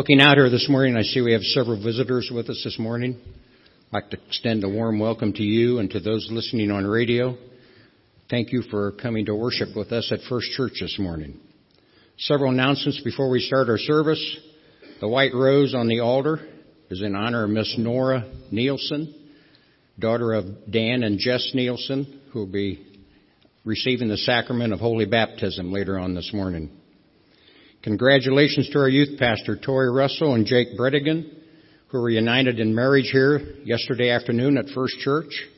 Looking 0.00 0.22
out 0.22 0.38
here 0.38 0.48
this 0.48 0.66
morning, 0.66 0.96
I 0.96 1.02
see 1.02 1.20
we 1.20 1.34
have 1.34 1.42
several 1.42 1.76
visitors 1.76 2.30
with 2.34 2.48
us 2.48 2.62
this 2.64 2.78
morning. 2.78 3.20
I'd 3.20 3.92
like 3.92 4.08
to 4.12 4.18
extend 4.28 4.64
a 4.64 4.68
warm 4.70 4.98
welcome 4.98 5.34
to 5.34 5.42
you 5.42 5.78
and 5.78 5.90
to 5.90 6.00
those 6.00 6.26
listening 6.30 6.70
on 6.70 6.86
radio. 6.86 7.36
Thank 8.30 8.50
you 8.50 8.62
for 8.70 8.92
coming 8.92 9.26
to 9.26 9.34
worship 9.34 9.76
with 9.76 9.92
us 9.92 10.10
at 10.10 10.20
First 10.26 10.52
Church 10.52 10.78
this 10.80 10.98
morning. 10.98 11.38
Several 12.16 12.50
announcements 12.50 13.02
before 13.04 13.28
we 13.28 13.40
start 13.40 13.68
our 13.68 13.76
service. 13.76 14.38
The 15.02 15.08
white 15.08 15.34
rose 15.34 15.74
on 15.74 15.86
the 15.86 16.00
altar 16.00 16.48
is 16.88 17.02
in 17.02 17.14
honor 17.14 17.44
of 17.44 17.50
Miss 17.50 17.74
Nora 17.76 18.24
Nielsen, 18.50 19.14
daughter 19.98 20.32
of 20.32 20.46
Dan 20.70 21.02
and 21.02 21.18
Jess 21.18 21.50
Nielsen, 21.52 22.22
who 22.32 22.38
will 22.38 22.46
be 22.46 22.86
receiving 23.66 24.08
the 24.08 24.16
sacrament 24.16 24.72
of 24.72 24.80
holy 24.80 25.04
baptism 25.04 25.70
later 25.70 25.98
on 25.98 26.14
this 26.14 26.30
morning. 26.32 26.79
Congratulations 27.82 28.68
to 28.70 28.78
our 28.78 28.90
youth 28.90 29.18
pastor, 29.18 29.56
Tori 29.56 29.90
Russell 29.90 30.34
and 30.34 30.44
Jake 30.44 30.76
Bredigan, 30.78 31.32
who 31.88 31.98
were 31.98 32.10
united 32.10 32.60
in 32.60 32.74
marriage 32.74 33.08
here 33.10 33.40
yesterday 33.64 34.10
afternoon 34.10 34.58
at 34.58 34.66
First 34.74 34.98
Church. 34.98 35.48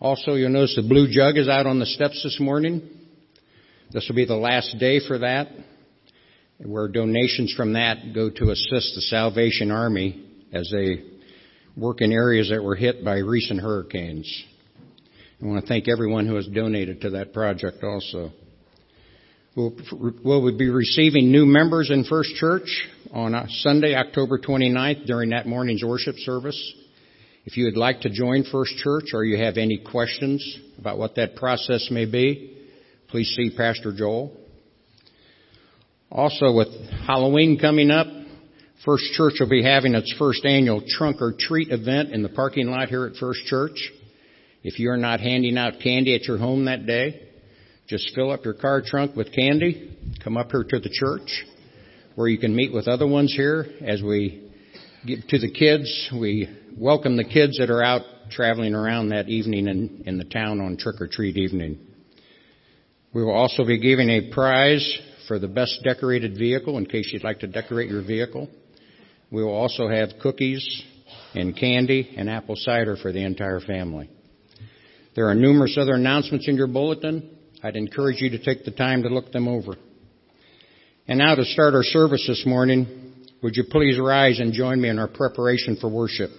Also, 0.00 0.32
you'll 0.32 0.48
notice 0.48 0.76
the 0.76 0.88
blue 0.88 1.06
jug 1.10 1.36
is 1.36 1.46
out 1.46 1.66
on 1.66 1.78
the 1.78 1.84
steps 1.84 2.22
this 2.22 2.38
morning. 2.40 2.88
This 3.92 4.06
will 4.08 4.16
be 4.16 4.24
the 4.24 4.34
last 4.34 4.78
day 4.78 4.98
for 5.06 5.18
that, 5.18 5.48
where 6.64 6.88
donations 6.88 7.52
from 7.54 7.74
that 7.74 8.14
go 8.14 8.30
to 8.30 8.50
assist 8.50 8.94
the 8.94 9.02
Salvation 9.02 9.70
Army 9.70 10.24
as 10.54 10.70
they 10.72 11.02
work 11.76 12.00
in 12.00 12.12
areas 12.12 12.48
that 12.48 12.62
were 12.62 12.76
hit 12.76 13.04
by 13.04 13.18
recent 13.18 13.60
hurricanes. 13.60 14.44
I 15.42 15.46
want 15.46 15.60
to 15.60 15.68
thank 15.68 15.86
everyone 15.86 16.26
who 16.26 16.36
has 16.36 16.46
donated 16.46 17.02
to 17.02 17.10
that 17.10 17.34
project 17.34 17.84
also. 17.84 18.32
We'll, 19.58 19.74
we'll 20.24 20.56
be 20.56 20.70
receiving 20.70 21.32
new 21.32 21.44
members 21.44 21.90
in 21.90 22.04
First 22.04 22.36
Church 22.36 22.86
on 23.12 23.34
uh, 23.34 23.46
Sunday, 23.48 23.96
October 23.96 24.38
29th 24.38 25.04
during 25.04 25.30
that 25.30 25.48
morning's 25.48 25.82
worship 25.82 26.14
service. 26.18 26.74
If 27.44 27.56
you 27.56 27.64
would 27.64 27.76
like 27.76 28.02
to 28.02 28.08
join 28.08 28.44
First 28.44 28.76
Church 28.76 29.06
or 29.12 29.24
you 29.24 29.36
have 29.42 29.56
any 29.56 29.78
questions 29.78 30.60
about 30.78 30.96
what 30.96 31.16
that 31.16 31.34
process 31.34 31.88
may 31.90 32.04
be, 32.04 32.56
please 33.08 33.34
see 33.36 33.50
Pastor 33.56 33.92
Joel. 33.92 34.32
Also, 36.08 36.52
with 36.52 36.68
Halloween 37.04 37.58
coming 37.60 37.90
up, 37.90 38.06
First 38.84 39.12
Church 39.14 39.38
will 39.40 39.50
be 39.50 39.64
having 39.64 39.96
its 39.96 40.14
first 40.20 40.44
annual 40.44 40.84
trunk 40.86 41.16
or 41.20 41.34
treat 41.36 41.72
event 41.72 42.12
in 42.12 42.22
the 42.22 42.28
parking 42.28 42.68
lot 42.68 42.90
here 42.90 43.06
at 43.06 43.16
First 43.16 43.44
Church. 43.46 43.90
If 44.62 44.78
you're 44.78 44.96
not 44.96 45.18
handing 45.18 45.58
out 45.58 45.80
candy 45.82 46.14
at 46.14 46.28
your 46.28 46.38
home 46.38 46.66
that 46.66 46.86
day, 46.86 47.27
just 47.88 48.14
fill 48.14 48.30
up 48.30 48.44
your 48.44 48.52
car 48.52 48.82
trunk 48.84 49.16
with 49.16 49.34
candy, 49.34 49.96
come 50.22 50.36
up 50.36 50.50
here 50.50 50.62
to 50.62 50.78
the 50.78 50.90
church 50.90 51.44
where 52.16 52.28
you 52.28 52.36
can 52.36 52.54
meet 52.54 52.70
with 52.70 52.86
other 52.86 53.06
ones 53.06 53.32
here 53.34 53.64
as 53.80 54.02
we 54.02 54.52
give 55.06 55.20
to 55.28 55.38
the 55.38 55.50
kids. 55.50 56.10
We 56.12 56.54
welcome 56.76 57.16
the 57.16 57.24
kids 57.24 57.56
that 57.58 57.70
are 57.70 57.82
out 57.82 58.02
traveling 58.30 58.74
around 58.74 59.08
that 59.08 59.28
evening 59.30 59.68
in, 59.68 60.02
in 60.04 60.18
the 60.18 60.24
town 60.24 60.60
on 60.60 60.76
trick 60.76 61.00
or 61.00 61.08
treat 61.08 61.38
evening. 61.38 61.78
We 63.14 63.24
will 63.24 63.32
also 63.32 63.64
be 63.64 63.80
giving 63.80 64.10
a 64.10 64.30
prize 64.34 64.98
for 65.26 65.38
the 65.38 65.48
best 65.48 65.80
decorated 65.82 66.36
vehicle 66.36 66.76
in 66.76 66.84
case 66.84 67.08
you'd 67.10 67.24
like 67.24 67.40
to 67.40 67.46
decorate 67.46 67.88
your 67.88 68.02
vehicle. 68.02 68.50
We 69.30 69.42
will 69.42 69.54
also 69.54 69.88
have 69.88 70.10
cookies 70.20 70.82
and 71.34 71.56
candy 71.56 72.14
and 72.18 72.28
apple 72.28 72.56
cider 72.56 72.96
for 72.96 73.12
the 73.12 73.24
entire 73.24 73.60
family. 73.60 74.10
There 75.14 75.28
are 75.28 75.34
numerous 75.34 75.78
other 75.80 75.94
announcements 75.94 76.48
in 76.48 76.56
your 76.56 76.66
bulletin. 76.66 77.36
I'd 77.62 77.74
encourage 77.74 78.20
you 78.20 78.30
to 78.30 78.38
take 78.38 78.64
the 78.64 78.70
time 78.70 79.02
to 79.02 79.08
look 79.08 79.32
them 79.32 79.48
over. 79.48 79.74
And 81.08 81.18
now 81.18 81.34
to 81.34 81.44
start 81.44 81.74
our 81.74 81.82
service 81.82 82.24
this 82.28 82.44
morning, 82.46 83.14
would 83.42 83.56
you 83.56 83.64
please 83.68 83.98
rise 83.98 84.38
and 84.38 84.52
join 84.52 84.80
me 84.80 84.88
in 84.88 84.98
our 84.98 85.08
preparation 85.08 85.76
for 85.80 85.88
worship? 85.88 86.30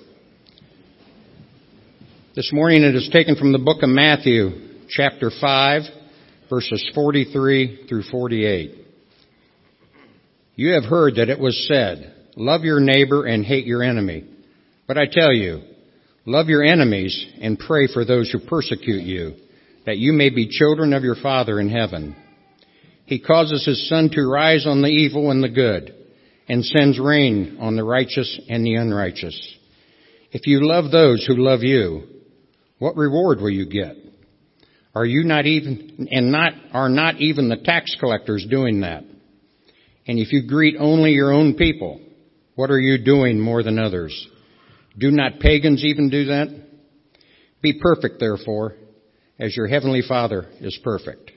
This 2.36 2.52
morning 2.54 2.84
it 2.84 2.96
is 2.96 3.10
taken 3.12 3.36
from 3.36 3.52
the 3.52 3.60
book 3.60 3.84
of 3.84 3.90
Matthew, 3.90 4.86
chapter 4.88 5.30
5, 5.42 5.82
verses 6.50 6.90
43 6.96 7.88
through 7.90 8.04
48. 8.04 8.76
You 10.56 10.74
have 10.74 10.86
heard 10.86 11.16
that 11.16 11.30
it 11.30 11.40
was 11.40 11.68
said, 11.68 12.16
love 12.38 12.62
your 12.64 12.80
neighbor 12.80 13.26
and 13.26 13.44
hate 13.44 13.66
your 13.66 13.84
enemy. 13.84 14.26
But 14.88 14.98
I 14.98 15.06
tell 15.12 15.34
you, 15.34 15.64
love 16.26 16.48
your 16.48 16.64
enemies 16.64 17.28
and 17.42 17.60
pray 17.60 17.88
for 17.94 18.06
those 18.06 18.32
who 18.32 18.40
persecute 18.40 19.04
you 19.04 19.36
that 19.86 19.98
you 19.98 20.14
may 20.14 20.30
be 20.30 20.50
children 20.50 20.94
of 20.94 21.04
your 21.04 21.16
Father 21.16 21.60
in 21.60 21.70
heaven. 21.70 22.16
He 23.06 23.20
causes 23.20 23.66
his 23.66 23.90
sun 23.90 24.10
to 24.12 24.22
rise 24.22 24.68
on 24.68 24.82
the 24.82 24.90
evil 24.90 25.32
and 25.32 25.44
the 25.44 25.50
good, 25.50 25.96
and 26.48 26.64
sends 26.64 27.00
rain 27.00 27.58
on 27.60 27.76
the 27.76 27.84
righteous 27.84 28.40
and 28.50 28.66
the 28.66 28.76
unrighteous. 28.76 29.58
If 30.32 30.46
you 30.46 30.68
love 30.68 30.92
those 30.92 31.26
who 31.26 31.36
love 31.36 31.62
you, 31.62 32.04
what 32.78 32.96
reward 32.96 33.40
will 33.40 33.50
you 33.50 33.68
get? 33.68 33.96
Are 34.96 35.06
you 35.06 35.24
not 35.24 35.46
even, 35.46 36.08
and 36.12 36.32
not, 36.32 36.54
are 36.74 36.90
not 36.90 37.18
even 37.18 37.50
the 37.50 37.58
tax 37.58 37.96
collectors 38.00 38.46
doing 38.50 38.82
that? 38.82 39.04
And 40.08 40.18
if 40.20 40.32
you 40.32 40.48
greet 40.48 40.76
only 40.80 41.12
your 41.12 41.32
own 41.32 41.56
people, 41.56 42.02
what 42.56 42.72
are 42.72 42.80
you 42.80 43.04
doing 43.04 43.40
more 43.40 43.64
than 43.64 43.80
others? 43.80 44.28
Do 44.98 45.12
not 45.12 45.40
pagans 45.40 45.84
even 45.84 46.10
do 46.10 46.26
that? 46.26 46.48
Be 47.62 47.80
perfect, 47.80 48.20
therefore, 48.20 48.76
as 49.40 49.56
your 49.56 49.68
heavenly 49.68 50.02
Father 50.02 50.48
is 50.60 50.78
perfect. 50.84 51.32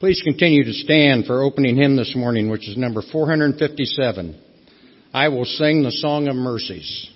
Please 0.00 0.20
continue 0.24 0.64
to 0.64 0.72
stand 0.72 1.26
for 1.26 1.42
opening 1.42 1.76
hymn 1.76 1.96
this 1.96 2.14
morning, 2.16 2.50
which 2.50 2.68
is 2.68 2.76
number 2.76 3.02
457. 3.02 4.40
I 5.12 5.28
will 5.28 5.44
sing 5.44 5.82
the 5.82 5.92
song 5.92 6.28
of 6.28 6.34
mercies. 6.34 7.10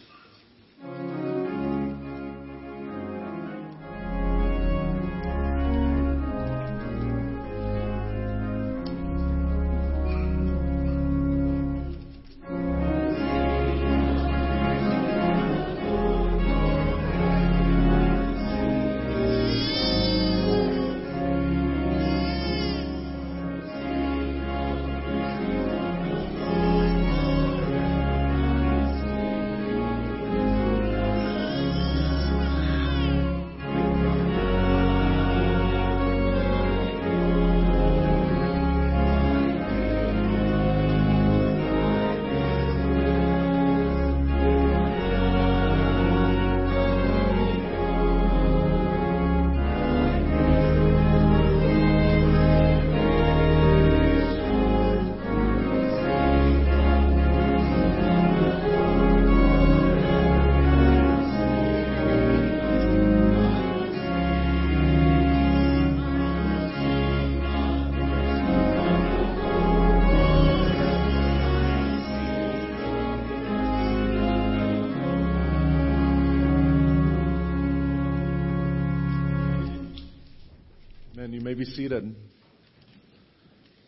Be 81.52 81.66
seated. 81.66 82.16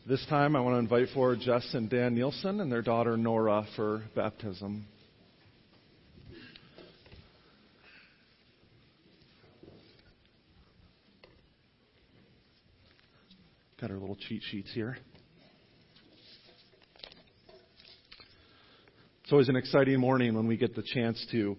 This 0.07 0.25
time, 0.27 0.55
I 0.55 0.61
want 0.61 0.75
to 0.75 0.79
invite 0.79 1.15
forward 1.15 1.39
Jess 1.41 1.67
and 1.73 1.89
Dan 1.89 2.15
Nielsen 2.15 2.61
and 2.61 2.71
their 2.71 2.83
daughter 2.83 3.17
Nora 3.17 3.67
for 3.75 4.03
baptism. 4.15 4.85
Got 13.81 13.91
our 13.91 13.97
little 13.97 14.17
cheat 14.29 14.43
sheets 14.51 14.71
here. 14.75 14.99
It's 19.23 19.33
always 19.33 19.49
an 19.49 19.57
exciting 19.57 19.99
morning 19.99 20.35
when 20.35 20.47
we 20.47 20.59
get 20.59 20.77
the 20.77 20.83
chance 20.83 21.27
to, 21.33 21.57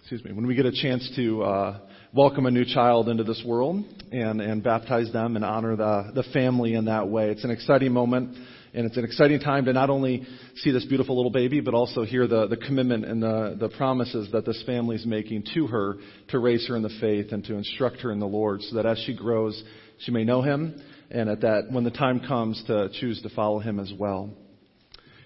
excuse 0.00 0.24
me, 0.24 0.32
when 0.32 0.46
we 0.46 0.56
get 0.56 0.66
a 0.66 0.72
chance 0.72 1.08
to 1.16 1.42
uh, 1.44 1.80
welcome 2.14 2.46
a 2.46 2.50
new 2.50 2.64
child 2.64 3.08
into 3.08 3.24
this 3.24 3.42
world 3.44 3.84
and, 4.12 4.40
and 4.40 4.62
baptize 4.62 5.12
them 5.12 5.34
and 5.34 5.44
honor 5.44 5.74
the, 5.74 6.12
the 6.14 6.22
family 6.32 6.74
in 6.74 6.84
that 6.84 7.08
way. 7.08 7.28
It's 7.28 7.42
an 7.42 7.50
exciting 7.50 7.92
moment 7.92 8.36
and 8.72 8.86
it's 8.86 8.96
an 8.96 9.04
exciting 9.04 9.40
time 9.40 9.64
to 9.64 9.72
not 9.72 9.90
only 9.90 10.24
see 10.58 10.70
this 10.70 10.84
beautiful 10.84 11.16
little 11.16 11.32
baby, 11.32 11.60
but 11.60 11.74
also 11.74 12.04
hear 12.04 12.28
the, 12.28 12.46
the 12.46 12.56
commitment 12.56 13.04
and 13.04 13.20
the, 13.20 13.56
the 13.58 13.68
promises 13.70 14.28
that 14.30 14.46
this 14.46 14.62
family 14.64 14.94
is 14.94 15.04
making 15.04 15.42
to 15.54 15.66
her 15.66 15.96
to 16.28 16.38
raise 16.38 16.68
her 16.68 16.76
in 16.76 16.84
the 16.84 16.96
faith 17.00 17.32
and 17.32 17.42
to 17.46 17.54
instruct 17.54 18.00
her 18.02 18.12
in 18.12 18.20
the 18.20 18.26
Lord 18.26 18.62
so 18.62 18.76
that 18.76 18.86
as 18.86 19.02
she 19.04 19.16
grows, 19.16 19.60
she 19.98 20.12
may 20.12 20.22
know 20.22 20.40
him 20.40 20.80
and 21.10 21.28
at 21.28 21.40
that, 21.40 21.64
when 21.72 21.82
the 21.82 21.90
time 21.90 22.20
comes 22.20 22.62
to 22.68 22.90
choose 23.00 23.20
to 23.22 23.28
follow 23.30 23.58
him 23.58 23.80
as 23.80 23.92
well. 23.98 24.30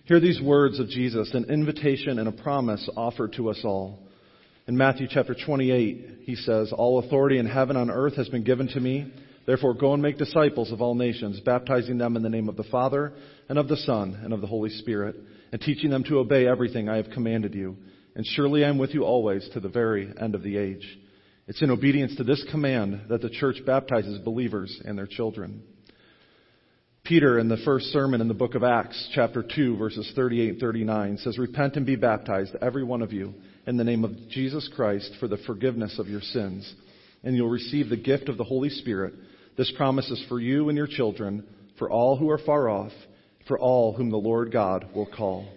Hear 0.04 0.20
these 0.20 0.40
words 0.40 0.80
of 0.80 0.88
Jesus, 0.88 1.34
an 1.34 1.50
invitation 1.50 2.18
and 2.18 2.28
a 2.28 2.32
promise 2.32 2.88
offered 2.96 3.34
to 3.34 3.50
us 3.50 3.60
all. 3.62 4.07
In 4.68 4.76
Matthew 4.76 5.06
chapter 5.08 5.34
28, 5.34 6.24
he 6.24 6.34
says, 6.34 6.74
All 6.76 6.98
authority 6.98 7.38
in 7.38 7.46
heaven 7.46 7.74
and 7.74 7.90
on 7.90 7.96
earth 7.96 8.16
has 8.16 8.28
been 8.28 8.44
given 8.44 8.68
to 8.68 8.80
me. 8.80 9.10
Therefore, 9.46 9.72
go 9.72 9.94
and 9.94 10.02
make 10.02 10.18
disciples 10.18 10.70
of 10.70 10.82
all 10.82 10.94
nations, 10.94 11.40
baptizing 11.40 11.96
them 11.96 12.16
in 12.16 12.22
the 12.22 12.28
name 12.28 12.50
of 12.50 12.56
the 12.58 12.64
Father, 12.64 13.14
and 13.48 13.58
of 13.58 13.66
the 13.66 13.78
Son, 13.78 14.20
and 14.22 14.34
of 14.34 14.42
the 14.42 14.46
Holy 14.46 14.68
Spirit, 14.68 15.16
and 15.52 15.60
teaching 15.62 15.88
them 15.88 16.04
to 16.04 16.18
obey 16.18 16.46
everything 16.46 16.86
I 16.86 16.96
have 16.96 17.08
commanded 17.08 17.54
you. 17.54 17.78
And 18.14 18.26
surely 18.26 18.62
I 18.62 18.68
am 18.68 18.76
with 18.76 18.92
you 18.92 19.04
always 19.04 19.48
to 19.54 19.60
the 19.60 19.70
very 19.70 20.12
end 20.20 20.34
of 20.34 20.42
the 20.42 20.58
age. 20.58 20.86
It's 21.46 21.62
in 21.62 21.70
obedience 21.70 22.14
to 22.16 22.24
this 22.24 22.44
command 22.50 23.06
that 23.08 23.22
the 23.22 23.30
church 23.30 23.64
baptizes 23.64 24.18
believers 24.18 24.82
and 24.84 24.98
their 24.98 25.06
children. 25.06 25.62
Peter, 27.08 27.38
in 27.38 27.48
the 27.48 27.56
first 27.64 27.86
sermon 27.86 28.20
in 28.20 28.28
the 28.28 28.34
book 28.34 28.54
of 28.54 28.62
Acts, 28.62 29.08
chapter 29.14 29.42
2, 29.42 29.78
verses 29.78 30.12
38 30.14 30.50
and 30.50 30.60
39, 30.60 31.16
says, 31.16 31.38
Repent 31.38 31.76
and 31.76 31.86
be 31.86 31.96
baptized, 31.96 32.54
every 32.60 32.84
one 32.84 33.00
of 33.00 33.14
you, 33.14 33.32
in 33.66 33.78
the 33.78 33.84
name 33.84 34.04
of 34.04 34.28
Jesus 34.28 34.68
Christ 34.76 35.14
for 35.18 35.26
the 35.26 35.38
forgiveness 35.46 35.98
of 35.98 36.06
your 36.06 36.20
sins, 36.20 36.70
and 37.24 37.34
you'll 37.34 37.48
receive 37.48 37.88
the 37.88 37.96
gift 37.96 38.28
of 38.28 38.36
the 38.36 38.44
Holy 38.44 38.68
Spirit 38.68 39.14
this 39.56 39.72
promise 39.74 40.10
is 40.10 40.22
for 40.28 40.38
you 40.38 40.68
and 40.68 40.76
your 40.76 40.86
children, 40.86 41.46
for 41.78 41.90
all 41.90 42.18
who 42.18 42.28
are 42.28 42.36
far 42.36 42.68
off, 42.68 42.92
for 43.46 43.58
all 43.58 43.94
whom 43.94 44.10
the 44.10 44.18
Lord 44.18 44.52
God 44.52 44.90
will 44.94 45.06
call. 45.06 45.48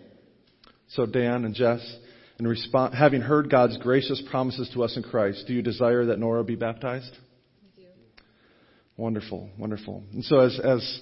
So, 0.91 1.05
Dan 1.05 1.43
and 1.43 1.53
Jess, 1.53 1.85
in 2.39 2.47
response, 2.47 2.95
having 2.97 3.19
heard 3.19 3.51
God's 3.51 3.77
gracious 3.77 4.23
promises 4.31 4.71
to 4.73 4.85
us 4.85 4.95
in 4.95 5.03
Christ, 5.03 5.43
do 5.47 5.53
you 5.53 5.61
desire 5.61 6.05
that 6.05 6.17
Nora 6.17 6.45
be 6.45 6.55
baptized? 6.55 7.11
Wonderful, 8.95 9.49
wonderful. 9.57 10.01
And 10.13 10.23
so, 10.23 10.39
as, 10.39 10.57
as 10.63 11.01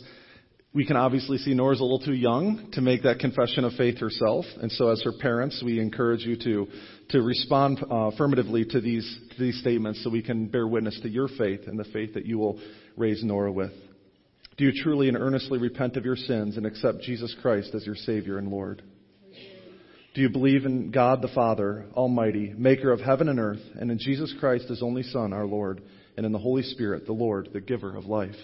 we 0.71 0.85
can 0.85 0.97
obviously 0.97 1.39
see, 1.39 1.55
Nora's 1.55 1.79
a 1.79 1.83
little 1.83 1.99
too 1.99 2.13
young 2.13 2.69
to 2.73 2.81
make 2.81 3.01
that 3.03 3.17
confession 3.17 3.63
of 3.63 3.73
faith 3.73 3.97
herself. 3.97 4.45
And 4.61 4.71
so, 4.71 4.89
as 4.89 5.01
her 5.03 5.13
parents, 5.19 5.63
we 5.65 5.79
encourage 5.79 6.21
you 6.21 6.35
to, 6.35 6.67
to 7.09 7.21
respond 7.21 7.79
uh, 7.89 8.11
affirmatively 8.11 8.65
to 8.65 8.79
these, 8.79 9.19
to 9.35 9.43
these 9.43 9.59
statements 9.61 10.03
so 10.03 10.11
we 10.11 10.21
can 10.21 10.47
bear 10.47 10.67
witness 10.67 10.99
to 11.01 11.09
your 11.09 11.27
faith 11.27 11.61
and 11.65 11.79
the 11.79 11.85
faith 11.85 12.13
that 12.13 12.27
you 12.27 12.37
will 12.37 12.59
raise 12.95 13.23
Nora 13.23 13.51
with? 13.51 13.71
Do 14.57 14.65
you 14.65 14.83
truly 14.83 15.07
and 15.07 15.17
earnestly 15.17 15.57
repent 15.57 15.97
of 15.97 16.05
your 16.05 16.17
sins 16.17 16.55
and 16.55 16.67
accept 16.67 17.01
Jesus 17.01 17.35
Christ 17.41 17.73
as 17.73 17.85
your 17.85 17.95
Savior 17.95 18.37
and 18.37 18.49
Lord? 18.49 18.83
Do 20.13 20.21
you 20.21 20.29
believe 20.29 20.65
in 20.65 20.91
God 20.91 21.21
the 21.21 21.29
Father, 21.29 21.85
Almighty, 21.95 22.53
maker 22.55 22.91
of 22.91 22.99
heaven 22.99 23.29
and 23.29 23.39
earth, 23.39 23.61
and 23.79 23.89
in 23.89 23.97
Jesus 23.99 24.33
Christ, 24.39 24.67
his 24.67 24.83
only 24.83 25.03
Son, 25.03 25.33
our 25.33 25.45
Lord, 25.45 25.81
and 26.17 26.25
in 26.25 26.31
the 26.31 26.39
Holy 26.39 26.63
Spirit, 26.63 27.05
the 27.07 27.13
Lord, 27.13 27.49
the 27.53 27.61
giver 27.61 27.95
of 27.95 28.05
life? 28.05 28.35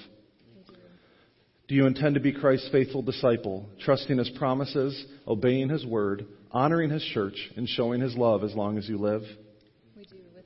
Do 1.67 1.73
you 1.73 1.87
intend 1.87 2.13
to 2.13 2.21
be 2.21 2.31
Christ's 2.31 2.69
faithful 2.71 3.01
disciple, 3.01 3.65
trusting 3.81 4.17
his 4.17 4.29
promises, 4.37 5.05
obeying 5.27 5.69
his 5.69 5.83
word, 5.85 6.27
honoring 6.51 6.91
his 6.91 7.03
church, 7.13 7.49
and 7.57 7.67
showing 7.67 8.01
his 8.01 8.15
love 8.15 8.43
as 8.43 8.53
long 8.53 8.77
as 8.77 8.87
you 8.87 8.99
live? 8.99 9.23
We 9.97 10.05
do 10.05 10.15
with 10.35 10.45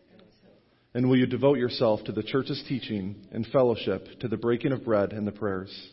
and 0.93 1.09
will 1.09 1.17
you 1.17 1.27
devote 1.27 1.57
yourself 1.57 2.03
to 2.05 2.13
the 2.13 2.23
church's 2.23 2.63
teaching 2.69 3.27
and 3.33 3.45
fellowship, 3.47 4.07
to 4.21 4.29
the 4.29 4.37
breaking 4.37 4.71
of 4.71 4.85
bread 4.85 5.11
and 5.11 5.27
the 5.27 5.31
prayers? 5.31 5.89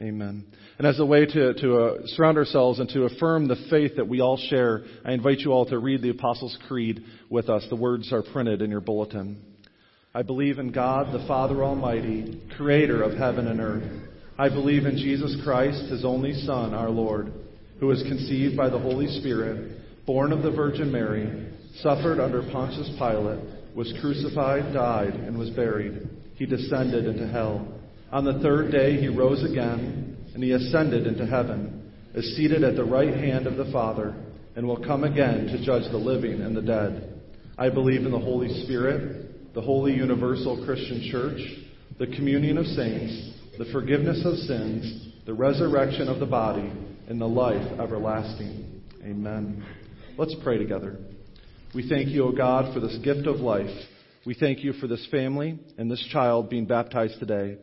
Amen. 0.00 0.46
And 0.78 0.86
as 0.86 1.00
a 1.00 1.04
way 1.04 1.26
to, 1.26 1.54
to 1.54 1.76
uh, 1.76 1.94
surround 2.06 2.38
ourselves 2.38 2.78
and 2.78 2.88
to 2.90 3.06
affirm 3.06 3.48
the 3.48 3.56
faith 3.68 3.96
that 3.96 4.06
we 4.06 4.20
all 4.20 4.36
share, 4.36 4.84
I 5.04 5.10
invite 5.10 5.40
you 5.40 5.50
all 5.50 5.66
to 5.66 5.78
read 5.80 6.02
the 6.02 6.10
Apostles' 6.10 6.56
Creed 6.68 7.02
with 7.28 7.48
us. 7.48 7.66
The 7.68 7.74
words 7.74 8.12
are 8.12 8.22
printed 8.22 8.62
in 8.62 8.70
your 8.70 8.80
bulletin. 8.80 9.42
I 10.18 10.22
believe 10.22 10.58
in 10.58 10.72
God, 10.72 11.14
the 11.14 11.24
Father 11.28 11.62
Almighty, 11.62 12.42
creator 12.56 13.04
of 13.04 13.16
heaven 13.16 13.46
and 13.46 13.60
earth. 13.60 13.88
I 14.36 14.48
believe 14.48 14.84
in 14.84 14.96
Jesus 14.96 15.36
Christ, 15.44 15.92
his 15.92 16.04
only 16.04 16.32
Son, 16.44 16.74
our 16.74 16.90
Lord, 16.90 17.32
who 17.78 17.86
was 17.86 18.02
conceived 18.02 18.56
by 18.56 18.68
the 18.68 18.80
Holy 18.80 19.06
Spirit, 19.20 19.78
born 20.06 20.32
of 20.32 20.42
the 20.42 20.50
Virgin 20.50 20.90
Mary 20.90 21.46
suffered 21.76 22.18
under 22.18 22.42
Pontius 22.50 22.90
Pilate, 22.98 23.38
was 23.76 23.94
crucified, 24.00 24.74
died, 24.74 25.14
and 25.14 25.38
was 25.38 25.50
buried. 25.50 26.08
He 26.34 26.46
descended 26.46 27.06
into 27.06 27.28
hell. 27.28 27.80
On 28.10 28.24
the 28.24 28.40
third 28.40 28.72
day 28.72 29.00
he 29.00 29.06
rose 29.06 29.48
again, 29.48 30.16
and 30.34 30.42
he 30.42 30.50
ascended 30.50 31.06
into 31.06 31.26
heaven, 31.26 31.92
is 32.14 32.36
seated 32.36 32.64
at 32.64 32.74
the 32.74 32.82
right 32.82 33.14
hand 33.14 33.46
of 33.46 33.56
the 33.56 33.70
Father, 33.70 34.16
and 34.56 34.66
will 34.66 34.84
come 34.84 35.04
again 35.04 35.46
to 35.46 35.64
judge 35.64 35.88
the 35.92 35.96
living 35.96 36.42
and 36.42 36.56
the 36.56 36.62
dead. 36.62 37.22
I 37.56 37.70
believe 37.70 38.04
in 38.04 38.10
the 38.10 38.18
Holy 38.18 38.64
Spirit, 38.64 39.27
the 39.58 39.64
holy 39.64 39.92
universal 39.92 40.64
Christian 40.64 41.08
church, 41.10 41.40
the 41.98 42.06
communion 42.06 42.58
of 42.58 42.64
saints, 42.64 43.32
the 43.58 43.64
forgiveness 43.72 44.22
of 44.24 44.36
sins, 44.36 45.08
the 45.26 45.34
resurrection 45.34 46.06
of 46.06 46.20
the 46.20 46.26
body, 46.26 46.70
and 47.08 47.20
the 47.20 47.26
life 47.26 47.80
everlasting. 47.80 48.80
Amen. 49.02 49.66
Let's 50.16 50.36
pray 50.44 50.58
together. 50.58 50.98
We 51.74 51.88
thank 51.88 52.10
you, 52.10 52.26
O 52.26 52.30
God, 52.30 52.72
for 52.72 52.78
this 52.78 52.98
gift 52.98 53.26
of 53.26 53.40
life. 53.40 53.76
We 54.24 54.34
thank 54.34 54.62
you 54.62 54.74
for 54.74 54.86
this 54.86 55.04
family 55.10 55.58
and 55.76 55.90
this 55.90 56.06
child 56.12 56.48
being 56.48 56.66
baptized 56.66 57.18
today. 57.18 57.56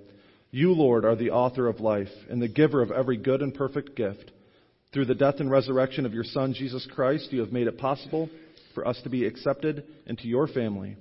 You, 0.52 0.74
Lord, 0.74 1.06
are 1.06 1.16
the 1.16 1.32
author 1.32 1.70
of 1.70 1.80
life 1.80 2.12
and 2.30 2.42
the 2.42 2.50
giver 2.50 2.82
of 2.82 2.92
every 2.92 3.16
good 3.16 3.42
and 3.42 3.54
perfect 3.54 3.96
gift. 3.96 4.34
Through 4.92 5.06
the 5.06 5.16
death 5.16 5.36
and 5.40 5.50
resurrection 5.50 6.06
of 6.06 6.14
your 6.14 6.26
Son, 6.26 6.54
Jesus 6.54 6.86
Christ, 6.94 7.32
you 7.32 7.40
have 7.40 7.54
made 7.54 7.68
it 7.68 7.78
possible 7.78 8.30
for 8.74 8.86
us 8.86 9.00
to 9.04 9.10
be 9.10 9.26
accepted 9.26 9.86
into 10.08 10.28
your 10.28 10.50
family. 10.50 10.98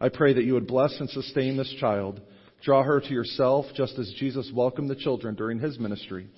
I 0.00 0.08
pray 0.08 0.34
that 0.34 0.44
you 0.44 0.54
would 0.54 0.66
bless 0.66 0.94
and 1.00 1.08
sustain 1.08 1.56
this 1.56 1.74
child. 1.80 2.20
Draw 2.62 2.82
her 2.82 3.00
to 3.00 3.08
yourself 3.08 3.66
just 3.74 3.98
as 3.98 4.14
Jesus 4.18 4.50
welcomed 4.54 4.90
the 4.90 4.96
children 4.96 5.34
during 5.34 5.58
his 5.58 5.78
ministry. 5.78 6.28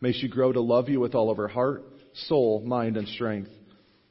May 0.00 0.12
she 0.12 0.28
grow 0.28 0.52
to 0.52 0.60
love 0.60 0.88
you 0.88 1.00
with 1.00 1.14
all 1.14 1.30
of 1.30 1.36
her 1.36 1.48
heart, 1.48 1.84
soul, 2.14 2.62
mind, 2.64 2.96
and 2.96 3.08
strength. 3.08 3.50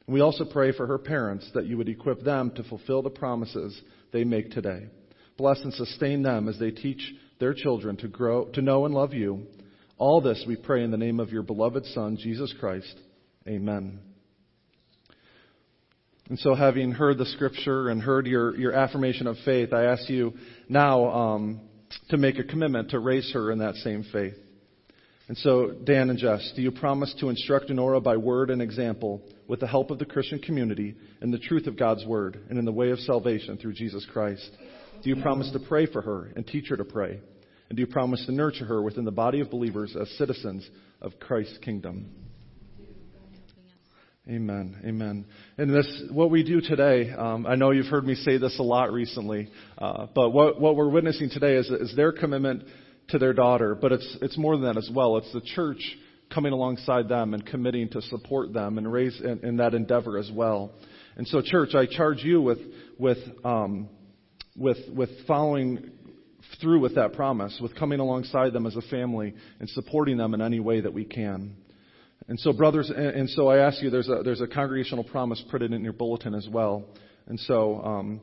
We 0.06 0.20
also 0.20 0.44
pray 0.44 0.72
for 0.72 0.86
her 0.86 0.98
parents 0.98 1.48
that 1.54 1.66
you 1.66 1.76
would 1.76 1.88
equip 1.88 2.22
them 2.22 2.50
to 2.56 2.64
fulfill 2.64 3.02
the 3.02 3.10
promises 3.10 3.80
they 4.12 4.24
make 4.24 4.50
today. 4.50 4.88
Bless 5.36 5.60
and 5.60 5.72
sustain 5.72 6.22
them 6.22 6.48
as 6.48 6.58
they 6.58 6.70
teach 6.70 7.00
their 7.38 7.54
children 7.54 7.96
to 7.98 8.08
grow, 8.08 8.46
to 8.46 8.62
know 8.62 8.84
and 8.84 8.94
love 8.94 9.14
you. 9.14 9.46
All 9.98 10.20
this 10.20 10.44
we 10.46 10.56
pray 10.56 10.82
in 10.82 10.90
the 10.90 10.96
name 10.96 11.20
of 11.20 11.30
your 11.30 11.42
beloved 11.42 11.84
Son, 11.86 12.16
Jesus 12.20 12.52
Christ. 12.58 12.94
Amen. 13.46 14.09
And 16.30 16.38
so, 16.38 16.54
having 16.54 16.92
heard 16.92 17.18
the 17.18 17.26
scripture 17.26 17.88
and 17.88 18.00
heard 18.00 18.28
your, 18.28 18.56
your 18.56 18.72
affirmation 18.72 19.26
of 19.26 19.36
faith, 19.44 19.72
I 19.72 19.86
ask 19.86 20.08
you 20.08 20.32
now 20.68 21.10
um, 21.10 21.60
to 22.10 22.16
make 22.16 22.38
a 22.38 22.44
commitment 22.44 22.90
to 22.90 23.00
raise 23.00 23.32
her 23.32 23.50
in 23.50 23.58
that 23.58 23.74
same 23.74 24.04
faith. 24.12 24.36
And 25.26 25.36
so, 25.36 25.72
Dan 25.72 26.08
and 26.08 26.16
Jess, 26.16 26.52
do 26.54 26.62
you 26.62 26.70
promise 26.70 27.12
to 27.18 27.30
instruct 27.30 27.68
Nora 27.70 28.00
by 28.00 28.16
word 28.16 28.50
and 28.50 28.62
example 28.62 29.22
with 29.48 29.58
the 29.58 29.66
help 29.66 29.90
of 29.90 29.98
the 29.98 30.04
Christian 30.04 30.38
community 30.38 30.94
in 31.20 31.32
the 31.32 31.38
truth 31.38 31.66
of 31.66 31.76
God's 31.76 32.06
word 32.06 32.38
and 32.48 32.60
in 32.60 32.64
the 32.64 32.70
way 32.70 32.90
of 32.90 33.00
salvation 33.00 33.56
through 33.56 33.72
Jesus 33.72 34.06
Christ? 34.12 34.48
Do 35.02 35.10
you 35.10 35.20
promise 35.20 35.50
to 35.50 35.58
pray 35.58 35.86
for 35.86 36.00
her 36.00 36.30
and 36.36 36.46
teach 36.46 36.68
her 36.68 36.76
to 36.76 36.84
pray? 36.84 37.18
And 37.68 37.76
do 37.76 37.80
you 37.80 37.88
promise 37.88 38.24
to 38.26 38.32
nurture 38.32 38.66
her 38.66 38.80
within 38.80 39.04
the 39.04 39.10
body 39.10 39.40
of 39.40 39.50
believers 39.50 39.96
as 40.00 40.08
citizens 40.10 40.68
of 41.02 41.18
Christ's 41.18 41.58
kingdom? 41.58 42.19
Amen. 44.30 44.76
Amen. 44.84 45.24
And 45.58 45.74
this, 45.74 46.02
what 46.12 46.30
we 46.30 46.44
do 46.44 46.60
today, 46.60 47.10
um, 47.10 47.46
I 47.46 47.56
know 47.56 47.72
you've 47.72 47.86
heard 47.86 48.06
me 48.06 48.14
say 48.14 48.38
this 48.38 48.56
a 48.60 48.62
lot 48.62 48.92
recently, 48.92 49.50
uh, 49.76 50.06
but 50.14 50.30
what, 50.30 50.60
what 50.60 50.76
we're 50.76 50.88
witnessing 50.88 51.30
today 51.30 51.56
is, 51.56 51.68
is 51.68 51.96
their 51.96 52.12
commitment 52.12 52.62
to 53.08 53.18
their 53.18 53.32
daughter, 53.32 53.74
but 53.74 53.90
it's, 53.90 54.18
it's 54.22 54.38
more 54.38 54.56
than 54.56 54.66
that 54.66 54.76
as 54.76 54.88
well. 54.94 55.16
It's 55.16 55.32
the 55.32 55.40
church 55.40 55.80
coming 56.32 56.52
alongside 56.52 57.08
them 57.08 57.34
and 57.34 57.44
committing 57.44 57.88
to 57.88 58.02
support 58.02 58.52
them 58.52 58.78
and 58.78 58.92
raise 58.92 59.20
in, 59.20 59.40
in 59.42 59.56
that 59.56 59.74
endeavor 59.74 60.16
as 60.16 60.30
well. 60.32 60.74
And 61.16 61.26
so, 61.26 61.42
church, 61.42 61.74
I 61.74 61.86
charge 61.86 62.22
you 62.22 62.40
with, 62.40 62.58
with, 63.00 63.18
um, 63.44 63.88
with, 64.56 64.78
with 64.94 65.10
following 65.26 65.90
through 66.60 66.78
with 66.78 66.94
that 66.94 67.14
promise, 67.14 67.58
with 67.60 67.74
coming 67.74 67.98
alongside 67.98 68.52
them 68.52 68.66
as 68.66 68.76
a 68.76 68.82
family 68.82 69.34
and 69.58 69.68
supporting 69.70 70.16
them 70.16 70.34
in 70.34 70.40
any 70.40 70.60
way 70.60 70.82
that 70.82 70.92
we 70.92 71.04
can. 71.04 71.56
And 72.30 72.38
so, 72.38 72.52
brothers, 72.52 72.90
and, 72.90 73.06
and 73.06 73.30
so 73.30 73.48
I 73.48 73.58
ask 73.58 73.82
you, 73.82 73.90
there's 73.90 74.08
a, 74.08 74.22
there's 74.24 74.40
a 74.40 74.46
congregational 74.46 75.02
promise 75.02 75.42
printed 75.50 75.72
in 75.72 75.82
your 75.82 75.92
bulletin 75.92 76.32
as 76.32 76.48
well. 76.48 76.84
And 77.26 77.38
so, 77.40 77.82
um, 77.84 78.20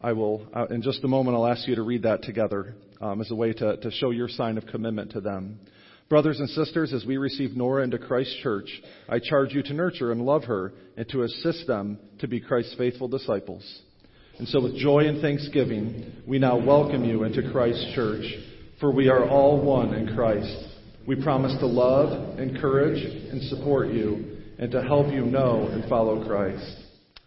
I 0.00 0.14
will, 0.14 0.48
uh, 0.54 0.64
in 0.70 0.80
just 0.80 1.04
a 1.04 1.08
moment, 1.08 1.36
I'll 1.36 1.46
ask 1.46 1.68
you 1.68 1.74
to 1.74 1.82
read 1.82 2.04
that 2.04 2.22
together 2.22 2.74
um, 3.02 3.20
as 3.20 3.30
a 3.30 3.34
way 3.34 3.52
to, 3.52 3.76
to 3.76 3.90
show 3.90 4.12
your 4.12 4.28
sign 4.28 4.56
of 4.56 4.64
commitment 4.64 5.12
to 5.12 5.20
them. 5.20 5.60
Brothers 6.08 6.40
and 6.40 6.48
sisters, 6.48 6.94
as 6.94 7.04
we 7.04 7.18
receive 7.18 7.54
Nora 7.54 7.84
into 7.84 7.98
Christ's 7.98 8.34
church, 8.42 8.70
I 9.10 9.18
charge 9.18 9.52
you 9.52 9.62
to 9.64 9.74
nurture 9.74 10.10
and 10.10 10.22
love 10.22 10.44
her 10.44 10.72
and 10.96 11.06
to 11.10 11.24
assist 11.24 11.66
them 11.66 11.98
to 12.20 12.28
be 12.28 12.40
Christ's 12.40 12.76
faithful 12.78 13.08
disciples. 13.08 13.82
And 14.38 14.48
so, 14.48 14.62
with 14.62 14.74
joy 14.78 15.00
and 15.00 15.20
thanksgiving, 15.20 16.22
we 16.26 16.38
now 16.38 16.56
welcome 16.56 17.04
you 17.04 17.24
into 17.24 17.52
Christ's 17.52 17.92
church, 17.94 18.24
for 18.80 18.90
we 18.90 19.10
are 19.10 19.28
all 19.28 19.62
one 19.62 19.92
in 19.92 20.16
Christ. 20.16 20.69
We 21.10 21.20
promise 21.20 21.58
to 21.58 21.66
love, 21.66 22.38
encourage, 22.38 23.02
and 23.02 23.42
support 23.48 23.88
you, 23.88 24.36
and 24.60 24.70
to 24.70 24.80
help 24.80 25.12
you 25.12 25.22
know 25.26 25.66
and 25.66 25.84
follow 25.88 26.24
Christ. 26.24 26.72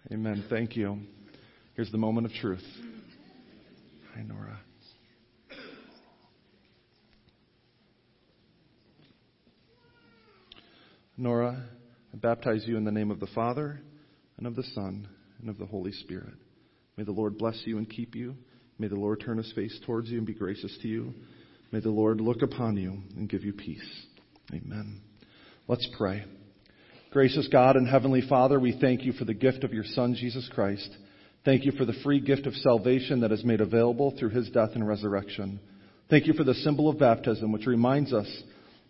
Amen. 0.10 0.46
Thank 0.50 0.78
you. 0.78 1.00
Here's 1.76 1.92
the 1.92 1.98
moment 1.98 2.26
of 2.26 2.32
truth. 2.32 2.64
Hi, 4.16 4.22
Nora. 4.22 4.58
Nora, 11.18 11.66
I 12.14 12.18
baptize 12.18 12.64
you 12.66 12.78
in 12.78 12.86
the 12.86 12.92
name 12.92 13.12
of 13.12 13.20
the 13.20 13.28
Father, 13.36 13.82
and 14.38 14.48
of 14.48 14.56
the 14.56 14.64
Son, 14.74 15.10
and 15.42 15.50
of 15.50 15.58
the 15.58 15.66
Holy 15.66 15.92
Spirit. 15.92 16.36
May 16.96 17.04
the 17.04 17.12
Lord 17.12 17.38
bless 17.38 17.62
you 17.66 17.80
and 17.80 17.90
keep 17.90 18.16
you. 18.16 18.38
May 18.80 18.88
the 18.88 18.96
Lord 18.96 19.20
turn 19.20 19.40
his 19.40 19.52
face 19.52 19.78
towards 19.86 20.10
you 20.10 20.20
and 20.20 20.26
be 20.26 20.34
gracious 20.34 20.78
to 20.84 20.88
you. 20.88 21.14
May 21.74 21.80
the 21.80 21.90
Lord 21.90 22.22
look 22.22 22.44
upon 22.44 22.78
you 22.78 23.00
and 23.18 23.28
give 23.28 23.44
you 23.44 23.52
peace. 23.52 24.06
Amen. 24.54 25.02
Let's 25.68 25.90
pray. 25.98 26.24
Gracious 27.10 27.48
God 27.52 27.78
and 27.78 27.88
Heavenly 27.88 28.22
Father, 28.30 28.60
we 28.60 28.78
thank 28.80 29.02
you 29.02 29.12
for 29.14 29.26
the 29.26 29.34
gift 29.34 29.64
of 29.64 29.74
your 29.74 29.84
Son, 29.84 30.14
Jesus 30.14 30.48
Christ. 30.54 30.88
Thank 31.44 31.66
you 31.66 31.72
for 31.72 31.86
the 31.86 32.00
free 32.04 32.20
gift 32.20 32.46
of 32.46 32.54
salvation 32.54 33.22
that 33.22 33.32
is 33.32 33.44
made 33.44 33.60
available 33.60 34.14
through 34.20 34.30
his 34.30 34.52
death 34.52 34.70
and 34.76 34.88
resurrection. 34.88 35.60
Thank 36.12 36.28
you 36.28 36.34
for 36.34 36.44
the 36.44 36.54
symbol 36.54 36.90
of 36.90 37.00
baptism, 37.00 37.52
which 37.52 37.66
reminds 37.66 38.14
us 38.14 38.32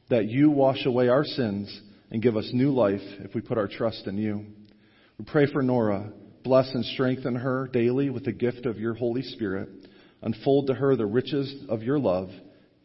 that 0.10 0.26
you 0.26 0.52
wash 0.52 0.86
away 0.86 1.08
our 1.08 1.24
sins 1.24 1.74
and 2.12 2.22
give 2.22 2.36
us 2.36 2.50
new 2.52 2.72
life 2.72 3.00
if 3.20 3.34
we 3.34 3.40
put 3.40 3.58
our 3.58 3.70
trust 3.70 4.08
in 4.08 4.18
you. 4.18 4.46
We 5.18 5.24
pray 5.24 5.50
for 5.50 5.64
Nora 5.64 6.12
Bless 6.44 6.70
and 6.74 6.84
strengthen 6.84 7.36
her 7.36 7.70
daily 7.72 8.10
with 8.10 8.26
the 8.26 8.34
gift 8.34 8.66
of 8.66 8.78
your 8.78 8.94
Holy 8.94 9.22
Spirit. 9.22 9.70
Unfold 10.22 10.68
to 10.68 10.74
her 10.74 10.98
the 10.98 11.06
riches 11.06 11.64
of 11.70 11.82
your 11.82 11.98
love. 11.98 12.30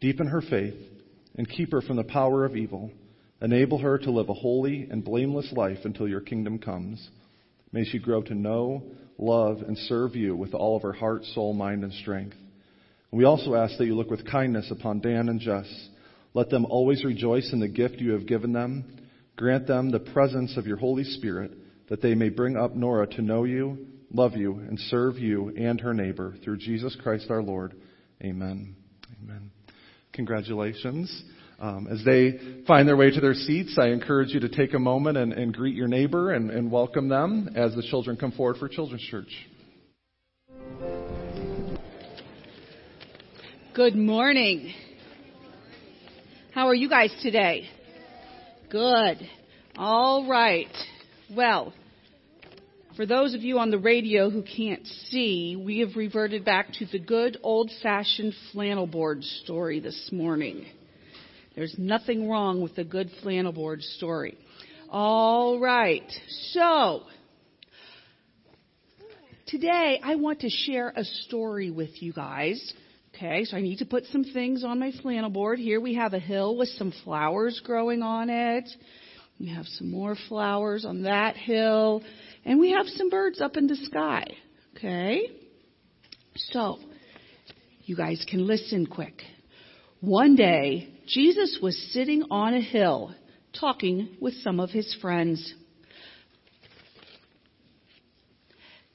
Deepen 0.01 0.29
her 0.29 0.43
faith 0.43 0.77
and 1.37 1.49
keep 1.49 1.73
her 1.73 1.81
from 1.81 1.97
the 1.97 2.05
power 2.05 2.45
of 2.45 2.57
evil. 2.57 2.91
Enable 3.41 3.79
her 3.79 3.99
to 3.99 4.11
live 4.11 4.29
a 4.29 4.35
holy 4.35 4.89
and 4.91 5.05
blameless 5.05 5.53
life 5.53 5.79
until 5.85 6.09
your 6.09 6.21
kingdom 6.21 6.59
comes. 6.59 7.09
May 7.73 7.85
she 7.85 7.99
grow 7.99 8.23
to 8.23 8.35
know, 8.35 8.83
love, 9.19 9.59
and 9.59 9.77
serve 9.77 10.17
you 10.17 10.35
with 10.35 10.55
all 10.55 10.77
of 10.77 10.83
her 10.83 10.93
heart, 10.93 11.25
soul, 11.25 11.53
mind, 11.53 11.85
and 11.85 11.93
strength. 11.93 12.37
We 13.11 13.25
also 13.25 13.55
ask 13.55 13.79
that 13.79 13.87
you 13.87 13.95
look 13.95 14.11
with 14.11 14.31
kindness 14.31 14.71
upon 14.71 15.01
Dan 15.01 15.29
and 15.29 15.41
Jess. 15.41 15.67
Let 16.35 16.51
them 16.51 16.67
always 16.67 17.05
rejoice 17.05 17.51
in 17.53 17.61
the 17.61 17.69
gift 17.69 17.97
you 17.97 18.13
have 18.13 18.27
given 18.27 18.53
them. 18.53 18.99
Grant 19.37 19.67
them 19.67 19.91
the 19.91 20.01
presence 20.01 20.57
of 20.57 20.67
your 20.67 20.77
Holy 20.77 21.05
Spirit 21.05 21.53
that 21.89 22.03
they 22.03 22.15
may 22.15 22.29
bring 22.29 22.57
up 22.57 22.75
Nora 22.75 23.07
to 23.07 23.23
know 23.23 23.45
you, 23.45 23.87
love 24.13 24.37
you, 24.37 24.59
and 24.59 24.79
serve 24.79 25.17
you 25.19 25.55
and 25.57 25.81
her 25.81 25.95
neighbor 25.95 26.35
through 26.45 26.59
Jesus 26.59 26.97
Christ 27.03 27.31
our 27.31 27.43
Lord. 27.43 27.75
Amen. 28.23 28.77
Amen. 29.23 29.51
Congratulations. 30.19 31.23
Um, 31.61 31.87
as 31.89 32.05
they 32.05 32.41
find 32.67 32.89
their 32.89 32.97
way 32.97 33.09
to 33.09 33.21
their 33.21 33.35
seats, 33.35 33.79
I 33.81 33.91
encourage 33.91 34.31
you 34.31 34.41
to 34.41 34.49
take 34.49 34.75
a 34.75 34.79
moment 34.81 35.17
and, 35.17 35.33
and 35.33 35.55
greet 35.55 35.77
your 35.77 35.87
neighbor 35.87 36.33
and, 36.33 36.51
and 36.51 36.73
welcome 36.73 37.09
them 37.09 37.51
as 37.55 37.73
the 37.77 37.85
children 37.85 38.17
come 38.17 38.33
forward 38.33 38.57
for 38.57 38.69
Children's 38.69 39.05
Church. 39.05 39.29
Good 43.75 43.95
morning. 43.95 44.75
How 46.53 46.67
are 46.67 46.75
you 46.75 46.89
guys 46.89 47.15
today? 47.23 47.69
Good. 48.71 49.19
All 49.77 50.29
right. 50.29 50.67
Well, 51.31 51.73
for 52.99 53.07
those 53.07 53.33
of 53.33 53.43
you 53.43 53.61
on 53.61 53.71
the 53.71 53.79
radio 53.79 54.29
who 54.29 54.43
can't 54.43 54.85
see, 54.85 55.55
we 55.55 55.79
have 55.79 55.95
reverted 55.95 56.45
back 56.45 56.73
to 56.73 56.87
the 56.87 56.99
good 56.99 57.39
old 57.45 57.71
fashioned 57.81 58.35
flannel 58.51 58.89
board 58.89 59.23
story 59.23 59.79
this 59.79 60.11
morning. 60.11 60.67
There's 61.55 61.77
nothing 61.79 62.29
wrong 62.29 62.61
with 62.61 62.77
a 62.77 62.83
good 62.83 63.09
flannel 63.23 63.53
board 63.53 63.83
story. 63.83 64.37
All 64.91 65.61
right. 65.61 66.11
So, 66.51 67.03
today 69.47 70.01
I 70.03 70.17
want 70.17 70.41
to 70.41 70.51
share 70.51 70.93
a 70.97 71.05
story 71.05 71.71
with 71.71 72.03
you 72.03 72.13
guys. 72.13 72.73
Okay, 73.15 73.45
so 73.45 73.57
I 73.57 73.61
need 73.61 73.79
to 73.79 73.87
put 73.87 74.07
some 74.07 74.25
things 74.25 74.65
on 74.65 74.81
my 74.81 74.91
flannel 75.03 75.31
board. 75.31 75.61
Here 75.61 75.81
we 75.81 75.95
have 75.95 76.15
a 76.15 76.19
hill 76.19 76.57
with 76.57 76.71
some 76.71 76.93
flowers 77.05 77.61
growing 77.65 78.03
on 78.03 78.29
it. 78.29 78.69
We 79.39 79.51
have 79.51 79.67
some 79.67 79.89
more 79.89 80.17
flowers 80.29 80.85
on 80.85 81.03
that 81.03 81.37
hill. 81.37 82.03
And 82.49 82.59
we 82.59 82.71
have 82.71 82.87
some 82.87 83.11
birds 83.11 83.43
up 83.43 83.59
in 83.59 83.67
the 83.67 83.77
sky. 83.77 84.25
Okay? 84.75 85.31
So, 86.35 86.79
you 87.85 87.95
guys 87.95 88.25
can 88.27 88.47
listen 88.47 88.87
quick. 88.87 89.21
One 90.01 90.35
day, 90.35 90.89
Jesus 91.07 91.59
was 91.61 91.77
sitting 91.93 92.25
on 92.31 92.55
a 92.55 92.61
hill 92.63 93.15
talking 93.61 94.17
with 94.19 94.33
some 94.37 94.61
of 94.61 94.71
his 94.71 94.97
friends. 95.03 95.55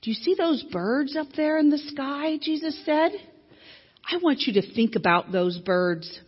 Do 0.02 0.10
you 0.10 0.16
see 0.16 0.34
those 0.36 0.64
birds 0.72 1.16
up 1.16 1.28
there 1.36 1.60
in 1.60 1.70
the 1.70 1.78
sky? 1.78 2.40
Jesus 2.42 2.76
said. 2.86 3.12
I 4.12 4.18
want 4.18 4.42
you 4.48 4.60
to 4.60 4.74
think 4.74 4.96
about 4.96 5.32
those 5.32 5.60
birds. 5.60 6.20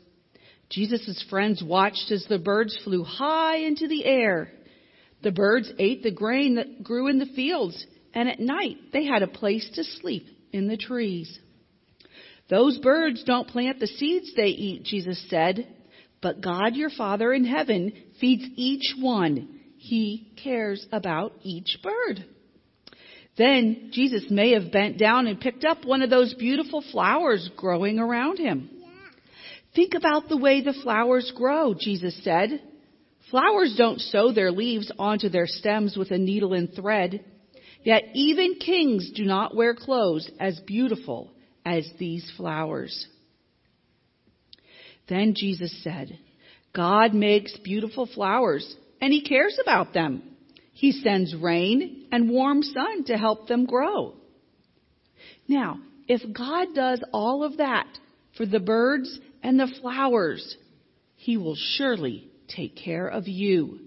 Jesus' 0.69 1.25
friends 1.27 1.63
watched 1.63 2.11
as 2.11 2.23
the 2.29 2.37
birds 2.37 2.77
flew 2.83 3.03
high 3.03 3.57
into 3.57 3.87
the 3.87 4.05
air. 4.05 4.51
The 5.25 5.31
birds 5.31 5.73
ate 5.79 6.03
the 6.03 6.11
grain 6.11 6.53
that 6.55 6.83
grew 6.83 7.07
in 7.07 7.17
the 7.17 7.25
fields, 7.25 7.83
and 8.13 8.29
at 8.29 8.39
night 8.39 8.77
they 8.93 9.05
had 9.05 9.23
a 9.23 9.27
place 9.27 9.67
to 9.73 9.83
sleep 9.83 10.27
in 10.53 10.67
the 10.67 10.77
trees. 10.77 11.39
Those 12.47 12.77
birds 12.77 13.23
don't 13.23 13.47
plant 13.47 13.79
the 13.79 13.87
seeds 13.87 14.33
they 14.35 14.49
eat, 14.49 14.83
Jesus 14.83 15.19
said, 15.27 15.67
but 16.21 16.41
God 16.41 16.75
your 16.75 16.91
Father 16.91 17.33
in 17.33 17.43
heaven 17.43 17.91
feeds 18.21 18.43
each 18.55 18.93
one. 18.99 19.61
He 19.79 20.31
cares 20.43 20.85
about 20.91 21.33
each 21.41 21.79
bird. 21.81 22.23
Then 23.35 23.89
Jesus 23.93 24.25
may 24.29 24.51
have 24.51 24.71
bent 24.71 24.99
down 24.99 25.25
and 25.25 25.41
picked 25.41 25.65
up 25.65 25.85
one 25.85 26.03
of 26.03 26.11
those 26.11 26.35
beautiful 26.35 26.83
flowers 26.91 27.49
growing 27.57 27.97
around 27.97 28.37
him. 28.37 28.69
Think 29.73 29.95
about 29.95 30.29
the 30.29 30.37
way 30.37 30.61
the 30.61 30.79
flowers 30.83 31.33
grow, 31.35 31.73
Jesus 31.73 32.15
said. 32.23 32.61
Flowers 33.31 33.75
don't 33.77 33.99
sew 33.99 34.31
their 34.31 34.51
leaves 34.51 34.91
onto 34.99 35.29
their 35.29 35.47
stems 35.47 35.97
with 35.97 36.11
a 36.11 36.17
needle 36.17 36.53
and 36.53 36.73
thread. 36.73 37.23
Yet 37.83 38.03
even 38.13 38.55
kings 38.55 39.11
do 39.15 39.25
not 39.25 39.55
wear 39.55 39.75
clothes 39.75 40.29
as 40.39 40.59
beautiful 40.65 41.31
as 41.65 41.89
these 41.97 42.31
flowers. 42.37 43.07
Then 45.07 45.33
Jesus 45.35 45.83
said, 45.83 46.17
God 46.73 47.13
makes 47.13 47.57
beautiful 47.57 48.07
flowers 48.07 48.75
and 49.01 49.13
he 49.13 49.21
cares 49.21 49.57
about 49.61 49.93
them. 49.93 50.23
He 50.73 50.91
sends 50.91 51.35
rain 51.35 52.07
and 52.11 52.29
warm 52.29 52.61
sun 52.61 53.05
to 53.05 53.17
help 53.17 53.47
them 53.47 53.65
grow. 53.65 54.13
Now, 55.47 55.79
if 56.07 56.21
God 56.33 56.75
does 56.75 57.03
all 57.13 57.43
of 57.43 57.57
that 57.57 57.87
for 58.35 58.45
the 58.45 58.59
birds 58.59 59.19
and 59.41 59.59
the 59.59 59.73
flowers, 59.81 60.57
He 61.15 61.37
will 61.37 61.55
surely 61.55 62.29
take 62.47 62.75
care 62.75 63.07
of 63.07 63.27
you. 63.27 63.79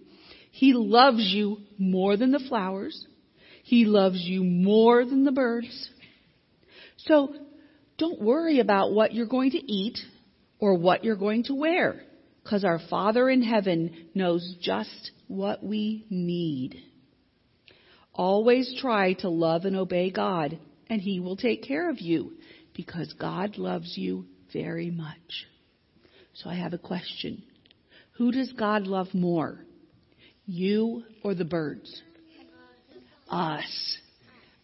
He 0.51 0.73
loves 0.73 1.33
you 1.33 1.59
more 1.79 2.17
than 2.17 2.33
the 2.33 2.45
flowers. 2.49 3.07
He 3.63 3.85
loves 3.85 4.21
you 4.21 4.43
more 4.43 5.05
than 5.05 5.25
the 5.25 5.33
birds. 5.33 5.91
So 6.97 7.35
don't 7.99 8.21
worry 8.21 8.61
about 8.61 8.93
what 8.93 9.13
you're 9.13 9.27
going 9.27 9.53
to 9.53 9.73
eat 9.73 9.99
or 10.59 10.75
what 10.75 11.05
you're 11.05 11.17
going 11.17 11.45
to 11.45 11.55
wear 11.55 12.03
because 12.43 12.65
our 12.65 12.81
Father 12.89 13.29
in 13.29 13.43
heaven 13.43 14.09
knows 14.15 14.57
just 14.61 15.11
what 15.27 15.63
we 15.63 16.07
need. 16.09 16.77
Always 18.15 18.75
try 18.81 19.13
to 19.15 19.29
love 19.29 19.65
and 19.65 19.77
obey 19.77 20.11
God 20.11 20.59
and 20.89 21.01
He 21.01 21.21
will 21.21 21.37
take 21.37 21.63
care 21.63 21.91
of 21.91 22.01
you 22.01 22.33
because 22.75 23.13
God 23.21 23.59
loves 23.59 23.99
you 23.99 24.25
very 24.53 24.91
much. 24.91 25.47
So 26.35 26.49
I 26.49 26.55
have 26.55 26.73
a 26.73 26.79
question. 26.79 27.43
Who 28.19 28.33
does 28.33 28.53
God 28.53 28.87
love 28.87 29.15
more? 29.15 29.61
You 30.45 31.05
or 31.23 31.35
the 31.35 31.45
birds? 31.45 32.03
Us. 33.31 33.99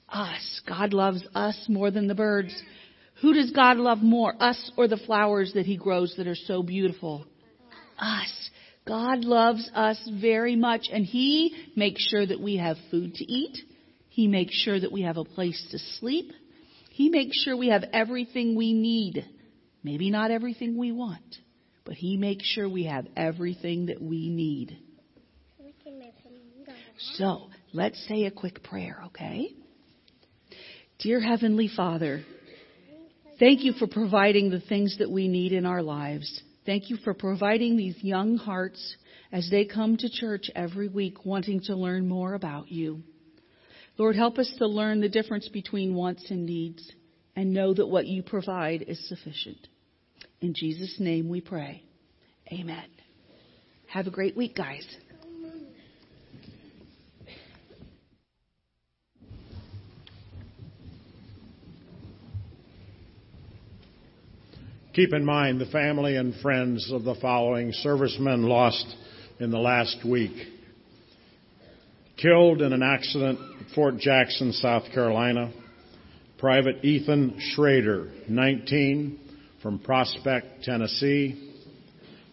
Us. 0.09 0.61
God 0.67 0.93
loves 0.93 1.25
us 1.35 1.67
more 1.69 1.91
than 1.91 2.09
the 2.09 2.15
birds. 2.15 2.55
Who 3.23 3.33
does 3.33 3.53
God 3.53 3.77
love 3.77 3.99
more? 3.99 4.35
Us 4.41 4.73
or 4.77 4.89
the 4.89 4.97
flowers 4.97 5.53
that 5.55 5.67
He 5.67 5.77
grows 5.77 6.15
that 6.17 6.27
are 6.27 6.35
so 6.35 6.63
beautiful? 6.63 7.27
Us. 7.99 8.51
God 8.87 9.25
loves 9.25 9.71
us 9.75 9.99
very 10.21 10.57
much 10.57 10.89
and 10.93 11.07
He 11.07 11.55
makes 11.77 12.03
sure 12.03 12.27
that 12.27 12.41
we 12.41 12.57
have 12.57 12.77
food 12.91 13.15
to 13.15 13.25
eat. 13.25 13.57
He 14.09 14.27
makes 14.27 14.55
sure 14.55 14.79
that 14.79 14.93
we 14.93 15.03
have 15.03 15.17
a 15.17 15.25
place 15.25 15.65
to 15.71 15.79
sleep. 15.99 16.33
He 16.91 17.09
makes 17.09 17.43
sure 17.43 17.57
we 17.57 17.69
have 17.69 17.85
everything 17.93 18.57
we 18.57 18.73
need. 18.73 19.25
Maybe 19.83 20.11
not 20.11 20.31
everything 20.31 20.77
we 20.77 20.93
want, 20.93 21.37
but 21.85 21.95
He 21.95 22.17
makes 22.17 22.45
sure 22.45 22.69
we 22.69 22.85
have 22.85 23.07
everything 23.17 23.87
that 23.87 24.01
we 24.01 24.29
need. 24.31 24.79
So, 27.15 27.49
let's 27.73 28.03
say 28.09 28.25
a 28.25 28.31
quick 28.31 28.63
prayer, 28.63 29.03
okay? 29.07 29.51
Dear 31.01 31.21
Heavenly 31.21 31.69
Father, 31.69 32.25
thank 33.39 33.63
you 33.63 33.73
for 33.73 33.87
providing 33.87 34.51
the 34.51 34.61
things 34.61 34.99
that 34.99 35.11
we 35.11 35.29
need 35.29 35.53
in 35.53 35.67
our 35.67 35.83
lives. 35.83 36.43
Thank 36.65 36.89
you 36.89 36.97
for 36.97 37.13
providing 37.13 37.77
these 37.77 37.97
young 38.03 38.37
hearts 38.37 38.97
as 39.33 39.51
they 39.51 39.65
come 39.65 39.97
to 39.99 40.09
church 40.09 40.51
every 40.55 40.89
week 40.89 41.25
wanting 41.27 41.61
to 41.63 41.75
learn 41.75 42.09
more 42.09 42.35
about 42.35 42.71
you. 42.71 43.03
Lord, 43.99 44.17
help 44.17 44.39
us 44.39 44.53
to 44.59 44.67
learn 44.67 45.01
the 45.01 45.09
difference 45.09 45.49
between 45.49 45.95
wants 45.95 46.31
and 46.31 46.47
needs 46.47 46.91
and 47.37 47.53
know 47.53 47.75
that 47.75 47.87
what 47.87 48.07
you 48.07 48.23
provide 48.23 48.83
is 48.83 49.09
sufficient. 49.09 49.69
In 50.45 50.53
Jesus' 50.53 50.97
name 51.01 51.31
we 51.31 51.41
pray. 51.41 51.83
Amen. 52.53 52.85
Have 53.87 54.07
a 54.07 54.11
great 54.11 54.37
week, 54.37 54.55
guys. 54.55 54.87
Keep 64.93 65.15
in 65.15 65.25
mind 65.25 65.63
the 65.63 65.67
family 65.73 66.17
and 66.17 66.35
friends 66.43 66.93
of 66.93 67.05
the 67.05 67.15
following 67.23 67.73
servicemen 67.73 68.43
lost 68.43 68.85
in 69.41 69.51
the 69.51 69.59
last 69.59 70.05
week. 70.07 70.37
Killed 72.19 72.61
in 72.61 72.75
an 72.75 72.83
accident 72.83 73.39
at 73.63 73.75
Fort 73.75 73.97
Jackson, 73.97 74.53
South 74.53 74.93
Carolina, 74.93 75.55
Private 76.37 76.85
Ethan 76.85 77.41
Shrader, 77.57 78.29
19, 78.29 79.21
from 79.65 79.79
Prospect, 79.79 80.63
Tennessee. 80.63 81.53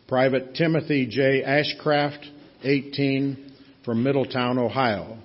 Private 0.09 0.53
Timothy 0.53 1.05
J. 1.05 1.41
Ashcraft, 1.41 2.29
18, 2.61 3.53
from 3.85 4.03
Middletown, 4.03 4.59
Ohio. 4.59 5.17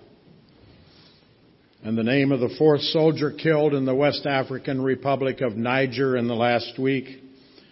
And 1.83 1.99
the 1.99 2.05
name 2.05 2.31
of 2.31 2.39
the 2.39 2.55
fourth 2.57 2.83
soldier 2.83 3.33
killed 3.33 3.75
in 3.75 3.87
the 3.87 3.95
West 3.95 4.25
African 4.25 4.81
Republic 4.81 5.41
of 5.41 5.57
Niger 5.57 6.17
in 6.17 6.29
the 6.29 6.37
last 6.37 6.79
week, 6.79 7.07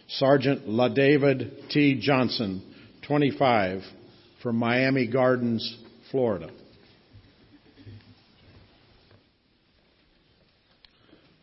Sergeant 0.09 0.69
La 0.69 0.89
David 0.89 1.53
T. 1.71 2.01
Johnson, 2.03 2.61
25, 3.07 3.83
from 4.43 4.57
Miami 4.57 5.07
Gardens, 5.07 5.79
Florida. 6.11 6.51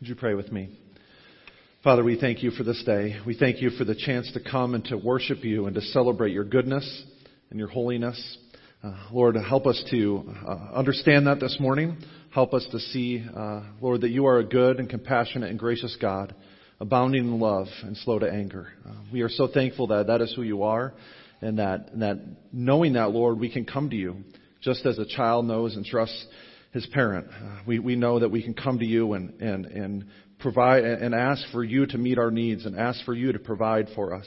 Would 0.00 0.08
you 0.10 0.14
pray 0.14 0.34
with 0.34 0.52
me? 0.52 0.78
Father, 1.84 2.04
we 2.04 2.16
thank 2.16 2.44
you 2.44 2.52
for 2.52 2.62
this 2.62 2.80
day. 2.84 3.16
We 3.26 3.36
thank 3.36 3.60
you 3.60 3.70
for 3.70 3.82
the 3.82 3.96
chance 3.96 4.30
to 4.34 4.40
come 4.40 4.74
and 4.76 4.84
to 4.84 4.96
worship 4.96 5.42
you 5.42 5.66
and 5.66 5.74
to 5.74 5.80
celebrate 5.80 6.32
your 6.32 6.44
goodness 6.44 7.02
and 7.50 7.58
your 7.58 7.66
holiness. 7.66 8.38
Uh, 8.84 8.94
Lord, 9.10 9.34
help 9.34 9.66
us 9.66 9.82
to 9.90 10.32
uh, 10.46 10.74
understand 10.74 11.26
that 11.26 11.40
this 11.40 11.56
morning. 11.58 11.96
Help 12.32 12.54
us 12.54 12.64
to 12.70 12.78
see, 12.78 13.26
uh, 13.36 13.62
Lord, 13.80 14.02
that 14.02 14.10
you 14.10 14.26
are 14.26 14.38
a 14.38 14.44
good 14.44 14.78
and 14.78 14.88
compassionate 14.88 15.50
and 15.50 15.58
gracious 15.58 15.96
God 16.00 16.36
abounding 16.78 17.24
in 17.24 17.40
love 17.40 17.66
and 17.82 17.96
slow 17.96 18.20
to 18.20 18.30
anger. 18.30 18.68
Uh, 18.88 18.92
we 19.12 19.22
are 19.22 19.28
so 19.28 19.48
thankful 19.48 19.88
that 19.88 20.06
that 20.06 20.20
is 20.20 20.32
who 20.36 20.42
you 20.42 20.62
are, 20.62 20.94
and 21.40 21.58
that, 21.58 21.88
and 21.90 22.02
that 22.02 22.20
knowing 22.52 22.92
that, 22.92 23.10
Lord, 23.10 23.40
we 23.40 23.52
can 23.52 23.64
come 23.64 23.90
to 23.90 23.96
you 23.96 24.18
just 24.60 24.86
as 24.86 25.00
a 25.00 25.04
child 25.04 25.46
knows 25.46 25.74
and 25.74 25.84
trusts 25.84 26.28
his 26.72 26.86
parent. 26.86 27.26
Uh, 27.28 27.58
we, 27.66 27.80
we 27.80 27.96
know 27.96 28.20
that 28.20 28.30
we 28.30 28.40
can 28.40 28.54
come 28.54 28.78
to 28.78 28.86
you 28.86 29.14
and, 29.14 29.40
and, 29.40 29.66
and 29.66 30.04
provide 30.42 30.84
and 30.84 31.14
ask 31.14 31.42
for 31.52 31.64
you 31.64 31.86
to 31.86 31.98
meet 31.98 32.18
our 32.18 32.30
needs 32.30 32.66
and 32.66 32.78
ask 32.78 33.04
for 33.04 33.14
you 33.14 33.32
to 33.32 33.38
provide 33.38 33.88
for 33.94 34.14
us. 34.14 34.26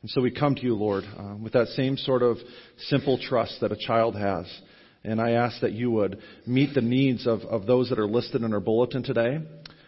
And 0.00 0.10
so 0.10 0.20
we 0.20 0.32
come 0.32 0.56
to 0.56 0.62
you, 0.62 0.74
Lord, 0.74 1.04
uh, 1.04 1.36
with 1.40 1.52
that 1.52 1.68
same 1.68 1.96
sort 1.96 2.22
of 2.22 2.38
simple 2.88 3.18
trust 3.18 3.58
that 3.60 3.70
a 3.70 3.76
child 3.76 4.16
has. 4.16 4.46
And 5.04 5.20
I 5.20 5.32
ask 5.32 5.60
that 5.60 5.72
you 5.72 5.90
would 5.92 6.18
meet 6.46 6.74
the 6.74 6.80
needs 6.80 7.26
of, 7.26 7.40
of 7.42 7.66
those 7.66 7.88
that 7.90 7.98
are 7.98 8.06
listed 8.06 8.42
in 8.42 8.52
our 8.52 8.60
bulletin 8.60 9.02
today. 9.02 9.38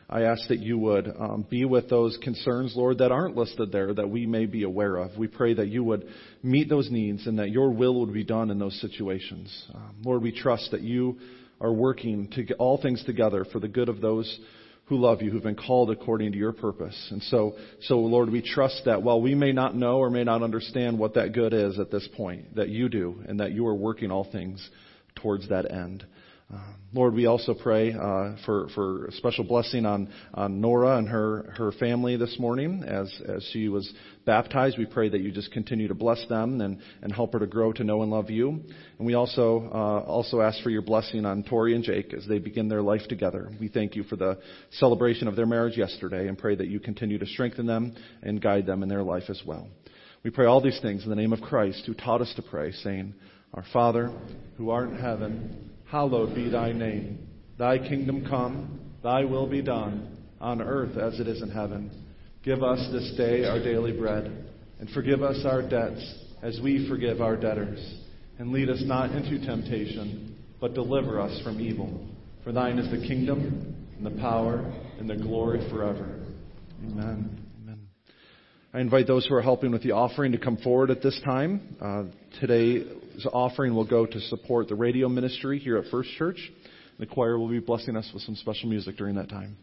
I 0.08 0.22
ask 0.22 0.48
that 0.48 0.58
you 0.58 0.78
would 0.78 1.08
um, 1.18 1.46
be 1.48 1.64
with 1.64 1.88
those 1.88 2.18
concerns, 2.22 2.74
Lord, 2.76 2.98
that 2.98 3.10
aren't 3.10 3.36
listed 3.36 3.72
there 3.72 3.94
that 3.94 4.08
we 4.08 4.26
may 4.26 4.46
be 4.46 4.64
aware 4.64 4.96
of. 4.96 5.16
We 5.16 5.28
pray 5.28 5.54
that 5.54 5.68
you 5.68 5.82
would 5.82 6.06
meet 6.42 6.68
those 6.68 6.90
needs 6.90 7.26
and 7.26 7.38
that 7.38 7.50
your 7.50 7.70
will 7.70 8.00
would 8.00 8.12
be 8.12 8.24
done 8.24 8.50
in 8.50 8.58
those 8.58 8.78
situations. 8.80 9.66
Um, 9.74 9.96
Lord, 10.04 10.22
we 10.22 10.30
trust 10.30 10.70
that 10.72 10.82
you 10.82 11.18
are 11.60 11.72
working 11.72 12.28
to 12.32 12.42
get 12.42 12.58
all 12.58 12.80
things 12.80 13.02
together 13.04 13.44
for 13.50 13.60
the 13.60 13.68
good 13.68 13.88
of 13.88 14.00
those 14.00 14.38
who 14.86 14.96
love 14.96 15.22
you, 15.22 15.30
who've 15.30 15.42
been 15.42 15.56
called 15.56 15.90
according 15.90 16.32
to 16.32 16.38
your 16.38 16.52
purpose. 16.52 17.08
And 17.10 17.22
so, 17.24 17.56
so 17.82 17.98
Lord, 18.00 18.30
we 18.30 18.42
trust 18.42 18.82
that 18.84 19.02
while 19.02 19.20
we 19.20 19.34
may 19.34 19.52
not 19.52 19.74
know 19.74 19.96
or 19.96 20.10
may 20.10 20.24
not 20.24 20.42
understand 20.42 20.98
what 20.98 21.14
that 21.14 21.32
good 21.32 21.54
is 21.54 21.78
at 21.78 21.90
this 21.90 22.06
point, 22.16 22.56
that 22.56 22.68
you 22.68 22.88
do 22.88 23.22
and 23.26 23.40
that 23.40 23.52
you 23.52 23.66
are 23.66 23.74
working 23.74 24.10
all 24.10 24.30
things 24.30 24.68
towards 25.16 25.48
that 25.48 25.70
end. 25.70 26.04
Uh, 26.52 26.58
Lord, 26.92 27.14
we 27.14 27.24
also 27.24 27.54
pray 27.54 27.92
uh, 27.92 28.36
for 28.44 28.68
for 28.74 29.06
a 29.06 29.12
special 29.12 29.44
blessing 29.44 29.86
on 29.86 30.10
on 30.34 30.60
Nora 30.60 30.98
and 30.98 31.08
her 31.08 31.54
her 31.56 31.72
family 31.72 32.16
this 32.16 32.38
morning 32.38 32.84
as 32.86 33.10
as 33.26 33.48
she 33.52 33.68
was 33.68 33.90
baptized. 34.26 34.78
We 34.78 34.86
pray 34.86 35.08
that 35.08 35.20
you 35.20 35.30
just 35.30 35.52
continue 35.52 35.88
to 35.88 35.94
bless 35.94 36.24
them 36.28 36.60
and 36.60 36.80
and 37.02 37.12
help 37.12 37.32
her 37.32 37.38
to 37.38 37.46
grow 37.46 37.72
to 37.72 37.84
know 37.84 38.02
and 38.02 38.10
love 38.10 38.30
you. 38.30 38.48
And 38.98 39.06
we 39.06 39.14
also 39.14 39.70
uh, 39.72 40.08
also 40.08 40.40
ask 40.40 40.62
for 40.62 40.70
your 40.70 40.82
blessing 40.82 41.24
on 41.24 41.42
Tori 41.44 41.74
and 41.74 41.84
Jake 41.84 42.12
as 42.14 42.26
they 42.26 42.38
begin 42.38 42.68
their 42.68 42.82
life 42.82 43.06
together. 43.08 43.50
We 43.60 43.68
thank 43.68 43.96
you 43.96 44.04
for 44.04 44.16
the 44.16 44.38
celebration 44.72 45.28
of 45.28 45.36
their 45.36 45.46
marriage 45.46 45.76
yesterday 45.76 46.28
and 46.28 46.38
pray 46.38 46.54
that 46.56 46.68
you 46.68 46.80
continue 46.80 47.18
to 47.18 47.26
strengthen 47.26 47.66
them 47.66 47.94
and 48.22 48.40
guide 48.40 48.66
them 48.66 48.82
in 48.82 48.88
their 48.88 49.02
life 49.02 49.24
as 49.28 49.42
well. 49.46 49.68
We 50.22 50.30
pray 50.30 50.46
all 50.46 50.62
these 50.62 50.80
things 50.80 51.04
in 51.04 51.10
the 51.10 51.16
name 51.16 51.32
of 51.32 51.40
Christ, 51.40 51.82
who 51.86 51.94
taught 51.94 52.22
us 52.22 52.32
to 52.36 52.42
pray, 52.42 52.72
saying, 52.72 53.14
"Our 53.52 53.64
Father, 53.72 54.10
who 54.56 54.70
art 54.70 54.88
in 54.88 54.98
heaven." 54.98 55.70
hallowed 55.94 56.34
be 56.34 56.48
thy 56.48 56.72
name. 56.72 57.18
Thy 57.56 57.78
kingdom 57.78 58.26
come, 58.28 58.80
thy 59.04 59.24
will 59.24 59.46
be 59.46 59.62
done, 59.62 60.16
on 60.40 60.60
earth 60.60 60.96
as 60.96 61.20
it 61.20 61.28
is 61.28 61.40
in 61.40 61.50
heaven. 61.50 61.88
Give 62.44 62.62
us 62.62 62.86
this 62.92 63.14
day 63.16 63.44
our 63.44 63.58
daily 63.58 63.92
bread, 63.92 64.30
and 64.78 64.90
forgive 64.90 65.22
us 65.22 65.46
our 65.46 65.62
debts 65.66 66.04
as 66.42 66.60
we 66.62 66.86
forgive 66.90 67.22
our 67.22 67.36
debtors. 67.36 67.80
And 68.38 68.52
lead 68.52 68.68
us 68.68 68.82
not 68.84 69.12
into 69.12 69.44
temptation, 69.46 70.36
but 70.60 70.74
deliver 70.74 71.20
us 71.20 71.40
from 71.42 71.58
evil. 71.58 72.06
For 72.42 72.52
thine 72.52 72.78
is 72.78 72.90
the 72.90 73.06
kingdom, 73.06 73.74
and 73.96 74.04
the 74.04 74.20
power, 74.20 74.70
and 74.98 75.08
the 75.08 75.16
glory 75.16 75.66
forever. 75.70 76.20
Amen. 76.84 77.42
Amen. 77.62 77.88
I 78.74 78.80
invite 78.80 79.06
those 79.06 79.24
who 79.26 79.34
are 79.34 79.42
helping 79.42 79.70
with 79.70 79.82
the 79.82 79.92
offering 79.92 80.32
to 80.32 80.38
come 80.38 80.58
forward 80.58 80.90
at 80.90 81.00
this 81.00 81.18
time. 81.24 81.76
Uh, 81.80 82.02
today, 82.40 82.84
offering 83.32 83.74
will 83.74 83.86
go 83.86 84.04
to 84.04 84.20
support 84.20 84.68
the 84.68 84.74
radio 84.74 85.08
ministry 85.08 85.58
here 85.58 85.78
at 85.78 85.90
First 85.90 86.10
Church. 86.18 86.52
The 86.98 87.06
choir 87.06 87.38
will 87.38 87.48
be 87.48 87.60
blessing 87.60 87.96
us 87.96 88.10
with 88.12 88.22
some 88.24 88.36
special 88.36 88.68
music 88.68 88.98
during 88.98 89.14
that 89.14 89.30
time. 89.30 89.56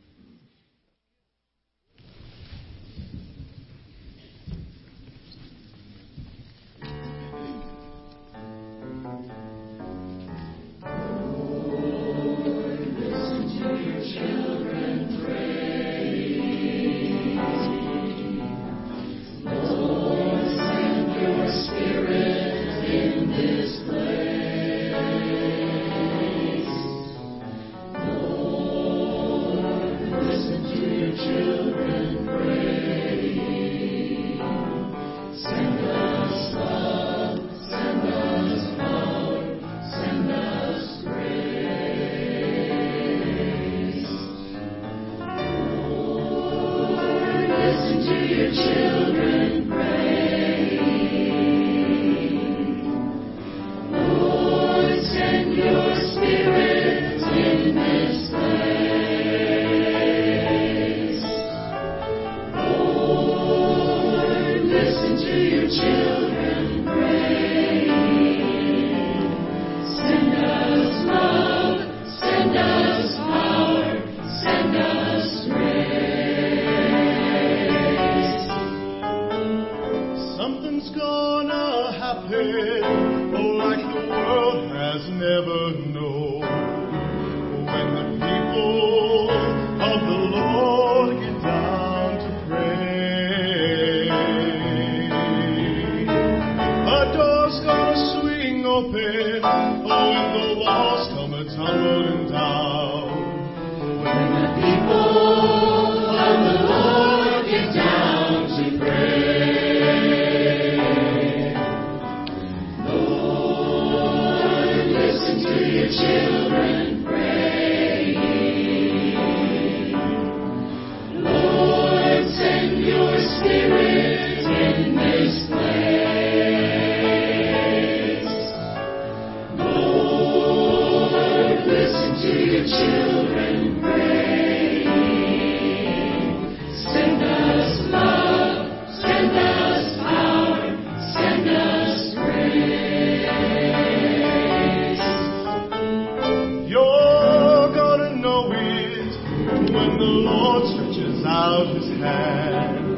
the 150.01 150.07
Lord 150.07 150.65
stretches 150.73 151.23
out 151.25 151.75
his 151.75 151.85
hands, 152.01 152.97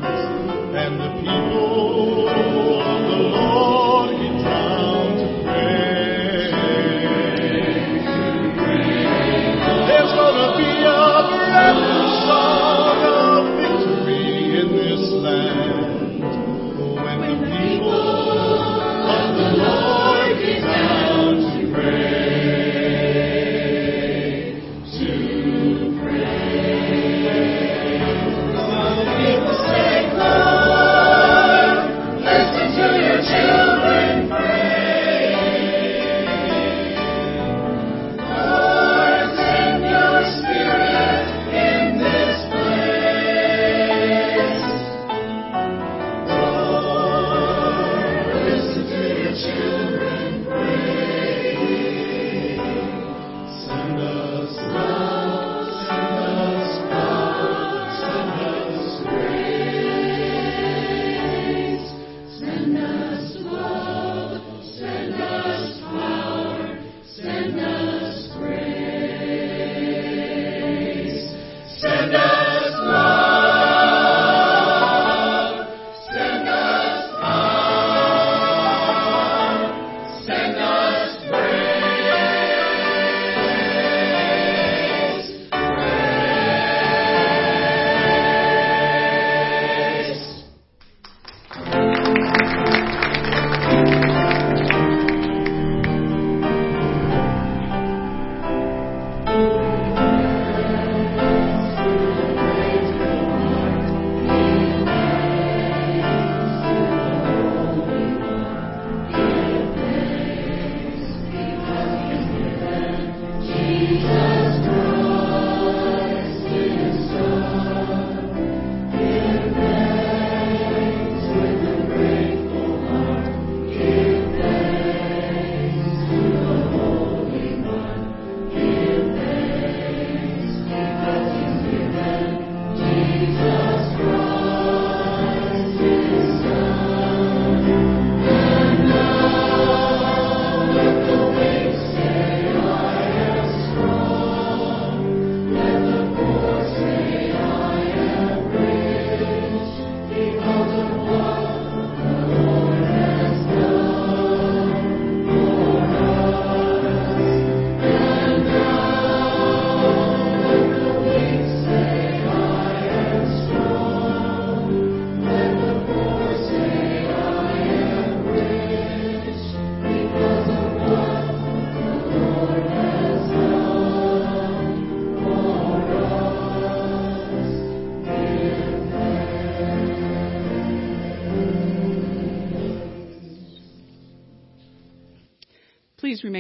and 0.72 0.94
the 1.02 1.12
people 1.20 2.30
of 2.30 3.00
the 3.12 3.33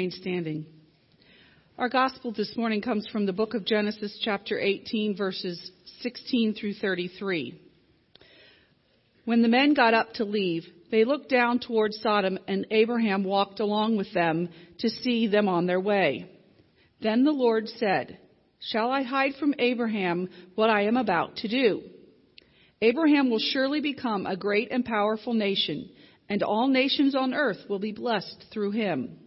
remain 0.03 0.19
standing. 0.19 0.65
Our 1.77 1.87
gospel 1.87 2.33
this 2.33 2.57
morning 2.57 2.81
comes 2.81 3.07
from 3.07 3.25
the 3.25 3.31
book 3.31 3.53
of 3.53 3.65
Genesis, 3.65 4.19
chapter 4.21 4.59
18, 4.59 5.15
verses 5.15 5.71
16 6.01 6.55
through 6.55 6.73
33. 6.73 7.57
When 9.23 9.41
the 9.41 9.47
men 9.47 9.73
got 9.73 9.93
up 9.93 10.11
to 10.15 10.25
leave, 10.25 10.65
they 10.91 11.05
looked 11.05 11.29
down 11.29 11.59
toward 11.59 11.93
Sodom, 11.93 12.37
and 12.49 12.67
Abraham 12.69 13.23
walked 13.23 13.61
along 13.61 13.95
with 13.95 14.13
them 14.13 14.49
to 14.79 14.89
see 14.89 15.27
them 15.27 15.47
on 15.47 15.67
their 15.67 15.79
way. 15.79 16.29
Then 17.01 17.23
the 17.23 17.31
Lord 17.31 17.69
said, 17.69 18.17
Shall 18.59 18.91
I 18.91 19.03
hide 19.03 19.35
from 19.39 19.55
Abraham 19.57 20.27
what 20.55 20.69
I 20.69 20.83
am 20.83 20.97
about 20.97 21.37
to 21.37 21.47
do? 21.47 21.81
Abraham 22.81 23.29
will 23.29 23.39
surely 23.39 23.79
become 23.79 24.25
a 24.25 24.35
great 24.35 24.69
and 24.69 24.83
powerful 24.83 25.33
nation, 25.33 25.89
and 26.27 26.43
all 26.43 26.67
nations 26.67 27.15
on 27.15 27.33
earth 27.33 27.69
will 27.69 27.79
be 27.79 27.93
blessed 27.93 28.47
through 28.51 28.71
him. 28.71 29.19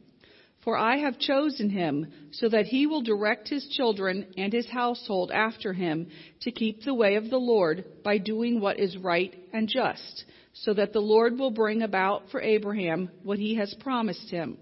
For 0.66 0.76
I 0.76 0.96
have 0.96 1.20
chosen 1.20 1.70
him 1.70 2.08
so 2.32 2.48
that 2.48 2.66
he 2.66 2.88
will 2.88 3.00
direct 3.00 3.48
his 3.48 3.68
children 3.68 4.26
and 4.36 4.52
his 4.52 4.66
household 4.66 5.30
after 5.30 5.72
him 5.72 6.08
to 6.40 6.50
keep 6.50 6.82
the 6.82 6.92
way 6.92 7.14
of 7.14 7.30
the 7.30 7.38
Lord 7.38 7.84
by 8.02 8.18
doing 8.18 8.60
what 8.60 8.80
is 8.80 8.96
right 8.96 9.32
and 9.52 9.68
just, 9.68 10.24
so 10.54 10.74
that 10.74 10.92
the 10.92 10.98
Lord 10.98 11.38
will 11.38 11.52
bring 11.52 11.82
about 11.82 12.30
for 12.32 12.42
Abraham 12.42 13.10
what 13.22 13.38
he 13.38 13.54
has 13.54 13.72
promised 13.78 14.28
him. 14.28 14.58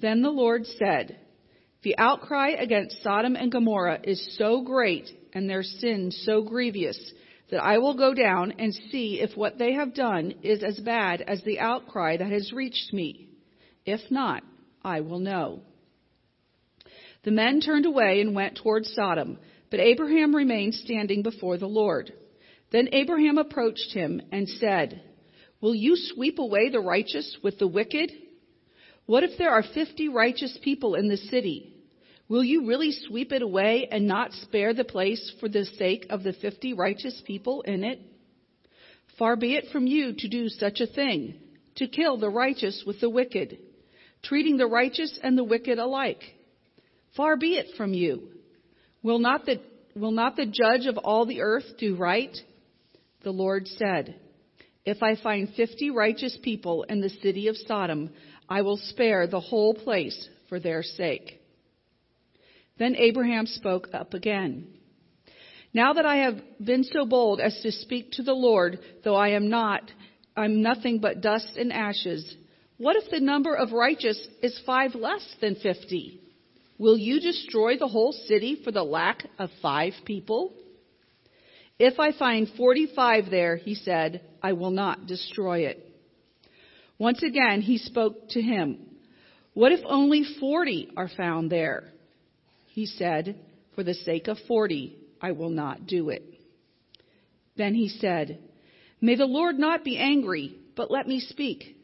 Then 0.00 0.22
the 0.22 0.30
Lord 0.30 0.64
said, 0.64 1.18
The 1.82 1.98
outcry 1.98 2.52
against 2.52 3.02
Sodom 3.02 3.36
and 3.36 3.52
Gomorrah 3.52 4.00
is 4.02 4.38
so 4.38 4.62
great 4.62 5.10
and 5.34 5.46
their 5.46 5.62
sin 5.62 6.10
so 6.10 6.40
grievous 6.40 6.98
that 7.50 7.62
I 7.62 7.76
will 7.76 7.98
go 7.98 8.14
down 8.14 8.54
and 8.58 8.72
see 8.90 9.20
if 9.20 9.36
what 9.36 9.58
they 9.58 9.74
have 9.74 9.92
done 9.92 10.36
is 10.42 10.62
as 10.62 10.80
bad 10.80 11.20
as 11.20 11.42
the 11.42 11.60
outcry 11.60 12.16
that 12.16 12.32
has 12.32 12.50
reached 12.50 12.94
me. 12.94 13.28
If 13.84 14.00
not, 14.10 14.42
I 14.86 15.00
will 15.00 15.18
know. 15.18 15.62
The 17.24 17.32
men 17.32 17.60
turned 17.60 17.86
away 17.86 18.20
and 18.20 18.36
went 18.36 18.56
toward 18.56 18.86
Sodom, 18.86 19.38
but 19.68 19.80
Abraham 19.80 20.34
remained 20.34 20.74
standing 20.74 21.24
before 21.24 21.58
the 21.58 21.66
Lord. 21.66 22.12
Then 22.70 22.90
Abraham 22.92 23.36
approached 23.36 23.92
him 23.92 24.22
and 24.30 24.48
said, 24.48 25.02
Will 25.60 25.74
you 25.74 25.96
sweep 25.96 26.38
away 26.38 26.68
the 26.70 26.78
righteous 26.78 27.36
with 27.42 27.58
the 27.58 27.66
wicked? 27.66 28.12
What 29.06 29.24
if 29.24 29.36
there 29.38 29.50
are 29.50 29.64
fifty 29.64 30.08
righteous 30.08 30.56
people 30.62 30.94
in 30.94 31.08
the 31.08 31.16
city? 31.16 31.74
Will 32.28 32.44
you 32.44 32.68
really 32.68 32.92
sweep 32.92 33.32
it 33.32 33.42
away 33.42 33.88
and 33.90 34.06
not 34.06 34.34
spare 34.34 34.72
the 34.72 34.84
place 34.84 35.32
for 35.40 35.48
the 35.48 35.64
sake 35.64 36.06
of 36.10 36.22
the 36.22 36.32
fifty 36.32 36.74
righteous 36.74 37.20
people 37.26 37.62
in 37.62 37.82
it? 37.82 38.00
Far 39.18 39.34
be 39.34 39.56
it 39.56 39.66
from 39.72 39.88
you 39.88 40.12
to 40.16 40.28
do 40.28 40.48
such 40.48 40.80
a 40.80 40.86
thing, 40.86 41.40
to 41.76 41.88
kill 41.88 42.18
the 42.18 42.30
righteous 42.30 42.84
with 42.86 43.00
the 43.00 43.10
wicked 43.10 43.58
treating 44.22 44.56
the 44.56 44.66
righteous 44.66 45.18
and 45.22 45.36
the 45.36 45.44
wicked 45.44 45.78
alike. 45.78 46.22
Far 47.16 47.36
be 47.36 47.54
it 47.54 47.76
from 47.76 47.94
you. 47.94 48.28
Will 49.02 49.18
not 49.18 49.46
the, 49.46 49.60
will 49.94 50.10
not 50.10 50.36
the 50.36 50.46
judge 50.46 50.86
of 50.86 50.98
all 50.98 51.26
the 51.26 51.40
earth 51.40 51.64
do 51.78 51.96
right? 51.96 52.36
The 53.22 53.30
Lord 53.30 53.66
said, 53.68 54.16
If 54.84 55.02
I 55.02 55.16
find 55.16 55.48
fifty 55.54 55.90
righteous 55.90 56.36
people 56.42 56.84
in 56.84 57.00
the 57.00 57.10
city 57.10 57.48
of 57.48 57.56
Sodom, 57.56 58.10
I 58.48 58.62
will 58.62 58.76
spare 58.76 59.26
the 59.26 59.40
whole 59.40 59.74
place 59.74 60.28
for 60.48 60.60
their 60.60 60.82
sake. 60.82 61.40
Then 62.78 62.94
Abraham 62.96 63.46
spoke 63.46 63.88
up 63.94 64.14
again. 64.14 64.68
Now 65.72 65.94
that 65.94 66.06
I 66.06 66.16
have 66.16 66.40
been 66.62 66.84
so 66.84 67.04
bold 67.04 67.40
as 67.40 67.58
to 67.62 67.72
speak 67.72 68.12
to 68.12 68.22
the 68.22 68.32
Lord, 68.32 68.78
though 69.04 69.16
I 69.16 69.30
am 69.30 69.48
not, 69.48 69.82
I'm 70.36 70.62
nothing 70.62 71.00
but 71.00 71.20
dust 71.20 71.56
and 71.56 71.72
ashes. 71.72 72.36
What 72.78 72.96
if 72.96 73.10
the 73.10 73.20
number 73.20 73.54
of 73.54 73.72
righteous 73.72 74.28
is 74.42 74.60
five 74.66 74.94
less 74.94 75.26
than 75.40 75.54
fifty? 75.56 76.20
Will 76.78 76.98
you 76.98 77.20
destroy 77.20 77.78
the 77.78 77.88
whole 77.88 78.12
city 78.12 78.60
for 78.62 78.70
the 78.70 78.82
lack 78.82 79.26
of 79.38 79.48
five 79.62 79.94
people? 80.04 80.52
If 81.78 81.98
I 81.98 82.12
find 82.12 82.48
45 82.56 83.30
there, 83.30 83.56
he 83.56 83.74
said, 83.74 84.22
I 84.42 84.52
will 84.52 84.70
not 84.70 85.06
destroy 85.06 85.60
it. 85.66 85.82
Once 86.98 87.22
again, 87.22 87.60
he 87.60 87.78
spoke 87.78 88.30
to 88.30 88.40
him. 88.40 88.78
What 89.52 89.72
if 89.72 89.80
only 89.86 90.24
40 90.38 90.92
are 90.96 91.08
found 91.08 91.50
there? 91.50 91.84
He 92.68 92.86
said, 92.86 93.38
For 93.74 93.82
the 93.82 93.94
sake 93.94 94.28
of 94.28 94.38
40, 94.48 94.96
I 95.20 95.32
will 95.32 95.50
not 95.50 95.86
do 95.86 96.10
it. 96.10 96.22
Then 97.56 97.74
he 97.74 97.88
said, 97.88 98.38
May 99.00 99.16
the 99.16 99.26
Lord 99.26 99.58
not 99.58 99.84
be 99.84 99.98
angry, 99.98 100.56
but 100.76 100.90
let 100.90 101.06
me 101.06 101.20
speak. 101.20 101.75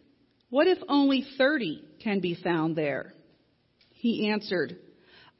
What 0.52 0.66
if 0.66 0.76
only 0.86 1.24
30 1.38 1.82
can 2.02 2.20
be 2.20 2.34
found 2.34 2.76
there? 2.76 3.14
He 3.88 4.28
answered, 4.28 4.76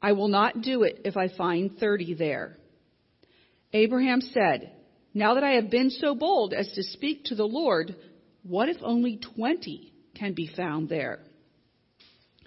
I 0.01 0.13
will 0.13 0.27
not 0.27 0.63
do 0.63 0.81
it 0.81 1.01
if 1.05 1.15
I 1.15 1.27
find 1.27 1.77
30 1.77 2.15
there. 2.15 2.57
Abraham 3.73 4.21
said, 4.21 4.71
Now 5.13 5.35
that 5.35 5.43
I 5.43 5.51
have 5.51 5.69
been 5.69 5.91
so 5.91 6.15
bold 6.15 6.55
as 6.55 6.67
to 6.71 6.81
speak 6.81 7.25
to 7.25 7.35
the 7.35 7.45
Lord, 7.45 7.95
what 8.41 8.69
if 8.69 8.77
only 8.81 9.19
20 9.35 9.93
can 10.15 10.33
be 10.33 10.47
found 10.47 10.89
there? 10.89 11.19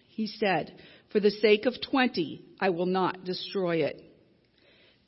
He 0.09 0.27
said, 0.27 0.75
For 1.13 1.21
the 1.21 1.31
sake 1.31 1.67
of 1.67 1.75
20, 1.89 2.45
I 2.59 2.71
will 2.71 2.87
not 2.87 3.23
destroy 3.23 3.85
it. 3.85 4.03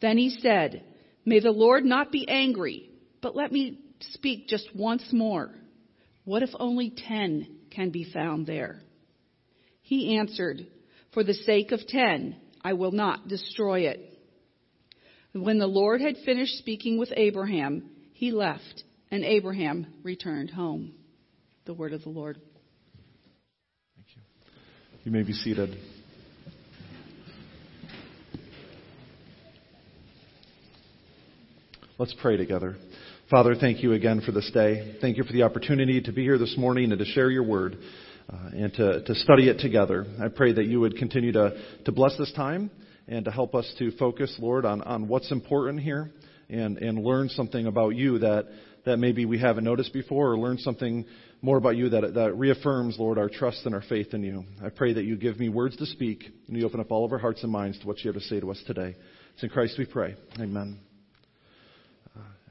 Then 0.00 0.16
he 0.16 0.30
said, 0.30 0.84
May 1.24 1.40
the 1.40 1.50
Lord 1.50 1.84
not 1.84 2.12
be 2.12 2.24
angry, 2.28 2.88
but 3.20 3.34
let 3.34 3.50
me 3.50 3.80
speak 4.12 4.46
just 4.46 4.68
once 4.76 5.08
more. 5.10 5.56
What 6.28 6.42
if 6.42 6.50
only 6.60 6.90
10 6.94 7.46
can 7.70 7.88
be 7.88 8.04
found 8.04 8.46
there? 8.46 8.82
He 9.80 10.18
answered, 10.18 10.66
For 11.14 11.24
the 11.24 11.32
sake 11.32 11.72
of 11.72 11.80
10, 11.88 12.36
I 12.62 12.74
will 12.74 12.92
not 12.92 13.28
destroy 13.28 13.86
it. 13.86 14.18
When 15.32 15.58
the 15.58 15.66
Lord 15.66 16.02
had 16.02 16.18
finished 16.26 16.58
speaking 16.58 16.98
with 16.98 17.10
Abraham, 17.16 17.88
he 18.12 18.30
left, 18.30 18.84
and 19.10 19.24
Abraham 19.24 19.86
returned 20.02 20.50
home. 20.50 20.92
The 21.64 21.72
word 21.72 21.94
of 21.94 22.02
the 22.02 22.10
Lord. 22.10 22.38
Thank 23.96 24.08
you. 24.14 24.22
You 25.04 25.12
may 25.12 25.22
be 25.22 25.32
seated. 25.32 25.78
Let's 31.96 32.14
pray 32.20 32.36
together. 32.36 32.76
Father, 33.30 33.54
thank 33.54 33.82
you 33.82 33.92
again 33.92 34.22
for 34.24 34.32
this 34.32 34.50
day. 34.54 34.96
Thank 35.02 35.18
you 35.18 35.22
for 35.22 35.34
the 35.34 35.42
opportunity 35.42 36.00
to 36.00 36.12
be 36.12 36.22
here 36.22 36.38
this 36.38 36.56
morning 36.56 36.92
and 36.92 36.98
to 36.98 37.04
share 37.04 37.30
your 37.30 37.42
word 37.42 37.76
uh, 38.32 38.36
and 38.52 38.72
to, 38.72 39.02
to 39.02 39.14
study 39.16 39.50
it 39.50 39.58
together. 39.58 40.06
I 40.18 40.28
pray 40.28 40.54
that 40.54 40.64
you 40.64 40.80
would 40.80 40.96
continue 40.96 41.32
to, 41.32 41.52
to 41.84 41.92
bless 41.92 42.16
this 42.16 42.32
time 42.32 42.70
and 43.06 43.26
to 43.26 43.30
help 43.30 43.54
us 43.54 43.70
to 43.80 43.90
focus, 43.98 44.34
Lord, 44.38 44.64
on, 44.64 44.80
on 44.80 45.08
what's 45.08 45.30
important 45.30 45.80
here 45.80 46.10
and, 46.48 46.78
and 46.78 47.04
learn 47.04 47.28
something 47.28 47.66
about 47.66 47.90
you 47.90 48.18
that, 48.20 48.46
that 48.86 48.96
maybe 48.96 49.26
we 49.26 49.38
haven't 49.38 49.64
noticed 49.64 49.92
before 49.92 50.32
or 50.32 50.38
learn 50.38 50.56
something 50.56 51.04
more 51.42 51.58
about 51.58 51.76
you 51.76 51.90
that, 51.90 52.14
that 52.14 52.34
reaffirms, 52.34 52.96
Lord, 52.98 53.18
our 53.18 53.28
trust 53.28 53.66
and 53.66 53.74
our 53.74 53.82
faith 53.90 54.14
in 54.14 54.22
you. 54.22 54.44
I 54.64 54.70
pray 54.70 54.94
that 54.94 55.04
you 55.04 55.16
give 55.16 55.38
me 55.38 55.50
words 55.50 55.76
to 55.76 55.84
speak 55.84 56.24
and 56.46 56.56
you 56.56 56.64
open 56.64 56.80
up 56.80 56.90
all 56.90 57.04
of 57.04 57.12
our 57.12 57.18
hearts 57.18 57.42
and 57.42 57.52
minds 57.52 57.78
to 57.80 57.86
what 57.86 58.02
you 58.02 58.10
have 58.10 58.18
to 58.22 58.26
say 58.26 58.40
to 58.40 58.50
us 58.50 58.62
today. 58.66 58.96
It's 59.34 59.42
in 59.42 59.50
Christ 59.50 59.74
we 59.78 59.84
pray. 59.84 60.16
Amen. 60.40 60.87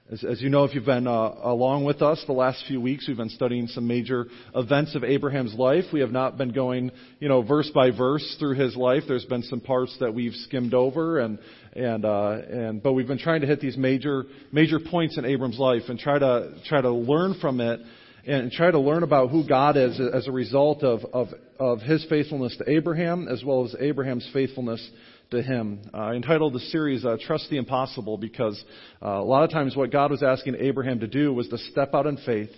As, 0.09 0.23
as, 0.23 0.41
you 0.41 0.47
know, 0.49 0.63
if 0.63 0.73
you've 0.73 0.85
been 0.85 1.05
uh, 1.05 1.35
along 1.43 1.83
with 1.83 2.01
us 2.01 2.23
the 2.27 2.33
last 2.33 2.63
few 2.65 2.79
weeks, 2.79 3.09
we've 3.09 3.17
been 3.17 3.27
studying 3.29 3.67
some 3.67 3.87
major 3.87 4.27
events 4.55 4.95
of 4.95 5.03
Abraham's 5.03 5.53
life. 5.53 5.83
We 5.91 5.99
have 5.99 6.11
not 6.11 6.37
been 6.37 6.53
going, 6.53 6.91
you 7.19 7.27
know, 7.27 7.41
verse 7.41 7.69
by 7.75 7.91
verse 7.91 8.37
through 8.39 8.55
his 8.55 8.77
life. 8.77 9.03
There's 9.05 9.25
been 9.25 9.43
some 9.43 9.59
parts 9.59 9.97
that 9.99 10.13
we've 10.13 10.33
skimmed 10.33 10.73
over, 10.73 11.19
and 11.19 11.39
and 11.73 12.05
uh, 12.05 12.37
and 12.49 12.81
but 12.81 12.93
we've 12.93 13.07
been 13.07 13.17
trying 13.17 13.41
to 13.41 13.47
hit 13.47 13.59
these 13.59 13.75
major 13.75 14.23
major 14.53 14.79
points 14.79 15.17
in 15.17 15.25
Abram's 15.25 15.59
life 15.59 15.83
and 15.89 15.99
try 15.99 16.17
to 16.17 16.53
try 16.67 16.79
to 16.79 16.91
learn 16.91 17.37
from 17.41 17.59
it 17.59 17.81
and 18.25 18.49
try 18.49 18.71
to 18.71 18.79
learn 18.79 19.03
about 19.03 19.29
who 19.29 19.45
God 19.45 19.75
is 19.75 19.99
as 19.99 20.25
a 20.25 20.31
result 20.31 20.83
of 20.83 21.01
of, 21.11 21.27
of 21.59 21.81
his 21.81 22.05
faithfulness 22.05 22.55
to 22.59 22.71
Abraham 22.71 23.27
as 23.27 23.43
well 23.43 23.65
as 23.65 23.75
Abraham's 23.77 24.29
faithfulness 24.31 24.89
to 25.31 25.41
him. 25.41 25.81
Uh, 25.93 25.97
I 25.97 26.13
entitled 26.13 26.53
the 26.53 26.59
series 26.59 27.03
uh, 27.03 27.17
Trust 27.25 27.49
the 27.49 27.57
Impossible 27.57 28.17
because 28.17 28.61
uh, 29.01 29.09
a 29.09 29.23
lot 29.23 29.43
of 29.43 29.51
times 29.51 29.75
what 29.75 29.91
God 29.91 30.11
was 30.11 30.23
asking 30.23 30.55
Abraham 30.59 30.99
to 31.01 31.07
do 31.07 31.33
was 31.33 31.47
to 31.49 31.57
step 31.57 31.93
out 31.93 32.05
in 32.05 32.17
faith 32.25 32.49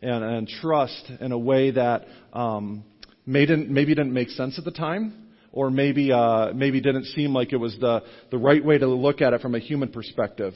and, 0.00 0.24
and 0.24 0.48
trust 0.48 1.10
in 1.20 1.32
a 1.32 1.38
way 1.38 1.70
that 1.72 2.06
um, 2.32 2.84
maybe, 3.26 3.46
didn't, 3.46 3.70
maybe 3.70 3.94
didn't 3.94 4.12
make 4.12 4.30
sense 4.30 4.58
at 4.58 4.64
the 4.64 4.70
time 4.70 5.28
or 5.52 5.70
maybe, 5.70 6.12
uh, 6.12 6.52
maybe 6.54 6.80
didn't 6.80 7.04
seem 7.06 7.34
like 7.34 7.52
it 7.52 7.58
was 7.58 7.76
the, 7.78 8.02
the 8.30 8.38
right 8.38 8.64
way 8.64 8.78
to 8.78 8.86
look 8.86 9.20
at 9.20 9.32
it 9.32 9.40
from 9.40 9.54
a 9.54 9.60
human 9.60 9.90
perspective. 9.90 10.54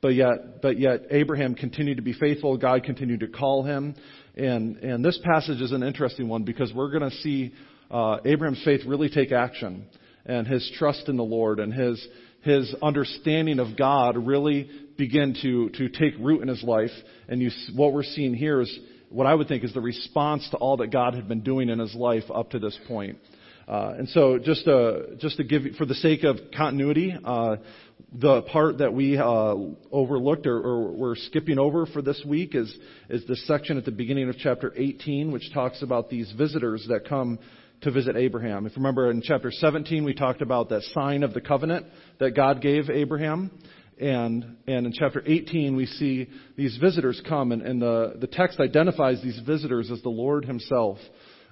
But 0.00 0.14
yet, 0.14 0.62
but 0.62 0.78
yet 0.78 1.02
Abraham 1.10 1.56
continued 1.56 1.96
to 1.96 2.02
be 2.02 2.12
faithful. 2.12 2.56
God 2.56 2.84
continued 2.84 3.20
to 3.20 3.28
call 3.28 3.64
him. 3.64 3.96
And, 4.36 4.76
and 4.76 5.04
this 5.04 5.18
passage 5.24 5.60
is 5.60 5.72
an 5.72 5.82
interesting 5.82 6.28
one 6.28 6.44
because 6.44 6.72
we're 6.72 6.90
going 6.90 7.10
to 7.10 7.16
see 7.16 7.52
uh, 7.90 8.18
Abraham's 8.24 8.62
faith 8.64 8.82
really 8.86 9.08
take 9.08 9.32
action 9.32 9.88
and 10.28 10.46
his 10.46 10.70
trust 10.78 11.08
in 11.08 11.16
the 11.16 11.24
Lord 11.24 11.58
and 11.58 11.72
his, 11.72 12.06
his 12.42 12.74
understanding 12.82 13.58
of 13.58 13.76
God 13.76 14.16
really 14.16 14.70
begin 14.96 15.34
to, 15.42 15.70
to 15.70 15.88
take 15.88 16.14
root 16.20 16.42
in 16.42 16.48
his 16.48 16.62
life. 16.62 16.90
And 17.28 17.40
you, 17.40 17.50
what 17.74 17.92
we're 17.92 18.04
seeing 18.04 18.34
here 18.34 18.60
is 18.60 18.78
what 19.08 19.26
I 19.26 19.34
would 19.34 19.48
think 19.48 19.64
is 19.64 19.72
the 19.72 19.80
response 19.80 20.48
to 20.50 20.58
all 20.58 20.76
that 20.78 20.92
God 20.92 21.14
had 21.14 21.28
been 21.28 21.40
doing 21.40 21.70
in 21.70 21.78
his 21.78 21.94
life 21.94 22.24
up 22.32 22.50
to 22.50 22.58
this 22.58 22.78
point. 22.86 23.18
Uh, 23.66 23.94
and 23.98 24.08
so, 24.08 24.38
just 24.38 24.64
to, 24.64 25.16
just 25.18 25.36
to 25.36 25.44
give, 25.44 25.62
for 25.76 25.84
the 25.84 25.94
sake 25.94 26.24
of 26.24 26.38
continuity, 26.56 27.14
uh, 27.22 27.56
the 28.14 28.40
part 28.42 28.78
that 28.78 28.94
we 28.94 29.18
uh, 29.18 29.54
overlooked 29.92 30.46
or, 30.46 30.58
or 30.58 30.92
we're 30.92 31.16
skipping 31.16 31.58
over 31.58 31.84
for 31.84 32.00
this 32.00 32.22
week 32.26 32.54
is 32.54 32.74
is 33.10 33.26
the 33.26 33.36
section 33.36 33.76
at 33.76 33.84
the 33.84 33.90
beginning 33.90 34.30
of 34.30 34.36
chapter 34.38 34.72
18, 34.74 35.30
which 35.30 35.52
talks 35.52 35.82
about 35.82 36.08
these 36.08 36.32
visitors 36.32 36.86
that 36.88 37.06
come 37.06 37.38
to 37.82 37.90
visit 37.90 38.16
Abraham. 38.16 38.66
If 38.66 38.72
you 38.72 38.78
remember 38.78 39.10
in 39.10 39.22
chapter 39.22 39.50
17, 39.50 40.04
we 40.04 40.14
talked 40.14 40.42
about 40.42 40.68
that 40.70 40.82
sign 40.94 41.22
of 41.22 41.32
the 41.32 41.40
covenant 41.40 41.86
that 42.18 42.32
God 42.32 42.60
gave 42.60 42.90
Abraham. 42.90 43.50
And, 44.00 44.56
and 44.66 44.86
in 44.86 44.92
chapter 44.92 45.22
18, 45.24 45.74
we 45.74 45.86
see 45.86 46.28
these 46.56 46.76
visitors 46.76 47.20
come, 47.28 47.52
and, 47.52 47.62
and 47.62 47.82
the, 47.82 48.14
the 48.20 48.28
text 48.28 48.60
identifies 48.60 49.20
these 49.22 49.40
visitors 49.44 49.90
as 49.90 50.02
the 50.02 50.08
Lord 50.08 50.44
Himself. 50.44 50.98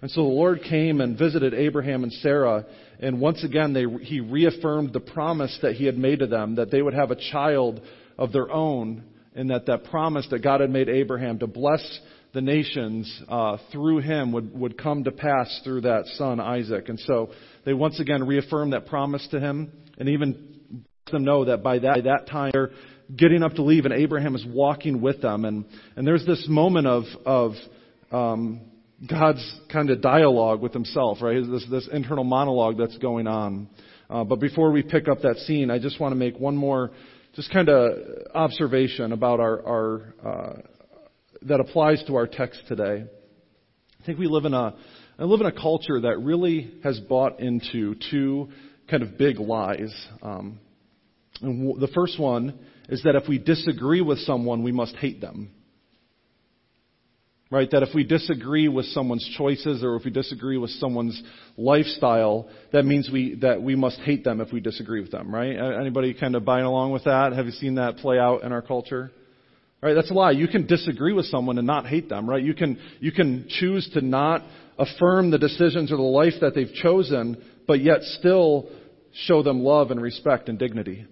And 0.01 0.11
so 0.11 0.23
the 0.23 0.29
Lord 0.29 0.61
came 0.63 1.01
and 1.01 1.19
visited 1.19 1.55
Abraham 1.55 2.05
and 2.05 2.13
Sarah, 2.13 2.67
and 3.01 3.21
once 3.21 3.43
again, 3.43 3.73
they, 3.73 3.85
He 4.05 4.21
reaffirmed 4.21 4.93
the 4.93 5.01
promise 5.01 5.59
that 5.63 5.75
He 5.75 5.87
had 5.87 5.99
made 5.99 6.21
to 6.21 6.27
them 6.27 6.57
that 6.57 6.71
they 6.71 6.83
would 6.83 6.95
have 6.95 7.11
a 7.11 7.31
child 7.33 7.81
of 8.17 8.33
their 8.33 8.51
own, 8.51 9.05
and 9.35 9.51
that 9.51 9.67
that 9.67 9.85
promise 9.85 10.27
that 10.31 10.43
God 10.43 10.61
had 10.61 10.71
made 10.71 10.89
Abraham 10.89 11.39
to 11.41 11.47
bless 11.47 12.01
the 12.37 12.43
nations 12.43 13.23
uh, 13.31 13.57
through 13.73 14.01
him 14.01 14.31
would, 14.31 14.55
would 14.55 14.77
come 14.77 15.05
to 15.05 15.11
pass 15.11 15.63
through 15.65 15.81
that 15.81 16.05
son 16.19 16.39
Isaac. 16.39 16.91
And 16.91 17.01
so 17.01 17.31
they 17.65 17.73
once 17.73 17.99
again 17.99 18.27
reaffirm 18.27 18.73
that 18.73 18.85
promise 18.85 19.27
to 19.31 19.41
him 19.41 19.73
and 19.97 20.11
even 20.11 20.59
let 21.07 21.13
them 21.13 21.25
know 21.25 21.47
that 21.47 21.63
by 21.63 21.79
that, 21.79 21.95
by 21.95 22.01
that 22.03 22.27
time 22.29 22.51
they're 22.53 22.73
getting 23.17 23.43
up 23.43 23.55
to 23.55 23.63
leave 23.63 23.87
and 23.87 23.95
Abraham 23.95 24.35
is 24.35 24.45
walking 24.47 25.01
with 25.01 25.23
them. 25.23 25.47
And, 25.47 25.65
and 25.97 26.07
there's 26.07 26.27
this 26.27 26.45
moment 26.47 26.87
of, 26.87 27.05
of 27.25 27.53
um, 28.13 28.61
God's 29.09 29.59
kind 29.73 29.89
of 29.89 30.03
dialogue 30.03 30.61
with 30.61 30.75
himself, 30.75 31.23
right? 31.23 31.41
This, 31.41 31.67
this 31.71 31.89
internal 31.91 32.25
monologue 32.25 32.77
that's 32.77 32.99
going 32.99 33.27
on. 33.27 33.67
Uh, 34.11 34.25
but 34.25 34.41
before 34.41 34.73
we 34.73 34.83
pick 34.83 35.09
up 35.09 35.23
that 35.23 35.37
scene, 35.39 35.71
I 35.71 35.79
just 35.79 35.99
want 35.99 36.13
to 36.13 36.17
make 36.17 36.39
one 36.39 36.55
more 36.55 36.91
just 37.35 37.51
kind 37.51 37.71
of 37.71 37.97
observation 38.35 39.13
about 39.13 39.41
our, 39.41 39.67
our 39.67 40.15
uh, 40.23 40.76
that 41.43 41.61
applies 41.61 42.03
to 42.07 42.17
our 42.17 42.27
text 42.27 42.63
today. 42.69 43.05
I 44.01 44.07
think 44.07 44.19
we 44.19 44.27
live 44.27 44.45
in 44.45 44.55
a 44.55 44.75
I 45.19 45.25
live 45.25 45.41
in 45.41 45.47
a 45.47 45.53
culture 45.53 46.01
that 46.03 46.19
really 46.19 46.75
has 46.85 47.01
bought 47.01 47.41
into 47.41 47.95
two 48.11 48.51
kind 48.91 49.03
of 49.03 49.17
big 49.17 49.39
lies. 49.39 49.95
Um, 50.21 50.61
and 51.41 51.67
w- 51.67 51.81
the 51.81 51.93
first 51.95 52.21
one 52.21 52.59
is 52.89 53.03
that 53.05 53.17
if 53.17 53.27
we 53.27 53.39
disagree 53.39 54.03
with 54.03 54.19
someone, 54.21 54.63
we 54.63 54.73
must 54.73 54.95
hate 54.97 55.23
them. 55.23 55.51
Right? 57.51 57.71
That 57.71 57.83
if 57.83 57.95
we 57.95 58.05
disagree 58.05 58.69
with 58.69 58.87
someone's 58.87 59.27
choices 59.39 59.83
or 59.83 59.97
if 59.97 60.05
we 60.05 60.11
disagree 60.11 60.59
with 60.59 60.71
someone's 60.73 61.21
lifestyle, 61.57 62.49
that 62.73 62.85
means 62.85 63.09
we, 63.11 63.37
that 63.37 63.63
we 63.63 63.75
must 63.75 63.99
hate 64.01 64.25
them 64.25 64.41
if 64.41 64.53
we 64.53 64.61
disagree 64.61 65.01
with 65.01 65.13
them, 65.13 65.33
right? 65.33 65.57
Anybody 65.81 66.13
kind 66.13 66.35
of 66.35 66.45
buying 66.45 66.65
along 66.65 66.93
with 66.93 67.05
that? 67.05 67.33
Have 67.33 67.47
you 67.47 67.53
seen 67.53 67.77
that 67.77 67.99
play 67.99 68.19
out 68.19 68.43
in 68.43 68.53
our 68.53 68.63
culture? 68.63 69.13
Right? 69.87 69.95
That's 69.95 70.11
a 70.11 70.15
lie. 70.15 70.33
You 70.33 70.49
can 70.49 70.67
disagree 70.67 71.13
with 71.13 71.27
someone 71.27 71.59
and 71.59 71.67
not 71.67 71.87
hate 71.87 72.09
them, 72.09 72.29
right? 72.29 72.43
You 72.43 72.55
can, 72.55 72.77
you 72.99 73.13
can 73.13 73.47
choose 73.49 73.89
to 73.95 74.01
not 74.01 74.43
affirm 74.77 75.31
the 75.31 75.39
decisions 75.39 75.93
or 75.93 75.97
the 75.97 76.03
life 76.03 76.33
that 76.41 76.57
they've 76.57 76.73
chosen, 76.83 77.41
but 77.69 77.81
yet 77.81 78.03
still 78.03 78.69
show 79.13 79.45
them 79.45 79.61
love 79.61 79.93
and 79.93 80.03
respect 80.03 80.49
and 80.49 80.59
dignity. 80.59 81.07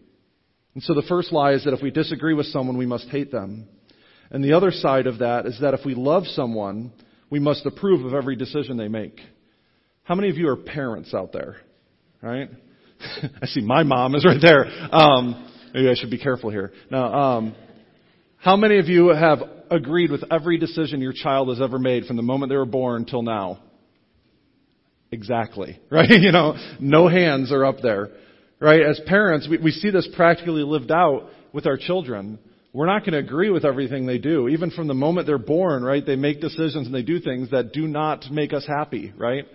And 0.75 0.83
so 0.83 0.93
the 0.93 1.05
first 1.09 1.31
lie 1.31 1.53
is 1.53 1.63
that 1.67 1.73
if 1.73 1.83
we 1.83 1.93
disagree 1.93 2.35
with 2.35 2.47
someone, 2.47 2.77
we 2.77 2.85
must 2.85 3.07
hate 3.11 3.31
them. 3.31 3.69
And 4.33 4.43
the 4.43 4.55
other 4.55 4.73
side 4.73 5.07
of 5.07 5.21
that 5.21 5.47
is 5.47 5.61
that 5.61 5.75
if 5.75 5.87
we 5.87 5.95
love 5.95 6.25
someone, 6.27 6.91
we 7.31 7.39
must 7.39 7.65
approve 7.67 8.05
of 8.05 8.13
every 8.13 8.35
decision 8.35 8.77
they 8.77 8.89
make. 8.89 9.21
How 10.03 10.17
many 10.17 10.31
of 10.31 10.37
you 10.37 10.49
are 10.49 10.57
parents 10.57 11.15
out 11.15 11.33
there? 11.33 11.59
Right? 12.21 12.51
I 13.41 13.47
see 13.47 13.61
my 13.61 13.85
mom 13.85 14.17
is 14.17 14.25
right 14.25 14.43
there. 14.43 14.67
Um, 14.93 15.49
maybe 15.73 15.89
I 15.89 15.95
should 15.95 16.11
be 16.11 16.19
careful 16.19 16.51
here. 16.51 16.73
Now, 16.91 17.15
um, 17.15 17.55
how 18.45 18.57
many 18.57 18.79
of 18.79 18.89
you 18.89 19.09
have 19.09 19.39
agreed 19.71 20.11
with 20.11 20.23
every 20.31 20.59
decision 20.59 21.01
your 21.01 21.15
child 21.15 21.49
has 21.49 21.63
ever 21.63 21.79
made 21.79 22.05
from 22.05 22.17
the 22.17 22.23
moment 22.23 22.51
they 22.51 22.57
were 22.57 22.67
born 22.67 23.07
till 23.07 23.23
now? 23.23 23.59
Exactly. 25.11 25.81
Right? 25.91 26.11
You 26.11 26.31
know, 26.31 26.55
no 26.79 27.09
hands 27.09 27.51
are 27.53 27.65
up 27.65 27.77
there. 27.83 28.11
Right? 28.61 28.83
As 28.83 29.01
parents, 29.07 29.49
we, 29.49 29.57
we 29.57 29.71
see 29.71 29.91
this 29.91 30.07
practically 30.15 30.63
lived 30.63 30.91
out 30.91 31.31
with 31.55 31.67
our 31.67 31.79
children. 31.79 32.39
We're 32.75 32.85
not 32.85 33.01
going 33.01 33.13
to 33.13 33.19
agree 33.19 33.49
with 33.49 33.65
everything 33.65 34.05
they 34.05 34.19
do. 34.19 34.49
Even 34.49 34.71
from 34.71 34.89
the 34.89 34.95
moment 34.95 35.27
they're 35.27 35.39
born, 35.39 35.83
right? 35.83 36.05
They 36.05 36.17
make 36.17 36.43
decisions 36.43 36.85
and 36.85 36.95
they 36.95 37.03
do 37.03 37.21
things 37.21 37.51
that 37.51 37.73
do 37.73 37.89
not 37.89 38.27
make 38.31 38.53
us 38.53 38.67
happy, 38.67 39.15
right? 39.17 39.47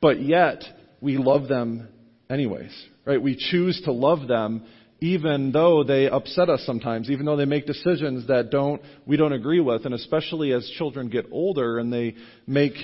But 0.00 0.22
yet, 0.22 0.62
we 1.00 1.16
love 1.16 1.48
them 1.48 1.88
anyways, 2.30 2.70
right? 3.04 3.20
We 3.20 3.34
choose 3.34 3.82
to 3.84 3.92
love 3.92 4.28
them 4.28 4.64
even 5.00 5.52
though 5.52 5.84
they 5.84 6.08
upset 6.08 6.48
us 6.48 6.62
sometimes, 6.66 7.10
even 7.10 7.24
though 7.24 7.36
they 7.36 7.44
make 7.44 7.66
decisions 7.66 8.26
that 8.26 8.50
don't, 8.50 8.82
we 9.06 9.16
don't 9.16 9.32
agree 9.32 9.60
with, 9.60 9.84
and 9.84 9.94
especially 9.94 10.52
as 10.52 10.68
children 10.76 11.08
get 11.08 11.26
older 11.30 11.78
and 11.78 11.92
they 11.92 12.16
make 12.46 12.74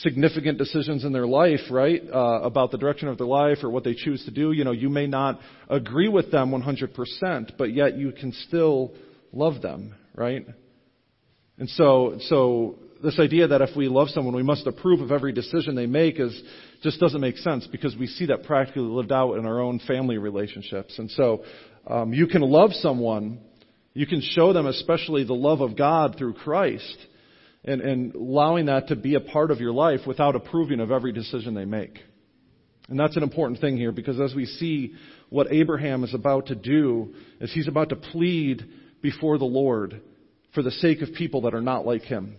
significant 0.00 0.56
decisions 0.56 1.04
in 1.04 1.12
their 1.12 1.26
life, 1.26 1.60
right, 1.70 2.02
uh, 2.12 2.40
about 2.42 2.70
the 2.70 2.78
direction 2.78 3.08
of 3.08 3.18
their 3.18 3.26
life 3.26 3.58
or 3.62 3.68
what 3.68 3.84
they 3.84 3.94
choose 3.94 4.24
to 4.24 4.30
do, 4.30 4.52
you 4.52 4.64
know, 4.64 4.72
you 4.72 4.88
may 4.88 5.06
not 5.06 5.38
agree 5.68 6.08
with 6.08 6.30
them 6.30 6.50
100%, 6.50 7.52
but 7.58 7.72
yet 7.72 7.98
you 7.98 8.12
can 8.12 8.32
still 8.32 8.94
love 9.32 9.60
them, 9.60 9.94
right? 10.14 10.46
And 11.58 11.68
so, 11.68 12.16
so 12.20 12.76
this 13.02 13.18
idea 13.18 13.48
that 13.48 13.60
if 13.60 13.76
we 13.76 13.88
love 13.88 14.08
someone, 14.08 14.34
we 14.34 14.42
must 14.42 14.66
approve 14.66 15.00
of 15.00 15.12
every 15.12 15.32
decision 15.32 15.74
they 15.74 15.86
make 15.86 16.18
is 16.18 16.40
just 16.82 17.00
doesn't 17.00 17.20
make 17.20 17.36
sense 17.38 17.66
because 17.70 17.96
we 17.96 18.06
see 18.06 18.26
that 18.26 18.44
practically 18.44 18.82
lived 18.82 19.12
out 19.12 19.34
in 19.34 19.46
our 19.46 19.60
own 19.60 19.78
family 19.80 20.18
relationships. 20.18 20.98
And 20.98 21.10
so, 21.10 21.44
um, 21.86 22.12
you 22.12 22.26
can 22.26 22.42
love 22.42 22.72
someone, 22.72 23.40
you 23.94 24.06
can 24.06 24.20
show 24.20 24.52
them 24.52 24.66
especially 24.66 25.24
the 25.24 25.34
love 25.34 25.60
of 25.60 25.76
God 25.76 26.16
through 26.18 26.34
Christ, 26.34 26.96
and, 27.64 27.80
and 27.80 28.14
allowing 28.14 28.66
that 28.66 28.88
to 28.88 28.96
be 28.96 29.14
a 29.14 29.20
part 29.20 29.50
of 29.50 29.60
your 29.60 29.72
life 29.72 30.00
without 30.06 30.36
approving 30.36 30.80
of 30.80 30.90
every 30.90 31.12
decision 31.12 31.54
they 31.54 31.64
make. 31.64 31.98
And 32.88 32.98
that's 32.98 33.16
an 33.16 33.22
important 33.22 33.60
thing 33.60 33.76
here 33.76 33.92
because 33.92 34.20
as 34.20 34.34
we 34.34 34.44
see 34.44 34.94
what 35.30 35.52
Abraham 35.52 36.04
is 36.04 36.14
about 36.14 36.46
to 36.46 36.54
do, 36.54 37.14
is 37.40 37.52
he's 37.52 37.68
about 37.68 37.90
to 37.90 37.96
plead 37.96 38.64
before 39.00 39.38
the 39.38 39.44
Lord 39.44 40.00
for 40.54 40.62
the 40.62 40.70
sake 40.70 41.00
of 41.00 41.14
people 41.14 41.42
that 41.42 41.54
are 41.54 41.62
not 41.62 41.86
like 41.86 42.02
him 42.02 42.36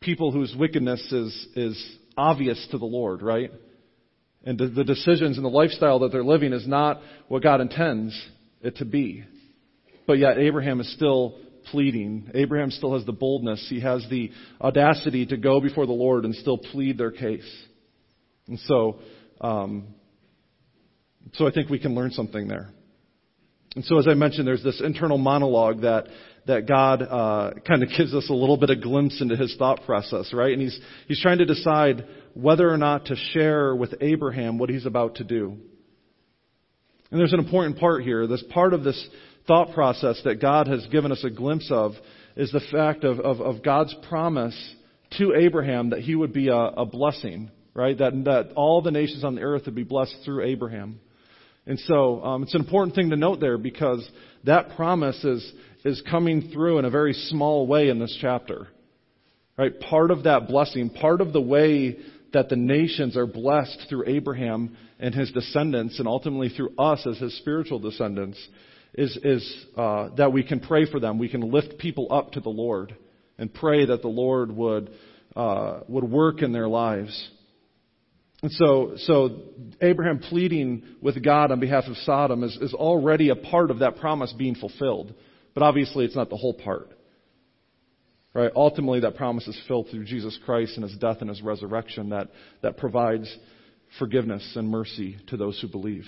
people 0.00 0.32
whose 0.32 0.54
wickedness 0.58 1.00
is, 1.12 1.48
is 1.54 1.98
obvious 2.18 2.66
to 2.72 2.78
the 2.78 2.84
Lord, 2.84 3.22
right? 3.22 3.50
And 4.44 4.58
the, 4.58 4.66
the 4.68 4.84
decisions 4.84 5.36
and 5.36 5.44
the 5.44 5.50
lifestyle 5.50 6.00
that 6.00 6.12
they're 6.12 6.24
living 6.24 6.52
is 6.52 6.66
not 6.66 7.00
what 7.28 7.42
God 7.42 7.60
intends 7.60 8.20
it 8.60 8.76
to 8.76 8.84
be. 8.84 9.24
But 10.06 10.18
yet 10.18 10.38
Abraham 10.38 10.80
is 10.80 10.92
still 10.94 11.38
pleading. 11.70 12.30
Abraham 12.34 12.70
still 12.70 12.94
has 12.94 13.04
the 13.04 13.12
boldness. 13.12 13.66
He 13.68 13.80
has 13.80 14.04
the 14.10 14.30
audacity 14.60 15.26
to 15.26 15.36
go 15.36 15.60
before 15.60 15.86
the 15.86 15.92
Lord 15.92 16.24
and 16.24 16.34
still 16.34 16.58
plead 16.58 16.98
their 16.98 17.10
case. 17.10 17.48
And 18.46 18.58
so, 18.60 19.00
um, 19.40 19.88
so 21.34 21.46
I 21.46 21.52
think 21.52 21.68
we 21.68 21.78
can 21.78 21.94
learn 21.94 22.10
something 22.10 22.48
there. 22.48 22.70
And 23.78 23.84
so, 23.84 23.96
as 23.96 24.08
I 24.08 24.14
mentioned, 24.14 24.44
there's 24.44 24.64
this 24.64 24.82
internal 24.84 25.18
monologue 25.18 25.82
that 25.82 26.08
that 26.48 26.66
God 26.66 27.00
uh, 27.00 27.52
kind 27.64 27.84
of 27.84 27.88
gives 27.96 28.12
us 28.12 28.28
a 28.28 28.34
little 28.34 28.56
bit 28.56 28.70
of 28.70 28.82
glimpse 28.82 29.20
into 29.20 29.36
his 29.36 29.54
thought 29.56 29.84
process, 29.86 30.32
right? 30.34 30.52
And 30.52 30.60
he's 30.60 30.80
he's 31.06 31.22
trying 31.22 31.38
to 31.38 31.44
decide 31.44 32.04
whether 32.34 32.68
or 32.68 32.76
not 32.76 33.04
to 33.04 33.14
share 33.14 33.76
with 33.76 33.94
Abraham 34.00 34.58
what 34.58 34.68
he's 34.68 34.84
about 34.84 35.14
to 35.16 35.24
do. 35.24 35.58
And 37.12 37.20
there's 37.20 37.32
an 37.32 37.38
important 37.38 37.78
part 37.78 38.02
here. 38.02 38.26
This 38.26 38.42
part 38.50 38.74
of 38.74 38.82
this 38.82 39.08
thought 39.46 39.72
process 39.74 40.20
that 40.24 40.40
God 40.40 40.66
has 40.66 40.84
given 40.86 41.12
us 41.12 41.22
a 41.22 41.30
glimpse 41.30 41.70
of 41.70 41.92
is 42.34 42.50
the 42.50 42.66
fact 42.72 43.04
of, 43.04 43.20
of, 43.20 43.40
of 43.40 43.62
God's 43.62 43.94
promise 44.08 44.74
to 45.18 45.34
Abraham 45.36 45.90
that 45.90 46.00
he 46.00 46.16
would 46.16 46.32
be 46.32 46.48
a, 46.48 46.56
a 46.56 46.84
blessing, 46.84 47.52
right? 47.74 47.96
That, 47.96 48.24
that 48.24 48.54
all 48.56 48.82
the 48.82 48.90
nations 48.90 49.22
on 49.22 49.36
the 49.36 49.42
earth 49.42 49.66
would 49.66 49.76
be 49.76 49.84
blessed 49.84 50.16
through 50.24 50.46
Abraham. 50.46 50.98
And 51.68 51.78
so 51.80 52.24
um, 52.24 52.42
it's 52.42 52.54
an 52.54 52.62
important 52.62 52.96
thing 52.96 53.10
to 53.10 53.16
note 53.16 53.40
there 53.40 53.58
because 53.58 54.08
that 54.44 54.74
promise 54.74 55.22
is, 55.22 55.52
is 55.84 56.02
coming 56.10 56.50
through 56.50 56.78
in 56.78 56.86
a 56.86 56.90
very 56.90 57.12
small 57.12 57.66
way 57.66 57.90
in 57.90 57.98
this 57.98 58.16
chapter. 58.20 58.68
Right? 59.56 59.78
Part 59.78 60.10
of 60.10 60.24
that 60.24 60.48
blessing, 60.48 60.88
part 60.88 61.20
of 61.20 61.32
the 61.32 61.40
way 61.40 61.98
that 62.32 62.48
the 62.48 62.56
nations 62.56 63.16
are 63.16 63.26
blessed 63.26 63.86
through 63.88 64.04
Abraham 64.06 64.76
and 64.98 65.14
his 65.14 65.30
descendants, 65.30 65.98
and 65.98 66.08
ultimately 66.08 66.48
through 66.48 66.74
us 66.78 67.06
as 67.06 67.18
his 67.18 67.36
spiritual 67.38 67.78
descendants, 67.78 68.38
is, 68.94 69.16
is 69.22 69.66
uh, 69.76 70.08
that 70.16 70.32
we 70.32 70.42
can 70.42 70.60
pray 70.60 70.90
for 70.90 71.00
them. 71.00 71.18
We 71.18 71.28
can 71.28 71.52
lift 71.52 71.78
people 71.78 72.08
up 72.10 72.32
to 72.32 72.40
the 72.40 72.48
Lord 72.48 72.96
and 73.36 73.52
pray 73.52 73.86
that 73.86 74.02
the 74.02 74.08
Lord 74.08 74.50
would 74.50 74.90
uh, 75.36 75.80
would 75.86 76.04
work 76.04 76.42
in 76.42 76.52
their 76.52 76.66
lives. 76.66 77.30
And 78.42 78.52
so, 78.52 78.92
so 78.98 79.40
Abraham 79.80 80.20
pleading 80.20 80.84
with 81.00 81.22
God 81.24 81.50
on 81.50 81.58
behalf 81.58 81.84
of 81.88 81.96
Sodom 81.98 82.44
is, 82.44 82.56
is 82.60 82.72
already 82.72 83.30
a 83.30 83.36
part 83.36 83.70
of 83.70 83.80
that 83.80 83.96
promise 83.96 84.32
being 84.32 84.54
fulfilled. 84.54 85.12
But 85.54 85.64
obviously, 85.64 86.04
it's 86.04 86.14
not 86.14 86.30
the 86.30 86.36
whole 86.36 86.54
part. 86.54 86.90
Right? 88.34 88.52
Ultimately, 88.54 89.00
that 89.00 89.16
promise 89.16 89.48
is 89.48 89.60
filled 89.66 89.88
through 89.90 90.04
Jesus 90.04 90.38
Christ 90.44 90.76
and 90.76 90.84
his 90.84 90.96
death 90.98 91.16
and 91.20 91.28
his 91.28 91.42
resurrection 91.42 92.10
that, 92.10 92.28
that 92.62 92.76
provides 92.76 93.34
forgiveness 93.98 94.52
and 94.54 94.68
mercy 94.68 95.16
to 95.28 95.36
those 95.36 95.58
who 95.60 95.66
believe. 95.66 96.04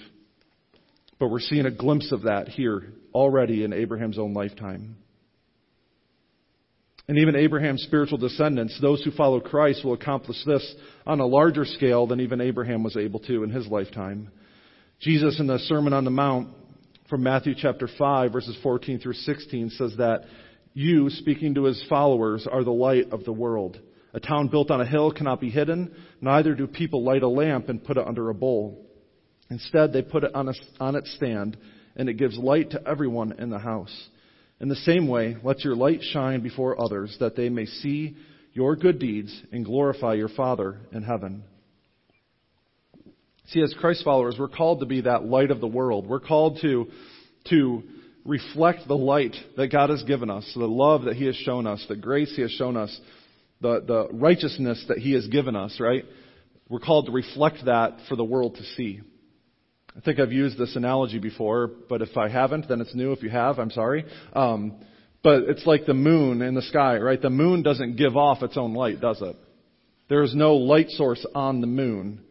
But 1.19 1.29
we're 1.29 1.41
seeing 1.41 1.67
a 1.67 1.71
glimpse 1.71 2.13
of 2.13 2.23
that 2.23 2.49
here 2.49 2.93
already 3.13 3.65
in 3.65 3.73
Abraham's 3.73 4.19
own 4.19 4.35
lifetime. 4.35 4.97
And 7.09 7.19
even 7.19 7.35
Abraham's 7.35 7.83
spiritual 7.83 8.19
descendants, 8.19 8.79
those 8.81 9.03
who 9.03 9.11
follow 9.11 9.41
Christ, 9.41 9.85
will 9.85 9.95
accomplish 9.95 10.37
this 10.45 10.75
on 11.07 11.21
a 11.21 11.27
larger 11.27 11.65
scale 11.65 12.07
than 12.07 12.21
even 12.21 12.41
Abraham 12.41 12.83
was 12.83 12.97
able 12.97 13.21
to 13.21 13.43
in 13.43 13.51
his 13.51 13.67
lifetime. 13.67 14.31
Jesus 15.01 15.41
in 15.41 15.47
the 15.47 15.59
Sermon 15.59 15.93
on 15.93 16.05
the 16.05 16.11
Mount 16.11 16.51
from 17.09 17.23
Matthew 17.23 17.55
chapter 17.57 17.89
5 17.99 18.33
verses 18.33 18.57
14 18.63 19.01
through 19.01 19.15
16 19.15 19.71
says 19.71 19.95
that 19.99 20.25
you, 20.73 21.11
speaking 21.11 21.55
to 21.55 21.65
his 21.65 21.83
followers, 21.89 22.47
are 22.51 22.63
the 22.63 22.71
light 22.71 23.11
of 23.11 23.25
the 23.25 23.33
world. 23.33 23.81
A 24.13 24.21
town 24.21 24.49
built 24.49 24.71
on 24.71 24.81
a 24.81 24.87
hill 24.87 25.13
cannot 25.13 25.41
be 25.41 25.51
hidden, 25.51 25.95
neither 26.21 26.55
do 26.55 26.67
people 26.67 27.05
light 27.05 27.23
a 27.23 27.29
lamp 27.29 27.69
and 27.69 27.83
put 27.83 27.97
it 27.97 28.07
under 28.07 28.31
a 28.31 28.35
bowl. 28.35 28.87
Instead, 29.51 29.93
they 29.93 30.03
put 30.03 30.25
it 30.25 30.35
on, 30.35 30.49
a, 30.49 30.55
on 30.79 30.95
its 30.95 31.13
stand, 31.15 31.57
and 31.97 32.09
it 32.09 32.15
gives 32.15 32.39
light 32.39 32.71
to 32.71 32.89
everyone 32.89 33.33
in 33.39 33.51
the 33.51 33.59
house. 33.59 34.09
In 34.61 34.69
the 34.69 34.77
same 34.77 35.09
way, 35.09 35.37
let 35.43 35.65
your 35.65 35.75
light 35.75 36.03
shine 36.03 36.43
before 36.43 36.81
others, 36.81 37.17
that 37.21 37.35
they 37.35 37.49
may 37.49 37.65
see 37.65 38.17
your 38.53 38.77
good 38.77 38.99
deeds 38.99 39.35
and 39.53 39.65
glorify 39.65 40.15
your 40.15 40.29
Father 40.29 40.79
in 40.93 41.03
heaven. 41.03 41.45
See, 43.49 43.63
as 43.63 43.75
Christ 43.81 44.05
followers, 44.05 44.37
we're 44.39 44.49
called 44.49 44.81
to 44.81 44.87
be 44.87 45.01
that 45.03 45.25
light 45.25 45.51
of 45.51 45.61
the 45.61 45.67
world. 45.67 46.07
We're 46.07 46.21
called 46.21 46.59
to, 46.61 46.89
to 47.49 47.83
reflect 48.25 48.87
the 48.87 48.97
light 48.97 49.35
that 49.57 49.69
God 49.69 49.91
has 49.91 50.03
given 50.05 50.31
us, 50.31 50.49
the 50.55 50.67
love 50.67 51.05
that 51.05 51.17
He 51.17 51.25
has 51.25 51.37
shown 51.37 51.67
us, 51.67 51.85
the 51.89 51.97
grace 51.97 52.33
He 52.37 52.43
has 52.43 52.53
shown 52.53 52.77
us, 52.77 52.97
the, 53.61 53.81
the 53.81 54.09
righteousness 54.13 54.85
that 54.89 54.99
He 54.99 55.13
has 55.15 55.27
given 55.29 55.57
us, 55.57 55.79
right? 55.81 56.05
We're 56.69 56.81
called 56.81 57.07
to 57.07 57.13
reflect 57.13 57.65
that 57.65 57.97
for 58.09 58.15
the 58.15 58.25
world 58.25 58.57
to 58.57 58.63
see. 58.63 59.01
I 59.97 60.01
think 60.01 60.21
I've 60.21 60.33
used 60.33 60.57
this 60.57 60.77
analogy 60.77 61.19
before, 61.19 61.71
but 61.89 62.01
if 62.03 62.17
I 62.17 62.29
haven't, 62.29 62.69
then 62.69 62.81
it's 62.81 62.95
new. 62.95 63.13
If 63.13 63.23
you 63.23 63.31
have, 63.31 63.59
I'm 63.59 63.71
sorry. 63.71 64.05
Um, 64.33 64.77
but 65.23 65.43
it's 65.45 65.67
like 65.67 65.85
the 65.85 65.95
moon 65.95 66.43
in 66.43 66.55
the 66.55 66.63
sky, 66.63 66.97
right? 66.99 67.21
The 67.21 67.31
moon 67.31 67.63
doesn't 67.63 67.97
give 67.97 68.17
off 68.17 68.43
its 68.43 68.57
own 68.57 68.75
light, 68.75 69.01
does 69.01 69.21
it? 69.21 69.37
There 70.09 70.23
is 70.23 70.35
no 70.35 70.57
light 70.57 70.91
source 70.91 71.25
on 71.35 71.61
the 71.61 71.67
moon 71.67 72.23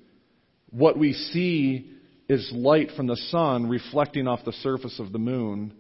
what 0.72 0.97
we 0.97 1.14
see 1.14 1.91
is 2.28 2.51
light 2.53 2.91
from 2.95 3.07
the 3.07 3.16
sun 3.16 3.68
reflecting 3.68 4.28
off 4.28 4.45
the 4.45 4.53
surface 4.53 4.99
of 4.99 5.12
the 5.12 5.20
moon 5.20 5.74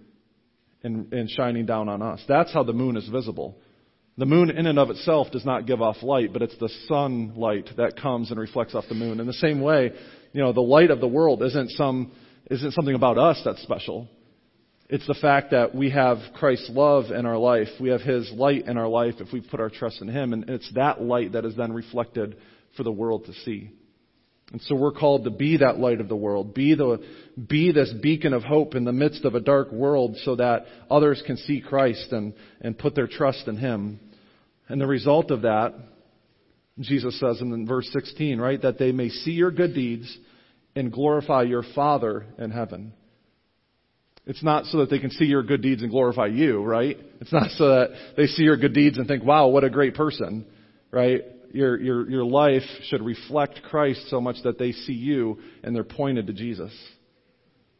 and, 0.83 1.11
and, 1.13 1.29
shining 1.29 1.65
down 1.65 1.89
on 1.89 2.01
us. 2.01 2.21
That's 2.27 2.53
how 2.53 2.63
the 2.63 2.73
moon 2.73 2.97
is 2.97 3.07
visible. 3.07 3.57
The 4.17 4.25
moon 4.25 4.49
in 4.49 4.65
and 4.65 4.79
of 4.79 4.89
itself 4.89 5.27
does 5.31 5.45
not 5.45 5.67
give 5.67 5.81
off 5.81 6.01
light, 6.01 6.33
but 6.33 6.41
it's 6.41 6.57
the 6.57 6.69
sunlight 6.87 7.69
that 7.77 8.01
comes 8.01 8.31
and 8.31 8.39
reflects 8.39 8.73
off 8.73 8.85
the 8.89 8.95
moon. 8.95 9.19
In 9.19 9.27
the 9.27 9.33
same 9.33 9.61
way, 9.61 9.91
you 10.33 10.41
know, 10.41 10.53
the 10.53 10.61
light 10.61 10.91
of 10.91 10.99
the 10.99 11.07
world 11.07 11.41
isn't 11.43 11.71
some 11.71 12.11
isn't 12.49 12.71
something 12.71 12.95
about 12.95 13.17
us 13.17 13.41
that's 13.45 13.61
special. 13.61 14.07
It's 14.89 15.05
the 15.05 15.13
fact 15.13 15.51
that 15.51 15.75
we 15.75 15.91
have 15.91 16.17
Christ's 16.33 16.71
love 16.71 17.11
in 17.11 17.27
our 17.27 17.37
life. 17.37 17.67
We 17.79 17.89
have 17.89 18.01
His 18.01 18.31
light 18.31 18.67
in 18.67 18.75
our 18.75 18.87
life 18.87 19.15
if 19.19 19.31
we 19.31 19.39
put 19.39 19.59
our 19.59 19.69
trust 19.69 20.01
in 20.01 20.07
Him. 20.07 20.33
And 20.33 20.49
it's 20.49 20.71
that 20.73 20.99
light 20.99 21.33
that 21.33 21.45
is 21.45 21.55
then 21.55 21.71
reflected 21.73 22.37
for 22.75 22.81
the 22.81 22.91
world 22.91 23.25
to 23.25 23.33
see. 23.33 23.71
And 24.51 24.59
so 24.63 24.73
we're 24.73 24.91
called 24.91 25.25
to 25.25 25.29
be 25.29 25.57
that 25.57 25.77
light 25.77 26.01
of 26.01 26.09
the 26.09 26.15
world, 26.15 26.55
be 26.55 26.73
the, 26.73 27.05
be 27.47 27.71
this 27.71 27.93
beacon 28.01 28.33
of 28.33 28.41
hope 28.43 28.73
in 28.73 28.83
the 28.83 28.91
midst 28.91 29.25
of 29.25 29.35
a 29.35 29.39
dark 29.39 29.71
world 29.71 30.17
so 30.23 30.35
that 30.37 30.65
others 30.89 31.21
can 31.23 31.37
see 31.37 31.61
Christ 31.61 32.11
and, 32.11 32.33
and 32.59 32.75
put 32.75 32.95
their 32.95 33.05
trust 33.05 33.47
in 33.47 33.57
Him. 33.57 33.99
And 34.67 34.81
the 34.81 34.87
result 34.87 35.29
of 35.29 35.43
that, 35.43 35.75
Jesus 36.79 37.19
says 37.19 37.41
in 37.41 37.67
verse 37.67 37.89
16, 37.91 38.39
right, 38.39 38.61
that 38.61 38.77
they 38.77 38.91
may 38.91 39.09
see 39.09 39.31
your 39.31 39.51
good 39.51 39.73
deeds 39.73 40.17
and 40.75 40.91
glorify 40.91 41.43
your 41.43 41.63
Father 41.75 42.25
in 42.37 42.51
heaven. 42.51 42.93
It's 44.25 44.43
not 44.43 44.65
so 44.65 44.79
that 44.79 44.89
they 44.89 44.99
can 44.99 45.11
see 45.11 45.25
your 45.25 45.43
good 45.43 45.61
deeds 45.61 45.81
and 45.81 45.91
glorify 45.91 46.27
you, 46.27 46.63
right? 46.63 46.97
It's 47.19 47.33
not 47.33 47.49
so 47.57 47.67
that 47.67 47.89
they 48.15 48.27
see 48.27 48.43
your 48.43 48.57
good 48.57 48.73
deeds 48.73 48.97
and 48.97 49.07
think, 49.07 49.23
wow, 49.23 49.47
what 49.47 49.63
a 49.63 49.69
great 49.69 49.95
person, 49.95 50.45
right? 50.91 51.21
Your, 51.51 51.79
your, 51.79 52.09
your 52.09 52.25
life 52.25 52.61
should 52.83 53.01
reflect 53.01 53.61
Christ 53.63 54.05
so 54.09 54.21
much 54.21 54.37
that 54.43 54.59
they 54.59 54.71
see 54.71 54.93
you 54.93 55.39
and 55.63 55.75
they're 55.75 55.83
pointed 55.83 56.27
to 56.27 56.33
Jesus. 56.33 56.71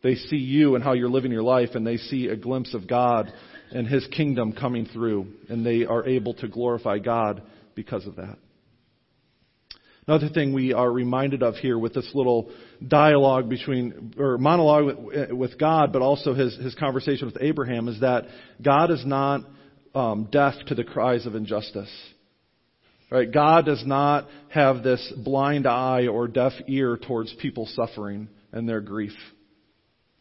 They 0.01 0.15
see 0.15 0.37
you 0.37 0.75
and 0.75 0.83
how 0.83 0.93
you're 0.93 1.09
living 1.09 1.31
your 1.31 1.43
life 1.43 1.69
and 1.75 1.85
they 1.85 1.97
see 1.97 2.27
a 2.27 2.35
glimpse 2.35 2.73
of 2.73 2.87
God 2.87 3.31
and 3.71 3.87
His 3.87 4.07
kingdom 4.07 4.53
coming 4.53 4.87
through 4.87 5.27
and 5.49 5.63
they 5.63 5.85
are 5.85 6.07
able 6.07 6.33
to 6.35 6.47
glorify 6.47 6.97
God 6.97 7.43
because 7.75 8.07
of 8.07 8.15
that. 8.15 8.39
Another 10.09 10.29
thing 10.29 10.53
we 10.53 10.73
are 10.73 10.91
reminded 10.91 11.43
of 11.43 11.53
here 11.57 11.77
with 11.77 11.93
this 11.93 12.09
little 12.15 12.49
dialogue 12.87 13.47
between, 13.47 14.15
or 14.17 14.39
monologue 14.39 14.97
with, 15.31 15.59
God, 15.59 15.93
but 15.93 16.01
also 16.01 16.33
his, 16.33 16.57
his 16.57 16.73
conversation 16.73 17.27
with 17.27 17.37
Abraham 17.39 17.87
is 17.87 17.99
that 17.99 18.25
God 18.59 18.89
is 18.89 19.05
not 19.05 19.41
um, 19.93 20.27
deaf 20.31 20.55
to 20.65 20.73
the 20.73 20.83
cries 20.83 21.27
of 21.27 21.35
injustice. 21.35 21.91
Right? 23.11 23.31
God 23.31 23.67
does 23.67 23.85
not 23.85 24.27
have 24.49 24.81
this 24.81 25.13
blind 25.15 25.67
eye 25.67 26.07
or 26.07 26.27
deaf 26.27 26.53
ear 26.67 26.97
towards 26.97 27.31
people 27.35 27.67
suffering 27.67 28.29
and 28.51 28.67
their 28.67 28.81
grief 28.81 29.13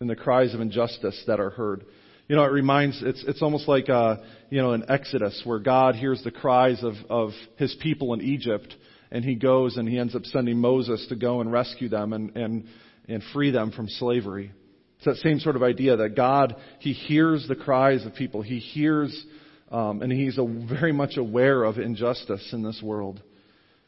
and 0.00 0.10
the 0.10 0.16
cries 0.16 0.52
of 0.52 0.60
injustice 0.60 1.24
that 1.28 1.40
are 1.40 1.48
heard. 1.48 1.86
You 2.28 2.36
know, 2.36 2.44
it 2.44 2.52
reminds, 2.52 3.02
it's, 3.02 3.24
it's 3.26 3.40
almost 3.40 3.66
like, 3.66 3.88
uh, 3.88 4.16
you 4.50 4.60
know, 4.60 4.74
in 4.74 4.90
Exodus 4.90 5.40
where 5.46 5.60
God 5.60 5.94
hears 5.94 6.22
the 6.22 6.30
cries 6.30 6.84
of, 6.84 6.92
of 7.08 7.30
his 7.56 7.74
people 7.80 8.12
in 8.12 8.20
Egypt 8.20 8.74
and 9.10 9.24
he 9.24 9.34
goes 9.34 9.76
and 9.76 9.88
he 9.88 9.98
ends 9.98 10.14
up 10.14 10.24
sending 10.24 10.58
Moses 10.58 11.06
to 11.08 11.16
go 11.16 11.40
and 11.40 11.50
rescue 11.50 11.88
them 11.88 12.12
and, 12.12 12.36
and, 12.36 12.64
and 13.08 13.22
free 13.32 13.50
them 13.50 13.72
from 13.72 13.88
slavery. 13.88 14.52
It's 14.96 15.04
that 15.06 15.16
same 15.16 15.38
sort 15.38 15.56
of 15.56 15.62
idea 15.62 15.96
that 15.96 16.16
God, 16.16 16.56
he 16.80 16.92
hears 16.92 17.46
the 17.46 17.54
cries 17.54 18.04
of 18.04 18.14
people. 18.14 18.42
He 18.42 18.58
hears, 18.58 19.26
um, 19.70 20.02
and 20.02 20.12
he's 20.12 20.38
a, 20.38 20.44
very 20.44 20.92
much 20.92 21.16
aware 21.16 21.62
of 21.62 21.78
injustice 21.78 22.48
in 22.52 22.62
this 22.62 22.80
world. 22.82 23.22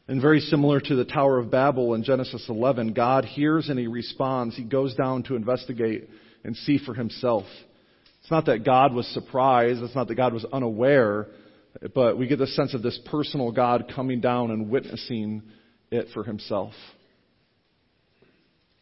And 0.07 0.21
very 0.21 0.39
similar 0.39 0.79
to 0.79 0.95
the 0.95 1.05
Tower 1.05 1.37
of 1.37 1.51
Babel 1.51 1.93
in 1.93 2.03
Genesis 2.03 2.45
11, 2.49 2.93
God 2.93 3.25
hears 3.25 3.69
and 3.69 3.77
he 3.77 3.87
responds. 3.87 4.55
He 4.55 4.63
goes 4.63 4.95
down 4.95 5.23
to 5.23 5.35
investigate 5.35 6.09
and 6.43 6.55
see 6.55 6.79
for 6.79 6.93
himself. 6.93 7.45
It's 8.21 8.31
not 8.31 8.45
that 8.45 8.65
God 8.65 8.93
was 8.93 9.07
surprised. 9.07 9.81
It's 9.81 9.95
not 9.95 10.07
that 10.07 10.15
God 10.15 10.33
was 10.33 10.45
unaware. 10.51 11.27
But 11.93 12.17
we 12.17 12.27
get 12.27 12.39
the 12.39 12.47
sense 12.47 12.73
of 12.73 12.81
this 12.81 12.99
personal 13.05 13.51
God 13.51 13.91
coming 13.95 14.19
down 14.19 14.51
and 14.51 14.69
witnessing 14.69 15.43
it 15.89 16.07
for 16.13 16.23
himself. 16.23 16.73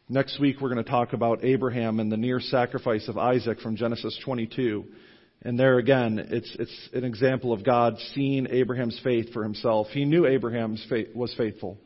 Next 0.07 0.39
week, 0.39 0.59
we're 0.59 0.73
going 0.73 0.83
to 0.83 0.89
talk 0.89 1.13
about 1.13 1.43
Abraham 1.43 1.99
and 1.99 2.11
the 2.11 2.17
near 2.17 2.39
sacrifice 2.39 3.07
of 3.07 3.17
Isaac 3.17 3.59
from 3.59 3.75
Genesis 3.75 4.19
22. 4.25 4.85
And 5.43 5.57
there 5.57 5.77
again, 5.77 6.19
it's, 6.31 6.53
it's 6.59 6.89
an 6.93 7.03
example 7.03 7.53
of 7.53 7.63
God 7.63 7.95
seeing 8.13 8.47
Abraham's 8.49 8.99
faith 9.03 9.31
for 9.31 9.43
himself. 9.43 9.87
He 9.91 10.05
knew 10.05 10.25
Abraham's 10.25 10.83
faith 10.89 11.15
was 11.15 11.33
faithful. 11.37 11.77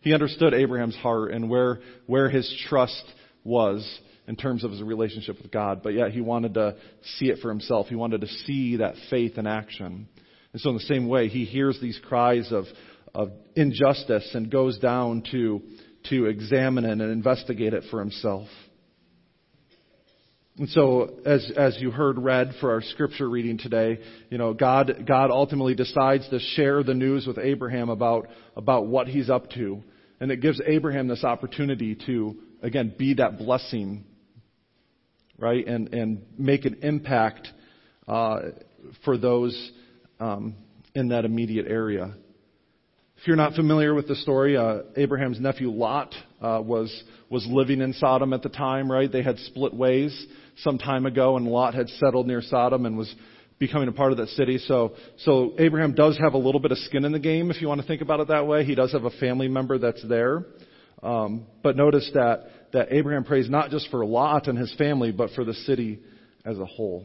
He 0.00 0.12
understood 0.12 0.54
Abraham's 0.54 0.96
heart 0.96 1.32
and 1.32 1.48
where, 1.48 1.80
where 2.06 2.28
his 2.28 2.50
trust 2.68 3.04
was 3.44 3.86
in 4.26 4.36
terms 4.36 4.64
of 4.64 4.70
his 4.70 4.82
relationship 4.82 5.36
with 5.42 5.52
God, 5.52 5.82
but 5.82 5.90
yet 5.90 6.10
he 6.10 6.20
wanted 6.20 6.54
to 6.54 6.76
see 7.18 7.26
it 7.26 7.40
for 7.40 7.50
himself. 7.50 7.88
He 7.88 7.94
wanted 7.94 8.22
to 8.22 8.26
see 8.26 8.76
that 8.76 8.94
faith 9.10 9.38
in 9.38 9.46
action. 9.46 10.08
And 10.54 10.60
so, 10.60 10.70
in 10.70 10.76
the 10.76 10.82
same 10.82 11.08
way, 11.08 11.26
he 11.26 11.44
hears 11.44 11.80
these 11.82 11.98
cries 12.06 12.52
of, 12.52 12.66
of 13.12 13.32
injustice 13.56 14.30
and 14.34 14.48
goes 14.48 14.78
down 14.78 15.24
to, 15.32 15.60
to 16.10 16.26
examine 16.26 16.84
it 16.84 16.92
and 16.92 17.02
investigate 17.02 17.74
it 17.74 17.82
for 17.90 17.98
himself. 17.98 18.46
And 20.56 20.68
so, 20.68 21.12
as, 21.26 21.50
as 21.56 21.76
you 21.80 21.90
heard 21.90 22.20
read 22.20 22.52
for 22.60 22.70
our 22.70 22.82
scripture 22.82 23.28
reading 23.28 23.58
today, 23.58 23.98
you 24.30 24.38
know, 24.38 24.54
God, 24.54 25.04
God 25.08 25.32
ultimately 25.32 25.74
decides 25.74 26.28
to 26.28 26.38
share 26.38 26.84
the 26.84 26.94
news 26.94 27.26
with 27.26 27.38
Abraham 27.38 27.88
about, 27.88 28.28
about 28.56 28.86
what 28.86 29.08
he's 29.08 29.28
up 29.28 29.50
to. 29.50 29.82
And 30.20 30.30
it 30.30 30.40
gives 30.40 30.60
Abraham 30.64 31.08
this 31.08 31.24
opportunity 31.24 31.98
to, 32.06 32.36
again, 32.62 32.94
be 32.96 33.14
that 33.14 33.38
blessing, 33.38 34.04
right? 35.36 35.66
And, 35.66 35.92
and 35.92 36.22
make 36.38 36.64
an 36.64 36.78
impact 36.82 37.48
uh, 38.06 38.38
for 39.04 39.18
those 39.18 39.72
um, 40.20 40.54
in 40.94 41.08
that 41.08 41.24
immediate 41.24 41.66
area. 41.68 42.14
If 43.18 43.28
you're 43.28 43.36
not 43.36 43.54
familiar 43.54 43.94
with 43.94 44.08
the 44.08 44.16
story, 44.16 44.56
uh, 44.56 44.80
Abraham's 44.96 45.40
nephew 45.40 45.70
Lot 45.70 46.14
uh, 46.40 46.60
was 46.62 47.02
was 47.30 47.46
living 47.48 47.80
in 47.80 47.92
Sodom 47.94 48.32
at 48.32 48.42
the 48.42 48.48
time. 48.48 48.90
Right, 48.90 49.10
they 49.10 49.22
had 49.22 49.38
split 49.38 49.72
ways 49.72 50.26
some 50.58 50.78
time 50.78 51.06
ago, 51.06 51.36
and 51.36 51.46
Lot 51.46 51.74
had 51.74 51.88
settled 51.88 52.26
near 52.26 52.42
Sodom 52.42 52.86
and 52.86 52.98
was 52.98 53.12
becoming 53.58 53.88
a 53.88 53.92
part 53.92 54.12
of 54.12 54.18
that 54.18 54.28
city. 54.30 54.58
So, 54.58 54.94
so 55.18 55.54
Abraham 55.58 55.94
does 55.94 56.18
have 56.18 56.34
a 56.34 56.38
little 56.38 56.60
bit 56.60 56.72
of 56.72 56.78
skin 56.78 57.04
in 57.04 57.12
the 57.12 57.18
game, 57.20 57.50
if 57.50 57.62
you 57.62 57.68
want 57.68 57.80
to 57.80 57.86
think 57.86 58.02
about 58.02 58.20
it 58.20 58.28
that 58.28 58.46
way. 58.46 58.64
He 58.64 58.74
does 58.74 58.92
have 58.92 59.04
a 59.04 59.10
family 59.10 59.48
member 59.48 59.78
that's 59.78 60.06
there. 60.06 60.44
Um, 61.02 61.46
but 61.62 61.76
notice 61.76 62.10
that 62.14 62.50
that 62.72 62.92
Abraham 62.92 63.24
prays 63.24 63.48
not 63.48 63.70
just 63.70 63.88
for 63.90 64.04
Lot 64.04 64.48
and 64.48 64.58
his 64.58 64.74
family, 64.74 65.12
but 65.12 65.30
for 65.30 65.44
the 65.44 65.54
city 65.54 66.00
as 66.44 66.58
a 66.58 66.66
whole. 66.66 67.04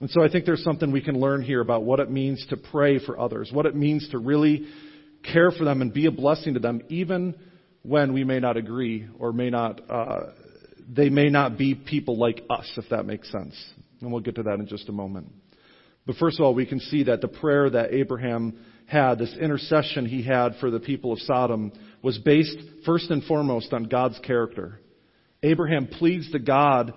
And 0.00 0.08
so 0.10 0.24
I 0.24 0.30
think 0.30 0.46
there's 0.46 0.64
something 0.64 0.92
we 0.92 1.02
can 1.02 1.20
learn 1.20 1.42
here 1.42 1.60
about 1.60 1.82
what 1.84 2.00
it 2.00 2.10
means 2.10 2.44
to 2.48 2.56
pray 2.56 2.98
for 2.98 3.20
others, 3.20 3.50
what 3.52 3.66
it 3.66 3.76
means 3.76 4.08
to 4.10 4.18
really 4.18 4.66
care 5.22 5.50
for 5.50 5.64
them 5.64 5.82
and 5.82 5.92
be 5.92 6.06
a 6.06 6.10
blessing 6.10 6.54
to 6.54 6.60
them, 6.60 6.80
even 6.88 7.34
when 7.82 8.12
we 8.12 8.24
may 8.24 8.40
not 8.40 8.56
agree 8.56 9.06
or 9.18 9.32
may 9.32 9.50
not, 9.50 9.80
uh, 9.90 10.20
they 10.88 11.10
may 11.10 11.28
not 11.28 11.58
be 11.58 11.74
people 11.74 12.16
like 12.18 12.42
us, 12.48 12.70
if 12.76 12.88
that 12.90 13.04
makes 13.04 13.30
sense. 13.30 13.54
And 14.00 14.10
we'll 14.10 14.22
get 14.22 14.36
to 14.36 14.42
that 14.44 14.54
in 14.54 14.66
just 14.66 14.88
a 14.88 14.92
moment. 14.92 15.30
But 16.06 16.16
first 16.16 16.40
of 16.40 16.44
all, 16.46 16.54
we 16.54 16.66
can 16.66 16.80
see 16.80 17.04
that 17.04 17.20
the 17.20 17.28
prayer 17.28 17.68
that 17.68 17.92
Abraham 17.92 18.58
had, 18.86 19.18
this 19.18 19.36
intercession 19.38 20.06
he 20.06 20.22
had 20.22 20.56
for 20.58 20.70
the 20.70 20.80
people 20.80 21.12
of 21.12 21.20
Sodom, 21.20 21.72
was 22.02 22.18
based 22.18 22.56
first 22.86 23.10
and 23.10 23.22
foremost 23.24 23.72
on 23.74 23.84
God's 23.84 24.18
character. 24.20 24.80
Abraham 25.42 25.86
pleads 25.86 26.30
to 26.32 26.38
God 26.38 26.94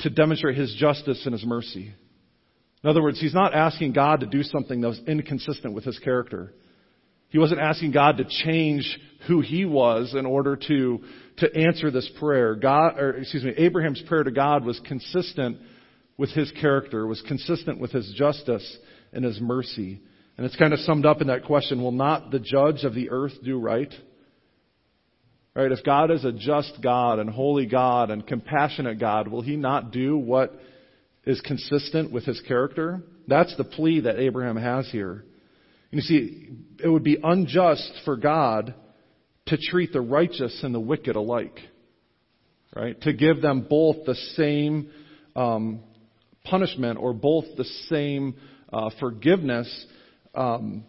to 0.00 0.10
demonstrate 0.10 0.56
his 0.56 0.74
justice 0.78 1.22
and 1.24 1.32
his 1.32 1.44
mercy. 1.44 1.94
In 2.86 2.90
other 2.90 3.02
words, 3.02 3.20
he's 3.20 3.34
not 3.34 3.52
asking 3.52 3.94
God 3.94 4.20
to 4.20 4.26
do 4.26 4.44
something 4.44 4.80
that 4.80 4.86
was 4.86 5.00
inconsistent 5.08 5.74
with 5.74 5.82
his 5.82 5.98
character. 5.98 6.54
He 7.30 7.38
wasn't 7.38 7.58
asking 7.58 7.90
God 7.90 8.18
to 8.18 8.24
change 8.44 9.00
who 9.26 9.40
he 9.40 9.64
was 9.64 10.14
in 10.14 10.24
order 10.24 10.54
to, 10.54 11.00
to 11.38 11.56
answer 11.56 11.90
this 11.90 12.08
prayer. 12.20 12.54
God, 12.54 12.96
or 12.96 13.16
excuse 13.16 13.42
me, 13.42 13.54
Abraham's 13.56 14.00
prayer 14.06 14.22
to 14.22 14.30
God 14.30 14.64
was 14.64 14.80
consistent 14.86 15.58
with 16.16 16.30
his 16.30 16.52
character, 16.60 17.08
was 17.08 17.20
consistent 17.26 17.80
with 17.80 17.90
his 17.90 18.14
justice 18.16 18.76
and 19.12 19.24
his 19.24 19.40
mercy. 19.40 20.00
And 20.36 20.46
it's 20.46 20.54
kind 20.54 20.72
of 20.72 20.78
summed 20.78 21.06
up 21.06 21.20
in 21.20 21.26
that 21.26 21.44
question, 21.44 21.82
will 21.82 21.90
not 21.90 22.30
the 22.30 22.38
judge 22.38 22.84
of 22.84 22.94
the 22.94 23.10
earth 23.10 23.34
do 23.44 23.58
right? 23.58 23.92
Right? 25.56 25.72
If 25.72 25.82
God 25.84 26.12
is 26.12 26.24
a 26.24 26.30
just 26.30 26.78
God 26.80 27.18
and 27.18 27.30
holy 27.30 27.66
God 27.66 28.12
and 28.12 28.24
compassionate 28.24 29.00
God, 29.00 29.26
will 29.26 29.42
he 29.42 29.56
not 29.56 29.90
do 29.90 30.16
what 30.16 30.54
is 31.26 31.40
consistent 31.40 32.12
with 32.12 32.24
his 32.24 32.40
character. 32.46 33.02
That's 33.26 33.54
the 33.56 33.64
plea 33.64 34.00
that 34.00 34.18
Abraham 34.18 34.56
has 34.56 34.88
here. 34.90 35.24
You 35.90 36.00
see, 36.00 36.50
it 36.82 36.88
would 36.88 37.04
be 37.04 37.18
unjust 37.22 37.90
for 38.04 38.16
God 38.16 38.74
to 39.46 39.56
treat 39.56 39.92
the 39.92 40.00
righteous 40.00 40.60
and 40.62 40.74
the 40.74 40.80
wicked 40.80 41.16
alike, 41.16 41.58
right? 42.74 43.00
To 43.02 43.12
give 43.12 43.40
them 43.40 43.66
both 43.68 44.04
the 44.04 44.14
same 44.36 44.90
um, 45.34 45.80
punishment 46.44 46.98
or 46.98 47.12
both 47.12 47.44
the 47.56 47.64
same 47.88 48.36
uh, 48.72 48.90
forgiveness, 49.00 49.86
um, 50.34 50.84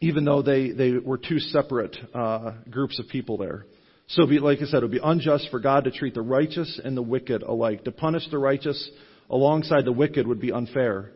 even 0.00 0.24
though 0.24 0.42
they, 0.42 0.70
they 0.70 0.92
were 0.92 1.18
two 1.18 1.38
separate 1.38 1.96
uh, 2.14 2.52
groups 2.70 2.98
of 2.98 3.08
people 3.08 3.36
there. 3.36 3.66
So, 4.08 4.26
be, 4.26 4.38
like 4.38 4.58
I 4.62 4.64
said, 4.64 4.78
it 4.78 4.82
would 4.82 4.90
be 4.90 5.00
unjust 5.02 5.48
for 5.50 5.60
God 5.60 5.84
to 5.84 5.90
treat 5.90 6.14
the 6.14 6.22
righteous 6.22 6.80
and 6.82 6.96
the 6.96 7.02
wicked 7.02 7.42
alike. 7.42 7.84
To 7.84 7.92
punish 7.92 8.22
the 8.30 8.38
righteous 8.38 8.90
alongside 9.28 9.84
the 9.84 9.92
wicked 9.92 10.26
would 10.26 10.40
be 10.40 10.50
unfair. 10.50 11.12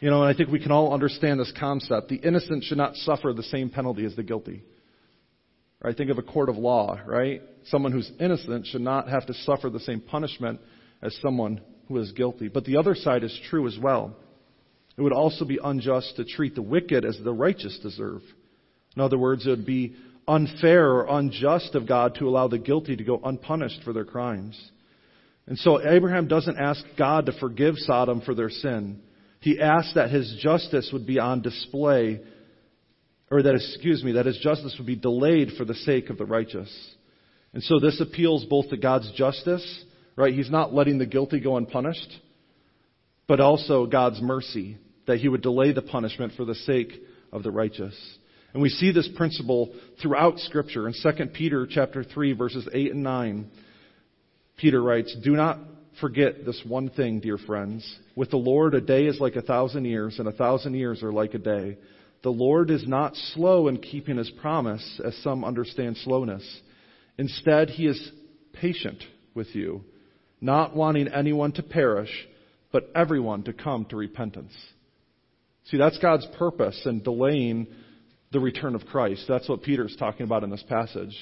You 0.00 0.10
know, 0.10 0.22
and 0.22 0.34
I 0.34 0.36
think 0.36 0.50
we 0.50 0.60
can 0.60 0.72
all 0.72 0.94
understand 0.94 1.38
this 1.38 1.52
concept. 1.58 2.08
The 2.08 2.16
innocent 2.16 2.64
should 2.64 2.78
not 2.78 2.96
suffer 2.96 3.32
the 3.34 3.42
same 3.42 3.68
penalty 3.68 4.06
as 4.06 4.16
the 4.16 4.22
guilty. 4.22 4.64
Right? 5.82 5.94
Think 5.94 6.10
of 6.10 6.16
a 6.16 6.22
court 6.22 6.48
of 6.48 6.56
law, 6.56 6.98
right? 7.06 7.42
Someone 7.66 7.92
who's 7.92 8.10
innocent 8.18 8.66
should 8.68 8.80
not 8.80 9.08
have 9.08 9.26
to 9.26 9.34
suffer 9.34 9.68
the 9.68 9.80
same 9.80 10.00
punishment 10.00 10.60
as 11.02 11.14
someone 11.20 11.60
who 11.88 11.98
is 11.98 12.12
guilty. 12.12 12.48
But 12.48 12.64
the 12.64 12.78
other 12.78 12.94
side 12.94 13.22
is 13.22 13.38
true 13.50 13.66
as 13.66 13.78
well. 13.78 14.16
It 14.96 15.02
would 15.02 15.12
also 15.12 15.44
be 15.44 15.58
unjust 15.62 16.16
to 16.16 16.24
treat 16.24 16.54
the 16.54 16.62
wicked 16.62 17.04
as 17.04 17.18
the 17.22 17.34
righteous 17.34 17.78
deserve. 17.82 18.22
In 18.96 19.02
other 19.02 19.18
words, 19.18 19.46
it 19.46 19.50
would 19.50 19.66
be 19.66 19.94
unfair 20.26 20.88
or 20.90 21.18
unjust 21.18 21.74
of 21.74 21.86
God 21.86 22.16
to 22.16 22.28
allow 22.28 22.48
the 22.48 22.58
guilty 22.58 22.96
to 22.96 23.04
go 23.04 23.20
unpunished 23.22 23.80
for 23.84 23.92
their 23.92 24.04
crimes. 24.04 24.58
And 25.46 25.58
so 25.58 25.86
Abraham 25.86 26.26
doesn't 26.28 26.58
ask 26.58 26.82
God 26.96 27.26
to 27.26 27.38
forgive 27.38 27.74
Sodom 27.76 28.22
for 28.22 28.34
their 28.34 28.50
sin. 28.50 29.02
He 29.40 29.60
asks 29.60 29.94
that 29.94 30.10
his 30.10 30.38
justice 30.40 30.88
would 30.92 31.06
be 31.06 31.18
on 31.18 31.42
display, 31.42 32.20
or 33.30 33.42
that, 33.42 33.54
excuse 33.54 34.02
me, 34.02 34.12
that 34.12 34.24
his 34.24 34.38
justice 34.38 34.74
would 34.78 34.86
be 34.86 34.96
delayed 34.96 35.52
for 35.58 35.66
the 35.66 35.74
sake 35.74 36.08
of 36.08 36.16
the 36.16 36.24
righteous. 36.24 36.72
And 37.52 37.62
so 37.62 37.78
this 37.78 38.00
appeals 38.00 38.46
both 38.46 38.70
to 38.70 38.78
God's 38.78 39.12
justice, 39.12 39.84
right? 40.16 40.32
He's 40.32 40.50
not 40.50 40.72
letting 40.72 40.96
the 40.96 41.06
guilty 41.06 41.40
go 41.40 41.58
unpunished, 41.58 42.20
but 43.26 43.40
also 43.40 43.84
God's 43.86 44.22
mercy, 44.22 44.78
that 45.06 45.18
he 45.18 45.28
would 45.28 45.42
delay 45.42 45.72
the 45.72 45.82
punishment 45.82 46.32
for 46.36 46.46
the 46.46 46.54
sake 46.54 46.92
of 47.30 47.42
the 47.42 47.50
righteous. 47.50 47.94
And 48.54 48.62
we 48.62 48.68
see 48.68 48.92
this 48.92 49.08
principle 49.16 49.74
throughout 50.00 50.38
scripture. 50.38 50.86
In 50.86 50.94
2 50.94 51.26
Peter 51.34 51.66
chapter 51.68 52.04
3 52.04 52.32
verses 52.32 52.68
8 52.72 52.92
and 52.92 53.02
9, 53.02 53.50
Peter 54.56 54.80
writes, 54.80 55.14
Do 55.22 55.32
not 55.32 55.58
forget 56.00 56.46
this 56.46 56.62
one 56.66 56.88
thing, 56.88 57.18
dear 57.18 57.36
friends. 57.36 57.98
With 58.14 58.30
the 58.30 58.36
Lord, 58.36 58.74
a 58.74 58.80
day 58.80 59.06
is 59.06 59.18
like 59.18 59.34
a 59.34 59.42
thousand 59.42 59.84
years, 59.86 60.18
and 60.20 60.28
a 60.28 60.32
thousand 60.32 60.74
years 60.74 61.02
are 61.02 61.12
like 61.12 61.34
a 61.34 61.38
day. 61.38 61.78
The 62.22 62.30
Lord 62.30 62.70
is 62.70 62.86
not 62.86 63.16
slow 63.34 63.68
in 63.68 63.78
keeping 63.78 64.16
his 64.16 64.30
promise, 64.30 65.00
as 65.04 65.16
some 65.18 65.44
understand 65.44 65.96
slowness. 65.98 66.44
Instead, 67.18 67.70
he 67.70 67.86
is 67.86 68.12
patient 68.52 69.02
with 69.34 69.54
you, 69.54 69.84
not 70.40 70.76
wanting 70.76 71.08
anyone 71.08 71.52
to 71.52 71.62
perish, 71.62 72.10
but 72.72 72.90
everyone 72.94 73.42
to 73.44 73.52
come 73.52 73.84
to 73.86 73.96
repentance. 73.96 74.54
See, 75.66 75.76
that's 75.76 75.98
God's 75.98 76.26
purpose 76.38 76.80
in 76.86 77.02
delaying 77.02 77.66
the 78.34 78.40
return 78.40 78.74
of 78.74 78.84
Christ. 78.84 79.24
That's 79.26 79.48
what 79.48 79.62
Peter's 79.62 79.96
talking 79.96 80.24
about 80.24 80.44
in 80.44 80.50
this 80.50 80.64
passage. 80.68 81.16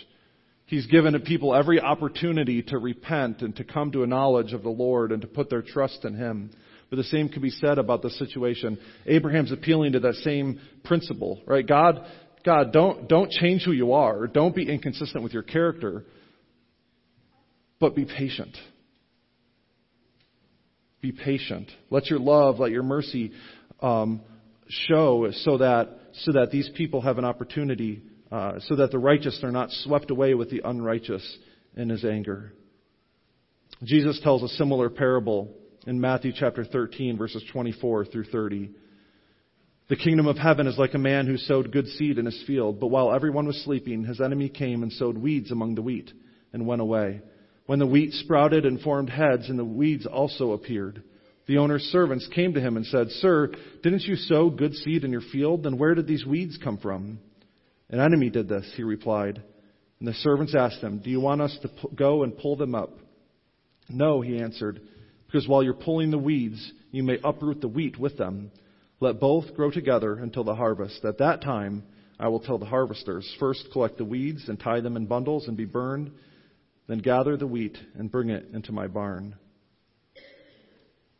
He's 0.66 0.86
given 0.86 1.20
people 1.20 1.54
every 1.54 1.80
opportunity 1.80 2.62
to 2.62 2.78
repent 2.78 3.42
and 3.42 3.54
to 3.56 3.64
come 3.64 3.92
to 3.92 4.02
a 4.02 4.06
knowledge 4.06 4.52
of 4.52 4.62
the 4.62 4.70
Lord 4.70 5.12
and 5.12 5.20
to 5.22 5.28
put 5.28 5.50
their 5.50 5.62
trust 5.62 6.04
in 6.04 6.14
Him. 6.14 6.50
But 6.88 6.96
the 6.96 7.04
same 7.04 7.28
can 7.28 7.42
be 7.42 7.50
said 7.50 7.78
about 7.78 8.02
the 8.02 8.10
situation. 8.10 8.78
Abraham's 9.06 9.52
appealing 9.52 9.92
to 9.92 10.00
that 10.00 10.14
same 10.16 10.60
principle, 10.84 11.42
right? 11.46 11.66
God, 11.66 12.04
God, 12.44 12.72
don't, 12.72 13.08
don't 13.08 13.30
change 13.30 13.62
who 13.62 13.72
you 13.72 13.92
are. 13.92 14.26
Don't 14.26 14.54
be 14.54 14.68
inconsistent 14.68 15.22
with 15.22 15.34
your 15.34 15.42
character. 15.42 16.04
But 17.78 17.94
be 17.94 18.06
patient. 18.06 18.56
Be 21.02 21.12
patient. 21.12 21.70
Let 21.90 22.06
your 22.06 22.18
love, 22.18 22.58
let 22.58 22.70
your 22.70 22.82
mercy 22.82 23.32
um, 23.80 24.22
show 24.68 25.30
so 25.32 25.58
that, 25.58 25.98
so 26.14 26.32
that 26.32 26.50
these 26.50 26.70
people 26.76 27.00
have 27.00 27.18
an 27.18 27.24
opportunity 27.24 28.02
uh, 28.30 28.58
so 28.60 28.76
that 28.76 28.90
the 28.90 28.98
righteous 28.98 29.38
are 29.42 29.50
not 29.50 29.70
swept 29.70 30.10
away 30.10 30.32
with 30.32 30.50
the 30.50 30.62
unrighteous 30.64 31.38
in 31.76 31.90
his 31.90 32.04
anger. 32.04 32.54
Jesus 33.82 34.18
tells 34.22 34.42
a 34.42 34.48
similar 34.56 34.88
parable 34.88 35.54
in 35.86 36.00
Matthew 36.00 36.32
chapter 36.34 36.64
13, 36.64 37.18
verses 37.18 37.44
24 37.52 38.06
through 38.06 38.24
30. 38.24 38.70
The 39.88 39.96
kingdom 39.96 40.26
of 40.26 40.38
heaven 40.38 40.66
is 40.66 40.78
like 40.78 40.94
a 40.94 40.98
man 40.98 41.26
who 41.26 41.36
sowed 41.36 41.72
good 41.72 41.88
seed 41.88 42.16
in 42.16 42.24
his 42.24 42.42
field, 42.46 42.80
but 42.80 42.86
while 42.86 43.12
everyone 43.12 43.46
was 43.46 43.62
sleeping, 43.64 44.04
his 44.04 44.20
enemy 44.20 44.48
came 44.48 44.82
and 44.82 44.92
sowed 44.92 45.18
weeds 45.18 45.50
among 45.50 45.74
the 45.74 45.82
wheat 45.82 46.10
and 46.52 46.66
went 46.66 46.80
away. 46.80 47.20
When 47.66 47.78
the 47.78 47.86
wheat 47.86 48.12
sprouted 48.12 48.64
and 48.64 48.80
formed 48.80 49.10
heads, 49.10 49.48
and 49.50 49.58
the 49.58 49.64
weeds 49.64 50.06
also 50.06 50.52
appeared. 50.52 51.02
The 51.53 51.59
owner's 51.59 51.82
servants 51.82 52.26
came 52.34 52.55
to 52.55 52.62
him 52.62 52.78
and 52.78 52.86
said, 52.86 53.11
Sir, 53.11 53.50
didn't 53.82 54.05
you 54.05 54.16
sow 54.16 54.48
good 54.48 54.72
seed 54.72 55.05
in 55.05 55.12
your 55.12 55.20
field? 55.20 55.64
Then 55.64 55.76
where 55.76 55.94
did 55.94 56.07
these 56.07 56.24
weeds 56.24 56.57
come 56.57 56.78
from? 56.78 57.18
An 57.90 58.00
enemy 58.00 58.30
did 58.30 58.48
this, 58.48 58.72
he 58.74 58.82
replied. 58.82 59.42
And 59.98 60.09
the 60.09 60.14
servants 60.14 60.55
asked 60.55 60.78
him, 60.78 61.00
Do 61.00 61.11
you 61.11 61.20
want 61.20 61.42
us 61.42 61.55
to 61.61 61.68
go 61.94 62.22
and 62.22 62.38
pull 62.38 62.57
them 62.57 62.74
up? 62.74 62.96
No, 63.90 64.22
he 64.22 64.38
answered, 64.38 64.80
because 65.26 65.46
while 65.46 65.62
you're 65.62 65.74
pulling 65.74 66.11
the 66.11 66.16
weeds, 66.16 66.72
you 66.90 67.03
may 67.03 67.18
uproot 67.22 67.61
the 67.61 67.68
wheat 67.68 67.98
with 67.98 68.16
them. 68.16 68.50
Let 69.00 69.20
both 69.20 69.55
grow 69.55 69.70
together 69.70 70.14
until 70.14 70.44
the 70.44 70.55
harvest. 70.55 71.05
At 71.05 71.18
that 71.18 71.42
time, 71.42 71.82
I 72.18 72.28
will 72.28 72.40
tell 72.40 72.57
the 72.57 72.64
harvesters, 72.64 73.30
First 73.38 73.68
collect 73.74 73.98
the 73.98 74.07
weeds 74.07 74.48
and 74.48 74.59
tie 74.59 74.80
them 74.80 74.96
in 74.96 75.05
bundles 75.05 75.48
and 75.48 75.57
be 75.59 75.66
burned, 75.66 76.12
then 76.86 77.00
gather 77.00 77.36
the 77.36 77.46
wheat 77.46 77.76
and 77.94 78.11
bring 78.11 78.30
it 78.30 78.46
into 78.55 78.72
my 78.72 78.86
barn. 78.86 79.34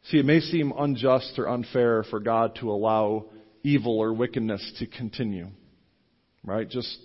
See, 0.05 0.19
it 0.19 0.25
may 0.25 0.41
seem 0.41 0.73
unjust 0.77 1.39
or 1.39 1.49
unfair 1.49 2.05
for 2.11 2.21
God 2.21 2.57
to 2.61 2.71
allow 2.71 3.27
evil 3.63 3.99
or 3.99 4.13
wickedness 4.13 4.73
to 4.81 4.87
continue 4.87 5.49
right? 6.45 6.69
Just 6.69 6.99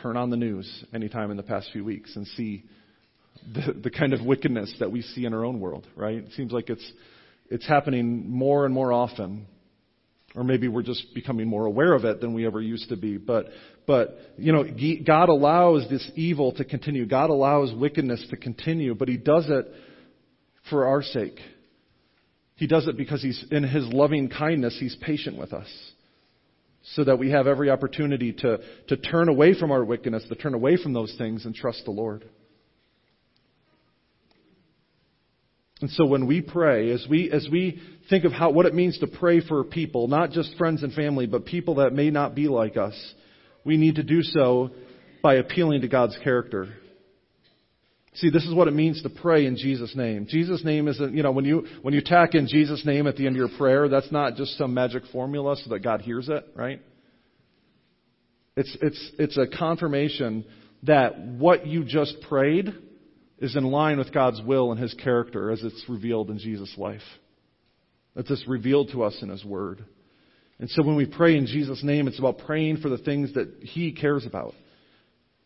turn 0.00 0.16
on 0.16 0.30
the 0.30 0.36
news 0.36 0.84
anytime 0.94 1.30
in 1.30 1.36
the 1.36 1.42
past 1.42 1.70
few 1.72 1.84
weeks 1.84 2.14
and 2.16 2.26
see 2.28 2.64
the, 3.54 3.72
the 3.72 3.90
kind 3.90 4.12
of 4.12 4.24
wickedness 4.24 4.74
that 4.80 4.90
we 4.90 5.02
see 5.02 5.24
in 5.24 5.34
our 5.34 5.44
own 5.44 5.60
world, 5.60 5.86
right? 5.96 6.16
It 6.16 6.32
seems 6.36 6.52
like 6.52 6.70
it's, 6.70 6.92
it's 7.50 7.66
happening 7.66 8.30
more 8.30 8.64
and 8.64 8.74
more 8.74 8.92
often. 8.92 9.46
Or 10.34 10.44
maybe 10.44 10.66
we're 10.66 10.82
just 10.82 11.14
becoming 11.14 11.46
more 11.46 11.66
aware 11.66 11.92
of 11.92 12.06
it 12.06 12.22
than 12.22 12.32
we 12.32 12.46
ever 12.46 12.60
used 12.60 12.88
to 12.88 12.96
be. 12.96 13.18
But, 13.18 13.46
but, 13.86 14.16
you 14.38 14.50
know, 14.50 14.64
God 15.06 15.28
allows 15.28 15.86
this 15.90 16.10
evil 16.14 16.52
to 16.52 16.64
continue. 16.64 17.04
God 17.04 17.28
allows 17.28 17.74
wickedness 17.74 18.24
to 18.30 18.38
continue, 18.38 18.94
but 18.94 19.08
He 19.08 19.18
does 19.18 19.44
it 19.50 19.66
for 20.70 20.86
our 20.86 21.02
sake. 21.02 21.38
He 22.62 22.68
does 22.68 22.86
it 22.86 22.96
because 22.96 23.20
He's, 23.20 23.44
in 23.50 23.64
His 23.64 23.88
loving 23.88 24.28
kindness, 24.28 24.76
He's 24.78 24.94
patient 24.94 25.36
with 25.36 25.52
us 25.52 25.66
so 26.94 27.02
that 27.02 27.18
we 27.18 27.32
have 27.32 27.48
every 27.48 27.70
opportunity 27.70 28.32
to, 28.34 28.58
to 28.86 28.96
turn 28.96 29.28
away 29.28 29.58
from 29.58 29.72
our 29.72 29.84
wickedness, 29.84 30.24
to 30.28 30.36
turn 30.36 30.54
away 30.54 30.76
from 30.80 30.92
those 30.92 31.12
things 31.18 31.44
and 31.44 31.56
trust 31.56 31.84
the 31.86 31.90
Lord. 31.90 32.24
And 35.80 35.90
so 35.90 36.06
when 36.06 36.28
we 36.28 36.40
pray, 36.40 36.92
as 36.92 37.04
we, 37.10 37.32
as 37.32 37.48
we 37.50 37.82
think 38.08 38.24
of 38.24 38.30
how, 38.30 38.52
what 38.52 38.66
it 38.66 38.74
means 38.76 38.96
to 39.00 39.08
pray 39.08 39.40
for 39.40 39.64
people, 39.64 40.06
not 40.06 40.30
just 40.30 40.56
friends 40.56 40.84
and 40.84 40.92
family, 40.92 41.26
but 41.26 41.44
people 41.44 41.74
that 41.76 41.92
may 41.92 42.10
not 42.10 42.36
be 42.36 42.46
like 42.46 42.76
us, 42.76 42.94
we 43.64 43.76
need 43.76 43.96
to 43.96 44.04
do 44.04 44.22
so 44.22 44.70
by 45.20 45.34
appealing 45.34 45.80
to 45.80 45.88
God's 45.88 46.16
character. 46.22 46.68
See, 48.14 48.28
this 48.28 48.44
is 48.44 48.54
what 48.54 48.68
it 48.68 48.74
means 48.74 49.02
to 49.02 49.08
pray 49.10 49.46
in 49.46 49.56
Jesus' 49.56 49.96
name. 49.96 50.26
Jesus' 50.28 50.62
name 50.64 50.86
isn't, 50.86 51.14
you 51.14 51.22
know, 51.22 51.32
when 51.32 51.46
you, 51.46 51.66
when 51.80 51.94
you 51.94 52.02
tack 52.02 52.34
in 52.34 52.46
Jesus' 52.46 52.84
name 52.84 53.06
at 53.06 53.16
the 53.16 53.26
end 53.26 53.36
of 53.36 53.38
your 53.38 53.56
prayer, 53.56 53.88
that's 53.88 54.12
not 54.12 54.36
just 54.36 54.58
some 54.58 54.74
magic 54.74 55.04
formula 55.10 55.56
so 55.56 55.70
that 55.70 55.80
God 55.80 56.02
hears 56.02 56.28
it, 56.28 56.46
right? 56.54 56.80
It's, 58.54 58.76
it's, 58.82 59.12
it's 59.18 59.38
a 59.38 59.46
confirmation 59.46 60.44
that 60.82 61.18
what 61.18 61.66
you 61.66 61.84
just 61.84 62.20
prayed 62.28 62.74
is 63.38 63.56
in 63.56 63.64
line 63.64 63.96
with 63.96 64.12
God's 64.12 64.42
will 64.42 64.72
and 64.72 64.80
His 64.80 64.92
character 64.94 65.50
as 65.50 65.62
it's 65.62 65.82
revealed 65.88 66.28
in 66.28 66.38
Jesus' 66.38 66.74
life. 66.76 67.00
That's 68.14 68.28
just 68.28 68.46
revealed 68.46 68.90
to 68.92 69.04
us 69.04 69.18
in 69.22 69.30
His 69.30 69.42
Word. 69.42 69.86
And 70.58 70.68
so 70.68 70.82
when 70.82 70.96
we 70.96 71.06
pray 71.06 71.36
in 71.36 71.46
Jesus' 71.46 71.82
name, 71.82 72.08
it's 72.08 72.18
about 72.18 72.38
praying 72.38 72.76
for 72.78 72.90
the 72.90 72.98
things 72.98 73.32
that 73.34 73.48
He 73.62 73.92
cares 73.92 74.26
about. 74.26 74.54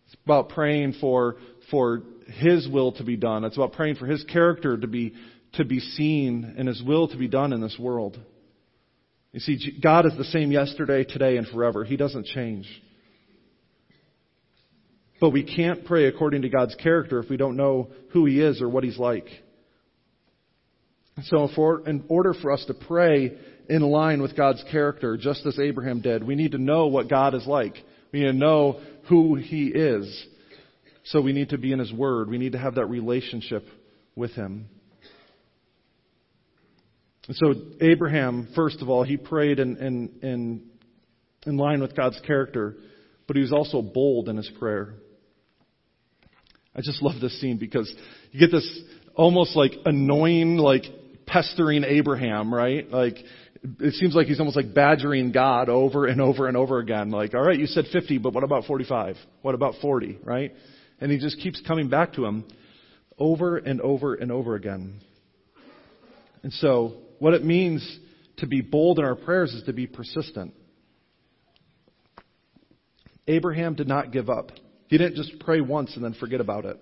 It's 0.07 0.17
about 0.25 0.49
praying 0.49 0.95
for, 1.01 1.37
for 1.71 2.03
his 2.27 2.69
will 2.69 2.93
to 2.93 3.05
be 3.05 3.17
done. 3.17 3.45
It's 3.45 3.57
about 3.57 3.73
praying 3.73 3.97
for 3.97 4.07
His 4.07 4.25
character 4.25 4.77
to 4.77 4.87
be, 4.87 5.15
to 5.55 5.65
be 5.65 5.81
seen 5.81 6.55
and 6.59 6.69
His 6.69 6.83
will 6.83 7.09
to 7.09 7.17
be 7.17 7.29
done 7.29 7.53
in 7.53 7.61
this 7.61 7.77
world. 7.79 8.19
You 9.33 9.41
see, 9.41 9.79
God 9.83 10.07
is 10.07 10.17
the 10.17 10.25
same 10.25 10.51
yesterday, 10.51 11.05
today, 11.05 11.37
and 11.37 11.47
forever. 11.47 11.85
He 11.85 11.97
doesn't 11.97 12.27
change. 12.27 12.67
But 15.21 15.31
we 15.31 15.45
can't 15.45 15.85
pray 15.85 16.07
according 16.07 16.43
to 16.43 16.49
God's 16.49 16.75
character 16.75 17.21
if 17.21 17.31
we 17.31 17.37
don't 17.37 17.57
know 17.57 17.89
who 18.13 18.27
He 18.27 18.41
is 18.41 18.61
or 18.61 18.69
what 18.69 18.85
He's 18.85 18.99
like. 18.99 19.27
So, 21.25 21.49
for, 21.55 21.87
in 21.89 22.05
order 22.09 22.35
for 22.35 22.53
us 22.53 22.65
to 22.67 22.75
pray 22.75 23.39
in 23.69 23.83
line 23.83 24.21
with 24.21 24.37
God's 24.37 24.63
character, 24.71 25.17
just 25.17 25.47
as 25.47 25.59
Abraham 25.59 26.01
did, 26.03 26.23
we 26.23 26.35
need 26.35 26.53
to 26.53 26.59
know 26.59 26.89
what 26.89 27.09
God 27.09 27.35
is 27.35 27.47
like. 27.47 27.75
We 28.13 28.21
need 28.21 28.27
to 28.27 28.33
know 28.35 28.81
who 29.09 29.37
He 29.37 29.69
is. 29.69 30.27
So 31.07 31.21
we 31.21 31.33
need 31.33 31.51
to 31.51 31.59
be 31.59 31.73
in 31.73 31.79
His 31.79 31.93
Word. 31.93 32.29
We 32.29 32.39
need 32.39 32.53
to 32.53 32.59
have 32.59 32.77
that 32.77 32.87
relationship 32.87 33.65
with 34.15 34.33
Him. 34.33 34.69
And 37.29 37.37
so 37.37 37.55
Abraham, 37.81 38.49
first 38.55 38.83
of 38.83 38.89
all, 38.89 39.03
he 39.03 39.17
prayed 39.17 39.59
in, 39.59 39.77
in, 39.77 40.11
in, 40.23 40.63
in 41.45 41.57
line 41.57 41.81
with 41.81 41.97
God's 41.97 42.21
character, 42.27 42.77
but 43.27 43.37
he 43.37 43.43
was 43.43 43.53
also 43.53 43.83
bold 43.83 44.29
in 44.29 44.37
his 44.37 44.51
prayer. 44.59 44.95
I 46.75 46.81
just 46.83 47.03
love 47.03 47.21
this 47.21 47.41
scene 47.41 47.59
because 47.59 47.93
you 48.31 48.39
get 48.39 48.53
this 48.53 48.81
almost 49.15 49.57
like 49.57 49.73
annoying, 49.85 50.59
like 50.59 50.85
pestering 51.27 51.83
Abraham, 51.85 52.55
right? 52.55 52.89
Like, 52.89 53.17
it 53.81 53.95
seems 53.95 54.15
like 54.15 54.29
he's 54.29 54.39
almost 54.39 54.57
like 54.57 54.75
badgering 54.75 55.33
God 55.33 55.69
over 55.69 56.07
and 56.07 56.21
over 56.21 56.47
and 56.47 56.57
over 56.57 56.79
again. 56.79 57.11
Like, 57.11 57.35
all 57.35 57.43
right, 57.43 57.59
you 57.59 57.67
said 57.67 57.87
50, 57.93 58.19
but 58.19 58.35
what 58.35 58.45
about 58.45 58.67
45? 58.67 59.17
What 59.43 59.55
about 59.57 59.75
40, 59.83 60.19
right? 60.23 60.53
And 61.01 61.11
he 61.11 61.19
just 61.19 61.39
keeps 61.39 61.61
coming 61.67 61.89
back 61.89 62.15
to 62.15 62.25
him 62.25 62.45
over 63.19 63.57
and 63.57 63.81
over 63.81 64.15
and 64.15 64.33
over 64.33 64.55
again. 64.55 65.01
And 66.43 66.53
so, 66.53 66.95
what 67.19 67.35
it 67.35 67.45
means 67.45 67.99
to 68.39 68.47
be 68.47 68.61
bold 68.61 68.99
in 68.99 69.05
our 69.05 69.17
prayers 69.17 69.53
is 69.53 69.63
to 69.65 69.73
be 69.73 69.87
persistent. 69.87 70.55
Abraham 73.27 73.75
did 73.75 73.89
not 73.89 74.13
give 74.13 74.31
up. 74.31 74.53
He 74.89 74.99
didn't 74.99 75.17
just 75.17 75.41
pray 75.41 75.61
once 75.61 75.97
and 75.97 76.05
then 76.05 76.15
forget 76.15 76.41
about 76.41 76.65
it. 76.65 76.79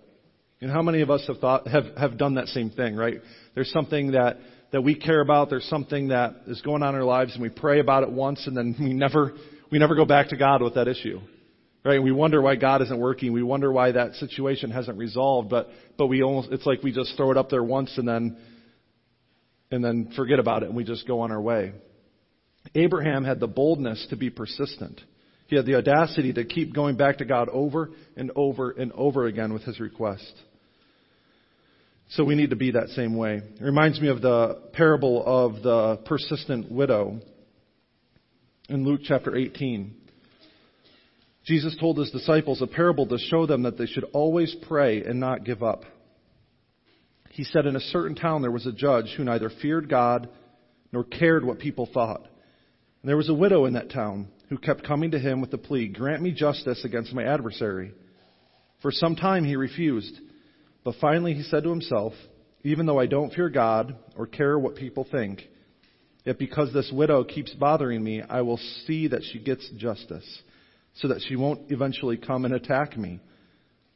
And 0.60 0.70
how 0.70 0.82
many 0.82 1.00
of 1.00 1.10
us 1.10 1.24
have 1.26 1.38
thought 1.38 1.66
have, 1.68 1.84
have 1.96 2.18
done 2.18 2.34
that 2.34 2.48
same 2.48 2.70
thing, 2.70 2.96
right? 2.96 3.20
There's 3.54 3.70
something 3.70 4.12
that, 4.12 4.38
that 4.72 4.82
we 4.82 4.94
care 4.94 5.20
about, 5.20 5.50
there's 5.50 5.68
something 5.68 6.08
that 6.08 6.34
is 6.46 6.60
going 6.62 6.82
on 6.82 6.94
in 6.94 7.00
our 7.00 7.06
lives 7.06 7.34
and 7.34 7.42
we 7.42 7.48
pray 7.48 7.80
about 7.80 8.02
it 8.02 8.10
once 8.10 8.46
and 8.46 8.56
then 8.56 8.74
we 8.78 8.92
never 8.92 9.34
we 9.70 9.78
never 9.78 9.94
go 9.94 10.04
back 10.04 10.28
to 10.28 10.36
God 10.36 10.62
with 10.62 10.74
that 10.74 10.88
issue. 10.88 11.20
Right? 11.84 12.02
We 12.02 12.12
wonder 12.12 12.40
why 12.40 12.56
God 12.56 12.80
isn't 12.80 12.98
working. 12.98 13.32
We 13.32 13.42
wonder 13.42 13.70
why 13.70 13.92
that 13.92 14.14
situation 14.14 14.70
hasn't 14.70 14.96
resolved, 14.96 15.50
but 15.50 15.68
but 15.98 16.06
we 16.06 16.22
almost 16.22 16.50
it's 16.50 16.64
like 16.64 16.82
we 16.82 16.92
just 16.92 17.14
throw 17.16 17.30
it 17.30 17.36
up 17.36 17.50
there 17.50 17.62
once 17.62 17.92
and 17.98 18.08
then 18.08 18.38
and 19.70 19.84
then 19.84 20.12
forget 20.16 20.38
about 20.38 20.62
it 20.62 20.68
and 20.68 20.76
we 20.76 20.84
just 20.84 21.06
go 21.06 21.20
on 21.20 21.30
our 21.30 21.40
way. 21.40 21.72
Abraham 22.74 23.24
had 23.24 23.38
the 23.38 23.46
boldness 23.46 24.06
to 24.08 24.16
be 24.16 24.30
persistent. 24.30 25.00
He 25.46 25.56
had 25.56 25.66
the 25.66 25.74
audacity 25.74 26.32
to 26.32 26.44
keep 26.44 26.74
going 26.74 26.96
back 26.96 27.18
to 27.18 27.26
God 27.26 27.50
over 27.50 27.90
and 28.16 28.30
over 28.34 28.70
and 28.70 28.90
over 28.92 29.26
again 29.26 29.52
with 29.52 29.62
his 29.62 29.78
request. 29.78 30.32
So 32.10 32.24
we 32.24 32.34
need 32.34 32.50
to 32.50 32.56
be 32.56 32.70
that 32.72 32.88
same 32.90 33.16
way. 33.16 33.36
It 33.36 33.62
reminds 33.62 34.00
me 34.00 34.08
of 34.08 34.22
the 34.22 34.62
parable 34.72 35.22
of 35.26 35.62
the 35.62 36.00
persistent 36.06 36.70
widow 36.70 37.20
in 38.68 38.84
Luke 38.84 39.00
chapter 39.04 39.36
18. 39.36 39.94
Jesus 41.44 41.76
told 41.78 41.98
his 41.98 42.10
disciples 42.10 42.62
a 42.62 42.66
parable 42.66 43.06
to 43.06 43.18
show 43.18 43.44
them 43.44 43.62
that 43.64 43.76
they 43.76 43.86
should 43.86 44.04
always 44.14 44.54
pray 44.66 45.02
and 45.02 45.20
not 45.20 45.44
give 45.44 45.62
up. 45.62 45.84
He 47.30 47.44
said, 47.44 47.66
In 47.66 47.76
a 47.76 47.80
certain 47.80 48.16
town 48.16 48.40
there 48.40 48.50
was 48.50 48.66
a 48.66 48.72
judge 48.72 49.12
who 49.16 49.24
neither 49.24 49.50
feared 49.50 49.88
God 49.88 50.28
nor 50.90 51.04
cared 51.04 51.44
what 51.44 51.58
people 51.58 51.88
thought. 51.92 52.22
And 52.22 53.08
there 53.08 53.16
was 53.16 53.28
a 53.28 53.34
widow 53.34 53.66
in 53.66 53.74
that 53.74 53.90
town 53.90 54.28
who 54.48 54.56
kept 54.56 54.86
coming 54.86 55.10
to 55.10 55.18
him 55.18 55.42
with 55.42 55.50
the 55.50 55.58
plea, 55.58 55.88
Grant 55.88 56.22
me 56.22 56.30
justice 56.30 56.82
against 56.84 57.12
my 57.12 57.24
adversary. 57.24 57.92
For 58.80 58.90
some 58.90 59.16
time 59.16 59.44
he 59.44 59.56
refused, 59.56 60.18
but 60.82 60.94
finally 61.00 61.34
he 61.34 61.42
said 61.42 61.64
to 61.64 61.70
himself, 61.70 62.14
Even 62.62 62.86
though 62.86 63.00
I 63.00 63.06
don't 63.06 63.32
fear 63.34 63.50
God 63.50 63.96
or 64.16 64.26
care 64.26 64.58
what 64.58 64.76
people 64.76 65.06
think, 65.10 65.42
yet 66.24 66.38
because 66.38 66.72
this 66.72 66.90
widow 66.94 67.24
keeps 67.24 67.52
bothering 67.52 68.02
me, 68.02 68.22
I 68.22 68.40
will 68.42 68.60
see 68.86 69.08
that 69.08 69.24
she 69.30 69.38
gets 69.40 69.68
justice 69.76 70.42
so 70.94 71.08
that 71.08 71.22
she 71.26 71.36
won't 71.36 71.70
eventually 71.70 72.16
come 72.16 72.44
and 72.44 72.54
attack 72.54 72.96
me. 72.96 73.20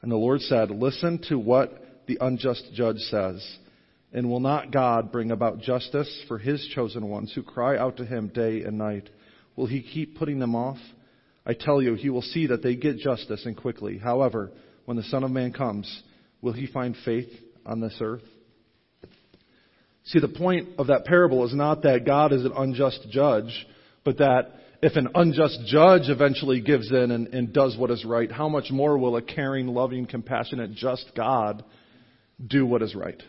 And 0.03 0.11
the 0.11 0.17
Lord 0.17 0.41
said, 0.43 0.71
Listen 0.71 1.21
to 1.29 1.39
what 1.39 2.05
the 2.07 2.19
unjust 2.21 2.71
judge 2.75 2.99
says. 2.99 3.59
And 4.13 4.31
will 4.31 4.41
not 4.41 4.73
God 4.73 5.13
bring 5.13 5.31
about 5.31 5.61
justice 5.61 6.25
for 6.29 6.39
his 6.39 6.67
chosen 6.75 7.09
ones 7.09 7.33
who 7.35 7.43
cry 7.43 7.77
out 7.77 7.99
to 7.99 8.07
him 8.07 8.29
day 8.29 8.63
and 8.63 8.79
night? 8.79 9.11
Will 9.55 9.67
he 9.67 9.83
keep 9.83 10.17
putting 10.17 10.39
them 10.39 10.55
off? 10.55 10.79
I 11.45 11.53
tell 11.53 11.83
you, 11.83 11.95
he 11.95 12.11
will 12.11 12.23
see 12.23 12.47
that 12.47 12.63
they 12.63 12.75
get 12.75 12.99
justice 12.99 13.45
and 13.45 13.57
quickly. 13.57 13.99
However, 13.99 14.51
when 14.87 14.97
the 14.97 15.03
Son 15.05 15.25
of 15.25 15.31
Man 15.31 15.53
comes, 15.53 16.03
will 16.41 16.53
he 16.53 16.67
find 16.67 16.97
faith 17.05 17.29
on 17.67 17.81
this 17.81 17.97
earth? 18.01 18.23
See, 20.05 20.21
the 20.21 20.29
point 20.29 20.69
of 20.79 20.87
that 20.87 21.05
parable 21.05 21.45
is 21.45 21.55
not 21.55 21.83
that 21.83 22.07
God 22.07 22.33
is 22.33 22.45
an 22.45 22.53
unjust 22.57 23.07
judge, 23.11 23.67
but 24.05 24.19
that 24.19 24.55
if 24.81 24.97
an 24.97 25.09
unjust 25.15 25.61
judge 25.67 26.09
eventually 26.09 26.61
gives 26.61 26.91
in 26.91 27.11
and, 27.11 27.29
and 27.29 27.53
does 27.53 27.77
what 27.77 27.91
is 27.91 28.05
right, 28.05 28.31
how 28.31 28.49
much 28.49 28.71
more 28.71 28.97
will 28.97 29.17
a 29.17 29.23
caring, 29.23 29.67
loving, 29.67 30.07
compassionate, 30.07 30.73
just 30.73 31.11
God 31.17 31.65
do 32.45 32.65
what 32.65 32.83
is 32.83 32.95
right? 32.95 33.21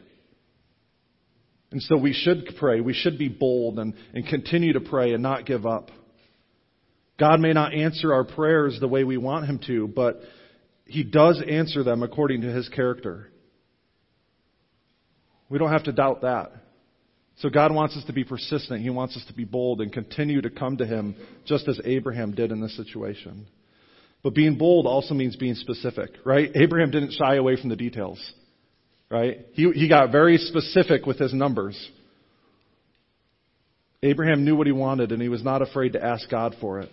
And 1.72 1.82
so 1.82 1.97
we 1.97 2.14
should 2.14 2.56
pray. 2.58 2.82
We 2.82 2.93
should 2.93 3.18
be 3.18 3.30
bold 3.30 3.80
and, 3.80 3.93
and 4.14 4.28
continue 4.28 4.74
to 4.74 4.80
pray 4.80 5.14
and 5.14 5.24
not 5.24 5.45
give 5.45 5.66
up. 5.66 5.89
God 7.20 7.39
may 7.39 7.54
not 7.54 7.74
answer 7.74 8.14
our 8.14 8.24
prayers 8.24 8.78
the 8.80 8.88
way 8.88 9.04
we 9.04 9.18
want 9.18 9.45
Him 9.45 9.60
to, 9.68 9.88
but 9.88 10.22
He 10.86 11.04
does 11.04 11.41
answer 11.47 11.84
them 11.84 12.02
according 12.02 12.41
to 12.41 12.47
His 12.47 12.70
character. 12.70 13.32
We 15.50 15.58
don't 15.58 15.72
have 15.72 15.84
to 15.86 15.91
doubt 15.91 16.22
that. 16.22 16.52
So 17.40 17.50
God 17.50 17.74
wants 17.74 17.96
us 17.96 18.04
to 18.06 18.14
be 18.14 18.26
persistent. 18.26 18.82
He 18.82 18.90
wants 18.90 19.16
us 19.16 19.24
to 19.28 19.34
be 19.34 19.46
bold 19.46 19.80
and 19.80 19.92
continue 19.92 20.42
to 20.42 20.50
come 20.50 20.78
to 20.78 20.86
Him 20.86 21.16
just 21.46 21.68
as 21.68 21.80
Abraham 21.86 22.36
did 22.36 22.52
in 22.52 22.62
this 22.62 22.76
situation. 22.76 23.48
But 24.22 24.36
being 24.36 24.58
bold 24.58 24.86
also 24.86 25.14
means 25.14 25.38
being 25.38 25.56
specific, 25.56 26.10
right? 26.26 26.52
Abraham 26.54 26.92
didn't 26.92 27.14
shy 27.14 27.36
away 27.36 27.56
from 27.56 27.70
the 27.70 27.78
details, 27.78 28.20
right? 29.10 29.46
He, 29.54 29.72
he 29.72 29.88
got 29.88 30.12
very 30.12 30.38
specific 30.38 31.06
with 31.06 31.18
his 31.18 31.34
numbers. 31.34 31.90
Abraham 34.04 34.44
knew 34.44 34.58
what 34.58 34.68
he 34.68 34.74
wanted 34.74 35.14
and 35.14 35.22
he 35.22 35.30
was 35.30 35.44
not 35.44 35.62
afraid 35.62 35.94
to 35.94 36.04
ask 36.04 36.30
God 36.30 36.56
for 36.60 36.80
it. 36.80 36.90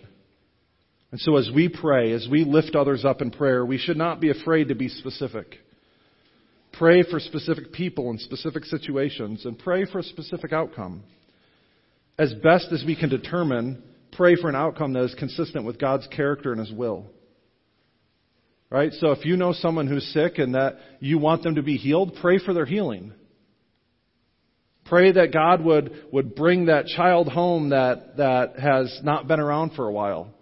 And 1.11 1.19
so 1.19 1.35
as 1.35 1.49
we 1.53 1.67
pray, 1.67 2.13
as 2.13 2.27
we 2.29 2.45
lift 2.45 2.75
others 2.75 3.03
up 3.03 3.21
in 3.21 3.31
prayer, 3.31 3.65
we 3.65 3.77
should 3.77 3.97
not 3.97 4.21
be 4.21 4.29
afraid 4.29 4.69
to 4.69 4.75
be 4.75 4.87
specific. 4.87 5.57
Pray 6.77 7.03
for 7.03 7.19
specific 7.19 7.71
people 7.71 8.11
in 8.11 8.19
specific 8.19 8.63
situations 8.65 9.45
and 9.45 9.57
pray 9.57 9.85
for 9.85 9.99
a 9.99 10.03
specific 10.03 10.53
outcome. 10.53 11.03
As 12.19 12.33
best 12.35 12.71
as 12.71 12.83
we 12.85 12.95
can 12.95 13.09
determine, 13.09 13.81
pray 14.11 14.35
for 14.35 14.47
an 14.47 14.55
outcome 14.55 14.93
that 14.93 15.03
is 15.03 15.15
consistent 15.17 15.65
with 15.65 15.79
God's 15.79 16.07
character 16.07 16.51
and 16.51 16.59
His 16.59 16.71
will. 16.71 17.07
Right? 18.69 18.91
So 18.93 19.11
if 19.11 19.25
you 19.25 19.37
know 19.37 19.53
someone 19.53 19.87
who's 19.87 20.05
sick 20.13 20.37
and 20.37 20.53
that 20.53 20.77
you 20.99 21.17
want 21.17 21.41
them 21.41 21.55
to 21.55 21.63
be 21.63 21.77
healed, 21.77 22.17
pray 22.21 22.37
for 22.37 22.53
their 22.53 22.65
healing. 22.65 23.13
Pray 24.85 25.11
that 25.11 25.33
God 25.33 25.63
would, 25.63 26.05
would 26.11 26.35
bring 26.35 26.67
that 26.67 26.85
child 26.85 27.27
home 27.27 27.69
that, 27.69 28.17
that 28.17 28.59
has 28.59 28.99
not 29.03 29.27
been 29.27 29.39
around 29.39 29.71
for 29.71 29.87
a 29.87 29.91
while. 29.91 30.33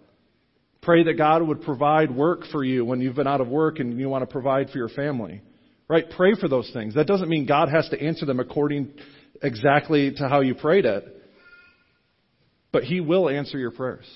Pray 0.82 1.04
that 1.04 1.14
God 1.14 1.42
would 1.42 1.62
provide 1.62 2.14
work 2.14 2.42
for 2.52 2.62
you 2.62 2.84
when 2.84 3.00
you've 3.00 3.16
been 3.16 3.26
out 3.26 3.40
of 3.40 3.48
work 3.48 3.78
and 3.78 3.98
you 3.98 4.08
want 4.08 4.22
to 4.22 4.26
provide 4.32 4.70
for 4.70 4.78
your 4.78 4.88
family. 4.88 5.42
Right? 5.88 6.04
Pray 6.16 6.34
for 6.34 6.48
those 6.48 6.70
things. 6.72 6.94
That 6.94 7.06
doesn't 7.06 7.28
mean 7.28 7.46
God 7.46 7.68
has 7.68 7.88
to 7.90 8.00
answer 8.00 8.26
them 8.26 8.40
according 8.40 8.94
exactly 9.42 10.12
to 10.16 10.28
how 10.28 10.40
you 10.40 10.54
prayed 10.54 10.84
it. 10.84 11.04
But 12.72 12.84
He 12.84 13.00
will 13.00 13.28
answer 13.28 13.58
your 13.58 13.70
prayers. 13.70 14.06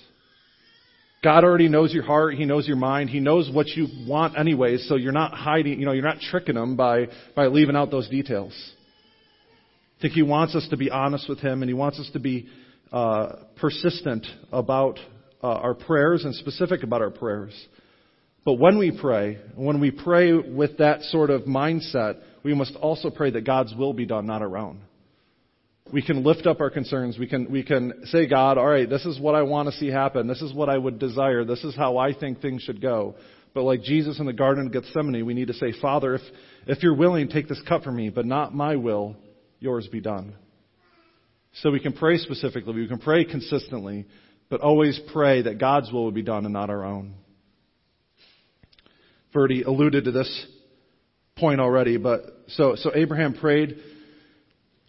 God 1.22 1.44
already 1.44 1.68
knows 1.68 1.92
your 1.92 2.02
heart. 2.02 2.34
He 2.34 2.46
knows 2.46 2.66
your 2.66 2.78
mind. 2.78 3.10
He 3.10 3.20
knows 3.20 3.50
what 3.52 3.68
you 3.68 3.86
want 4.08 4.38
anyways, 4.38 4.88
so 4.88 4.96
you're 4.96 5.12
not 5.12 5.34
hiding, 5.34 5.78
you 5.78 5.84
know, 5.84 5.92
you're 5.92 6.02
not 6.02 6.20
tricking 6.20 6.56
Him 6.56 6.76
by, 6.76 7.08
by 7.36 7.46
leaving 7.46 7.76
out 7.76 7.90
those 7.90 8.08
details. 8.08 8.52
I 9.98 10.02
think 10.02 10.14
He 10.14 10.22
wants 10.22 10.54
us 10.54 10.66
to 10.70 10.76
be 10.76 10.90
honest 10.90 11.28
with 11.28 11.40
Him 11.40 11.62
and 11.62 11.68
He 11.68 11.74
wants 11.74 12.00
us 12.00 12.08
to 12.14 12.18
be 12.18 12.48
uh, 12.90 13.36
persistent 13.56 14.26
about 14.50 14.98
uh, 15.42 15.46
our 15.46 15.74
prayers 15.74 16.24
and 16.24 16.34
specific 16.34 16.82
about 16.82 17.02
our 17.02 17.10
prayers. 17.10 17.52
But 18.44 18.54
when 18.54 18.78
we 18.78 18.90
pray, 18.98 19.38
when 19.54 19.80
we 19.80 19.90
pray 19.90 20.32
with 20.32 20.78
that 20.78 21.02
sort 21.02 21.30
of 21.30 21.42
mindset, 21.42 22.20
we 22.42 22.54
must 22.54 22.74
also 22.76 23.10
pray 23.10 23.30
that 23.30 23.44
God's 23.44 23.74
will 23.74 23.92
be 23.92 24.06
done, 24.06 24.26
not 24.26 24.42
our 24.42 24.56
own. 24.56 24.80
We 25.92 26.02
can 26.02 26.24
lift 26.24 26.46
up 26.46 26.60
our 26.60 26.70
concerns. 26.70 27.18
We 27.18 27.26
can, 27.26 27.50
we 27.50 27.62
can 27.62 28.06
say, 28.06 28.28
God, 28.28 28.58
all 28.58 28.66
right, 28.66 28.88
this 28.88 29.04
is 29.04 29.18
what 29.18 29.34
I 29.34 29.42
want 29.42 29.68
to 29.68 29.76
see 29.76 29.88
happen. 29.88 30.26
This 30.26 30.40
is 30.40 30.54
what 30.54 30.68
I 30.68 30.78
would 30.78 30.98
desire. 30.98 31.44
This 31.44 31.64
is 31.64 31.74
how 31.76 31.98
I 31.98 32.14
think 32.14 32.40
things 32.40 32.62
should 32.62 32.80
go. 32.80 33.16
But 33.52 33.62
like 33.62 33.82
Jesus 33.82 34.20
in 34.20 34.26
the 34.26 34.32
Garden 34.32 34.66
of 34.66 34.72
Gethsemane, 34.72 35.26
we 35.26 35.34
need 35.34 35.48
to 35.48 35.54
say, 35.54 35.72
Father, 35.80 36.14
if, 36.14 36.20
if 36.66 36.82
you're 36.82 36.94
willing, 36.94 37.28
take 37.28 37.48
this 37.48 37.60
cup 37.68 37.82
from 37.82 37.96
me, 37.96 38.08
but 38.08 38.24
not 38.24 38.54
my 38.54 38.76
will, 38.76 39.16
yours 39.58 39.88
be 39.88 40.00
done. 40.00 40.34
So 41.54 41.72
we 41.72 41.80
can 41.80 41.92
pray 41.92 42.16
specifically. 42.18 42.74
We 42.74 42.86
can 42.88 43.00
pray 43.00 43.24
consistently 43.24 44.06
but 44.50 44.60
always 44.60 45.00
pray 45.12 45.42
that 45.42 45.58
God's 45.58 45.90
will 45.90 46.04
will 46.04 46.10
be 46.10 46.22
done 46.22 46.44
and 46.44 46.52
not 46.52 46.68
our 46.68 46.84
own. 46.84 47.14
Verdi 49.32 49.62
alluded 49.62 50.04
to 50.04 50.10
this 50.10 50.46
point 51.36 51.60
already, 51.60 51.96
but 51.96 52.22
so, 52.48 52.74
so 52.76 52.90
Abraham 52.94 53.34
prayed 53.34 53.78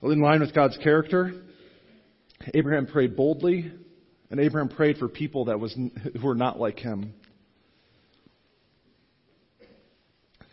in 0.02 0.22
line 0.22 0.42
with 0.42 0.54
God's 0.54 0.78
character. 0.78 1.32
Abraham 2.54 2.88
prayed 2.88 3.16
boldly, 3.16 3.72
and 4.30 4.39
Abraham 4.39 4.70
prayed 4.70 4.98
for 4.98 5.08
people 5.08 5.46
that 5.46 5.60
was, 5.60 5.74
who 5.74 6.26
were 6.26 6.36
not 6.36 6.60
like 6.60 6.80
him. 6.80 7.14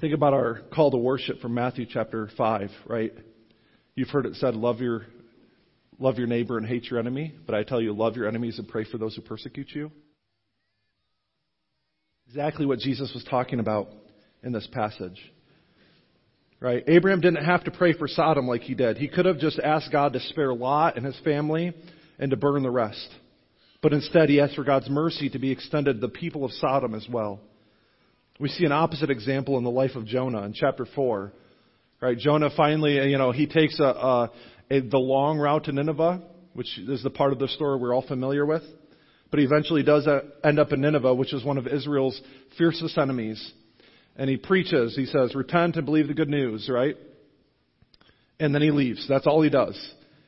Think 0.01 0.15
about 0.15 0.33
our 0.33 0.61
call 0.73 0.91
to 0.93 0.97
worship 0.97 1.41
from 1.41 1.55
Matthew 1.55 1.87
chapter 1.91 2.29
5, 2.37 2.71
right? 2.87 3.13
You've 3.95 4.09
heard 4.11 4.27
it 4.27 4.37
said, 4.37 4.55
love 4.55 4.81
your 4.81 5.07
love 5.99 6.19
your 6.19 6.29
neighbor 6.29 6.57
and 6.57 6.67
hate 6.67 6.85
your 6.85 7.01
enemy, 7.01 7.35
but 7.45 7.55
I 7.55 7.65
tell 7.65 7.81
you, 7.81 7.93
love 7.93 8.17
your 8.17 8.29
enemies 8.29 8.59
and 8.59 8.69
pray 8.69 8.85
for 8.85 8.99
those 8.99 9.17
who 9.17 9.23
persecute 9.23 9.71
you. 9.71 9.91
Exactly 12.29 12.67
what 12.67 12.79
Jesus 12.79 13.11
was 13.15 13.25
talking 13.25 13.59
about 13.59 13.89
in 14.43 14.53
this 14.53 14.69
passage. 14.73 15.19
Right? 16.61 16.85
Abraham 16.87 17.21
didn't 17.21 17.45
have 17.45 17.65
to 17.65 17.71
pray 17.71 17.93
for 17.93 18.09
Sodom 18.09 18.47
like 18.47 18.63
he 18.63 18.75
did. 18.75 18.99
He 18.99 19.09
could 19.09 19.27
have 19.27 19.39
just 19.39 19.59
asked 19.59 19.91
God 19.93 20.13
to 20.13 20.21
spare 20.21 20.53
Lot 20.53 20.97
and 20.97 21.07
his 21.07 21.19
family 21.25 21.73
and 22.19 22.31
to 22.31 22.37
burn 22.37 22.63
the 22.63 22.71
rest. 22.71 23.09
But 23.81 23.93
instead, 23.93 24.29
he 24.29 24.41
asked 24.41 24.57
for 24.57 24.65
God's 24.65 24.91
mercy 24.91 25.31
to 25.31 25.39
be 25.39 25.53
extended 25.53 25.95
to 25.95 26.01
the 26.01 26.09
people 26.09 26.45
of 26.45 26.51
Sodom 26.53 26.95
as 26.95 27.07
well. 27.09 27.41
We 28.41 28.49
see 28.49 28.65
an 28.65 28.73
opposite 28.73 29.11
example 29.11 29.57
in 29.57 29.65
the 29.65 29.71
life 29.71 29.95
of 29.95 30.05
Jonah 30.05 30.43
in 30.43 30.53
chapter 30.53 30.85
4. 30.85 31.33
Right? 32.01 32.19
Jonah 32.19 32.51
finally, 32.57 33.09
you 33.09 33.19
know, 33.19 33.33
he 33.33 33.47
takes 33.47 33.79
a, 33.81 33.85
a, 33.85 34.31
a 34.71 34.81
the 34.81 34.99
long 34.99 35.39
route 35.39 35.65
to 35.65 35.73
Nineveh, 35.73 36.23
which 36.53 36.79
is 36.79 37.03
the 37.03 37.11
part 37.11 37.33
of 37.33 37.39
the 37.39 37.49
story 37.49 37.79
we're 37.79 37.95
all 37.95 38.07
familiar 38.07 38.45
with. 38.45 38.63
But 39.31 39.41
he 39.41 39.47
eventually 39.47 39.83
does 39.83 40.07
uh, 40.07 40.21
end 40.43 40.59
up 40.59 40.73
in 40.73 40.81
Nineveh, 40.81 41.15
which 41.15 41.35
is 41.35 41.45
one 41.45 41.59
of 41.59 41.67
Israel's 41.67 42.21
fiercest 42.57 42.97
enemies. 42.97 43.53
And 44.17 44.29
he 44.29 44.37
preaches, 44.37 44.97
he 44.97 45.07
says, 45.07 45.35
repent 45.35 45.77
and 45.77 45.85
believe 45.85 46.09
the 46.09 46.15
good 46.15 46.29
news, 46.29 46.69
right? 46.73 46.97
And 48.41 48.55
then 48.55 48.63
he 48.63 48.71
leaves. 48.71 49.07
That's 49.09 49.27
all 49.27 49.43
he 49.43 49.51
does. 49.51 49.79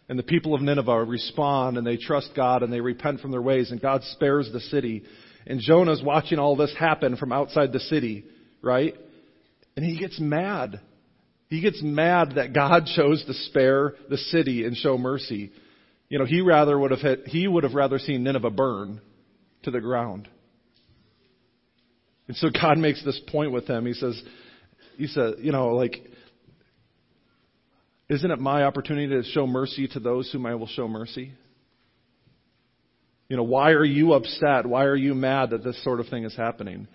And 0.09 0.19
the 0.19 0.25
people 0.25 0.55
of 0.55 0.61
Nineveh 0.61 1.05
respond 1.05 1.79
and 1.79 1.87
they 1.87 1.97
trust 1.97 2.31
God 2.35 2.63
and 2.63 2.73
they 2.73 2.81
repent 2.81 3.21
from 3.21 3.31
their 3.31 3.43
ways 3.43 3.71
and 3.71 3.81
God 3.81 4.03
spares 4.03 4.51
the 4.53 4.61
city. 4.61 5.05
And 5.47 5.61
Jonah's 5.61 6.03
watching 6.03 6.39
all 6.39 6.57
this 6.57 6.75
happen 6.79 7.17
from 7.17 7.33
outside 7.33 7.73
the 7.73 7.81
city, 7.81 8.25
right? 8.61 8.95
And 9.77 9.85
he 9.85 9.99
gets 9.99 10.19
mad. 10.21 10.81
He 11.49 11.61
gets 11.61 11.81
mad 11.83 12.33
that 12.37 12.53
God 12.53 12.87
chose 12.97 13.25
to 13.25 13.35
spare 13.35 13.95
the 14.09 14.19
city 14.19 14.65
and 14.65 14.77
show 14.77 14.99
mercy. 14.99 15.53
You 16.11 16.19
know, 16.19 16.27
he 16.27 16.43
rather 16.43 16.79
would 16.79 16.91
have 16.91 17.01
hit, 17.01 17.29
he 17.29 17.49
would 17.49 17.65
have 17.65 17.75
rather 17.75 17.99
seen 17.99 18.25
Nineveh 18.25 18.51
burn 18.51 19.01
to 19.63 19.71
the 19.71 19.81
ground. 19.81 20.29
And 22.29 22.37
so 22.37 22.49
God 22.51 22.79
makes 22.79 23.03
this 23.05 23.21
point 23.29 23.53
with 23.53 23.67
him. 23.67 23.87
He 23.87 23.95
says, 23.95 24.21
he 24.97 25.07
said, 25.07 25.35
you 25.39 25.53
know, 25.53 25.69
like, 25.69 25.97
isn't 28.09 28.31
it 28.31 28.41
my 28.41 28.65
opportunity 28.65 29.23
to 29.23 29.23
show 29.23 29.47
mercy 29.47 29.87
to 29.89 30.01
those 30.01 30.31
whom 30.33 30.47
I 30.47 30.57
will 30.57 30.67
show 30.67 30.89
mercy? 30.89 31.33
You 33.29 33.37
know, 33.37 33.45
why 33.45 33.71
are 33.71 33.85
you 33.85 34.13
upset? 34.15 34.67
Why 34.67 34.85
are 34.85 34.97
you 34.97 35.15
mad 35.15 35.51
that 35.51 35.63
this 35.63 35.83
sort 35.85 36.01
of 36.01 36.09
thing 36.09 36.25
is 36.25 36.37
happening? 36.37 36.89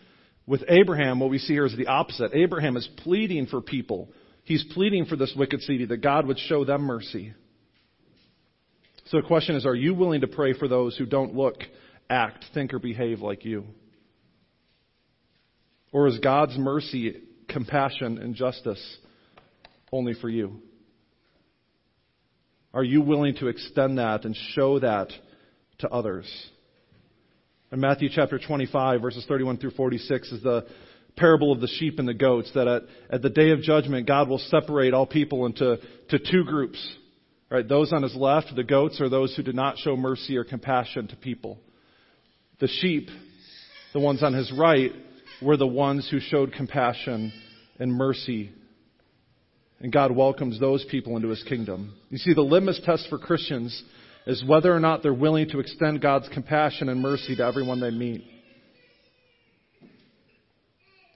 With 0.46 0.64
Abraham, 0.68 1.22
what 1.22 1.30
we 1.30 1.38
see 1.38 1.54
here 1.54 1.66
is 1.66 1.76
the 1.78 1.88
opposite. 1.88 2.32
Abraham 2.34 2.76
is 2.76 2.88
pleading 2.98 3.48
for 3.48 3.62
people. 3.62 4.10
He's 4.44 4.66
pleading 4.74 5.06
for 5.06 5.16
this 5.16 5.34
wicked 5.38 5.62
city 5.62 5.86
that 5.86 6.02
God 6.02 6.28
would 6.28 6.38
show 6.38 6.66
them 6.66 6.82
mercy. 6.82 7.34
So 9.06 9.18
the 9.18 9.28
question 9.28 9.56
is, 9.56 9.66
are 9.66 9.76
you 9.76 9.94
willing 9.94 10.22
to 10.22 10.28
pray 10.28 10.54
for 10.54 10.68
those 10.68 10.98
who 10.98 11.06
don't 11.06 11.36
look, 11.36 11.58
act, 12.10 12.46
think, 12.54 12.74
or 12.74 12.80
behave 12.80 13.22
like 13.22 13.46
you? 13.46 13.66
Or 15.92 16.08
is 16.08 16.18
God's 16.20 16.58
mercy, 16.58 17.22
compassion, 17.48 18.18
and 18.18 18.34
justice 18.34 18.98
only 19.92 20.16
for 20.16 20.28
you? 20.28 20.60
Are 22.74 22.84
you 22.84 23.02
willing 23.02 23.36
to 23.36 23.48
extend 23.48 24.00
that 24.00 24.26
and 24.26 24.36
show 24.54 24.80
that 24.80 25.10
to 25.80 25.90
others? 25.90 26.26
In 27.72 27.80
Matthew 27.80 28.10
chapter 28.12 28.40
25, 28.40 29.02
verses 29.02 29.24
31 29.28 29.58
through 29.58 29.72
46 29.72 30.32
is 30.32 30.44
the 30.44 30.66
parable 31.16 31.52
of 31.52 31.62
the 31.62 31.68
sheep 31.68 32.00
and 32.00 32.08
the 32.08 32.14
goats, 32.14 32.52
that 32.56 32.68
at, 32.68 32.82
at 33.10 33.22
the 33.22 33.30
day 33.30 33.52
of 33.52 33.62
judgment, 33.62 34.08
God 34.08 34.28
will 34.28 34.40
separate 34.40 34.94
all 34.94 35.06
people 35.06 35.46
into 35.46 35.78
to 36.10 36.20
two 36.20 36.44
groups. 36.44 36.96
Right? 37.56 37.70
Those 37.70 37.94
on 37.94 38.04
his 38.04 38.14
left, 38.14 38.54
the 38.54 38.66
goats, 38.66 39.00
are 39.00 39.08
those 39.08 39.34
who 39.34 39.42
did 39.42 39.56
not 39.56 39.78
show 39.78 39.96
mercy 39.96 40.36
or 40.36 40.44
compassion 40.44 41.08
to 41.08 41.16
people. 41.16 41.58
The 42.60 42.68
sheep, 42.68 43.08
the 43.94 44.02
ones 44.02 44.22
on 44.24 44.34
his 44.34 44.52
right, 44.52 44.92
were 45.42 45.56
the 45.56 45.66
ones 45.66 46.06
who 46.12 46.20
showed 46.20 46.52
compassion 46.52 47.32
and 47.80 47.94
mercy. 47.94 48.52
And 49.80 49.90
God 49.90 50.14
welcomes 50.14 50.60
those 50.60 50.84
people 50.92 51.16
into 51.16 51.30
his 51.30 51.44
kingdom. 51.44 51.94
You 52.10 52.18
see, 52.18 52.34
the 52.34 52.42
litmus 52.42 52.82
test 52.84 53.08
for 53.10 53.18
Christians 53.18 53.84
is 54.28 54.44
whether 54.46 54.76
or 54.76 54.82
not 54.82 55.02
they're 55.02 55.14
willing 55.14 55.48
to 55.52 55.62
extend 55.62 56.02
God's 56.02 56.28
compassion 56.34 56.90
and 56.90 57.00
mercy 57.00 57.38
to 57.38 57.46
everyone 57.46 57.80
they 57.80 57.90
meet. 57.90 58.26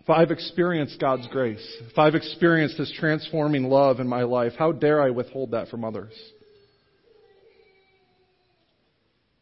If 0.10 0.18
I've 0.18 0.32
experienced 0.32 1.00
God's 1.00 1.28
grace, 1.28 1.64
if 1.88 1.96
I've 2.00 2.16
experienced 2.16 2.78
His 2.78 2.92
transforming 2.98 3.66
love 3.66 4.00
in 4.00 4.08
my 4.08 4.24
life, 4.24 4.54
how 4.58 4.72
dare 4.72 5.04
I 5.04 5.12
withhold 5.12 5.52
that 5.52 5.68
from 5.68 5.86
others? 5.86 6.12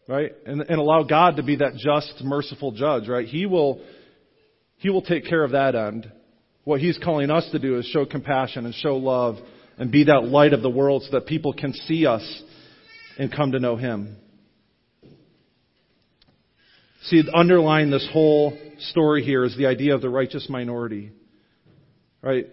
Right? 0.10 0.34
And, 0.46 0.60
and 0.60 0.78
allow 0.78 1.04
God 1.04 1.38
to 1.38 1.44
be 1.44 1.56
that 1.56 1.76
just, 1.78 2.22
merciful 2.22 2.74
judge, 2.74 3.08
right? 3.08 3.26
He 3.26 3.46
will, 3.46 3.82
He 4.80 4.90
will 4.90 5.04
take 5.04 5.24
care 5.26 5.42
of 5.42 5.52
that 5.52 5.74
end. 5.74 6.12
What 6.66 6.82
He's 6.82 7.00
calling 7.02 7.32
us 7.32 7.48
to 7.54 7.60
do 7.60 7.78
is 7.78 7.86
show 7.86 8.06
compassion 8.06 8.66
and 8.66 8.76
show 8.76 8.98
love 8.98 9.38
and 9.78 9.90
be 9.90 10.04
that 10.04 10.26
light 10.26 10.52
of 10.52 10.64
the 10.64 10.70
world 10.70 11.04
so 11.04 11.12
that 11.12 11.28
people 11.28 11.54
can 11.54 11.72
see 11.72 12.06
us 12.06 12.44
and 13.18 13.34
come 13.34 13.54
to 13.54 13.60
know 13.60 13.78
Him. 13.78 14.18
See, 17.04 17.24
underlying 17.34 17.90
this 17.90 18.08
whole 18.12 18.58
story 18.80 19.24
here 19.24 19.44
is 19.44 19.56
the 19.58 19.68
idea 19.68 19.94
of 19.96 20.02
the 20.02 20.10
righteous 20.10 20.48
minority. 20.50 21.12
Right? 22.22 22.48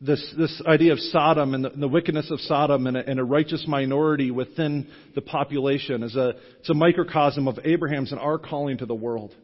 This, 0.00 0.34
this 0.36 0.62
idea 0.66 0.92
of 0.92 0.98
Sodom 0.98 1.54
and 1.54 1.64
the, 1.64 1.70
the 1.70 1.88
wickedness 1.88 2.30
of 2.30 2.40
Sodom 2.40 2.86
and 2.86 2.96
a, 2.96 3.08
and 3.08 3.20
a, 3.20 3.24
righteous 3.24 3.64
minority 3.68 4.30
within 4.30 4.88
the 5.14 5.20
population 5.20 6.02
is 6.02 6.16
a, 6.16 6.32
it's 6.58 6.70
a 6.70 6.74
microcosm 6.74 7.46
of 7.46 7.58
Abraham's 7.64 8.10
and 8.10 8.20
our 8.20 8.38
calling 8.38 8.78
to 8.78 8.86
the 8.86 8.94
world. 8.94 9.34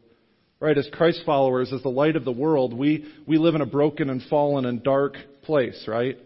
Right? 0.60 0.76
As 0.76 0.88
Christ 0.92 1.22
followers, 1.24 1.72
as 1.72 1.82
the 1.82 1.88
light 1.88 2.16
of 2.16 2.24
the 2.24 2.32
world, 2.32 2.74
we, 2.74 3.06
we 3.26 3.38
live 3.38 3.54
in 3.54 3.60
a 3.60 3.66
broken 3.66 4.10
and 4.10 4.22
fallen 4.28 4.64
and 4.64 4.82
dark 4.82 5.14
place, 5.42 5.84
right? 5.86 6.16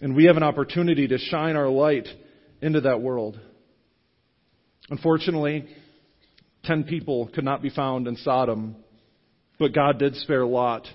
And 0.00 0.16
we 0.16 0.24
have 0.24 0.36
an 0.36 0.42
opportunity 0.42 1.08
to 1.08 1.18
shine 1.18 1.56
our 1.56 1.68
light 1.68 2.08
into 2.62 2.82
that 2.82 3.02
world. 3.02 3.38
Unfortunately, 4.88 5.66
ten 6.64 6.84
people 6.84 7.28
could 7.34 7.44
not 7.44 7.62
be 7.62 7.70
found 7.70 8.06
in 8.06 8.16
Sodom, 8.16 8.76
but 9.58 9.74
God 9.74 9.98
did 9.98 10.14
spare 10.16 10.46
Lot 10.46 10.86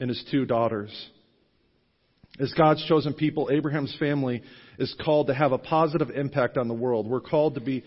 and 0.00 0.08
his 0.08 0.22
two 0.30 0.44
daughters. 0.44 0.90
As 2.40 2.52
God's 2.54 2.84
chosen 2.86 3.14
people, 3.14 3.50
Abraham's 3.52 3.94
family 3.98 4.42
is 4.78 4.94
called 5.04 5.26
to 5.28 5.34
have 5.34 5.52
a 5.52 5.58
positive 5.58 6.10
impact 6.10 6.56
on 6.56 6.66
the 6.66 6.74
world. 6.74 7.06
We're 7.06 7.20
called 7.20 7.54
to 7.54 7.60
be 7.60 7.84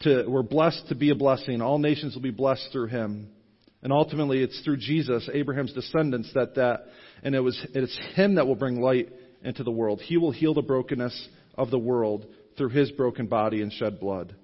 to 0.00 0.24
we're 0.28 0.42
blessed 0.42 0.88
to 0.88 0.94
be 0.94 1.10
a 1.10 1.14
blessing. 1.14 1.62
All 1.62 1.78
nations 1.78 2.14
will 2.14 2.22
be 2.22 2.30
blessed 2.30 2.68
through 2.72 2.88
him. 2.88 3.28
And 3.82 3.92
ultimately 3.92 4.42
it's 4.42 4.60
through 4.60 4.78
Jesus, 4.78 5.28
Abraham's 5.32 5.72
descendants 5.72 6.30
that 6.34 6.56
that 6.56 6.86
and 7.22 7.34
it 7.34 7.40
was 7.40 7.58
it's 7.72 7.98
him 8.14 8.34
that 8.34 8.46
will 8.46 8.56
bring 8.56 8.80
light 8.80 9.10
into 9.42 9.62
the 9.62 9.70
world. 9.70 10.00
He 10.02 10.16
will 10.16 10.32
heal 10.32 10.54
the 10.54 10.62
brokenness 10.62 11.28
of 11.56 11.70
the 11.70 11.78
world 11.78 12.26
through 12.56 12.70
his 12.70 12.90
broken 12.92 13.26
body 13.26 13.62
and 13.62 13.72
shed 13.72 14.00
blood. 14.00 14.34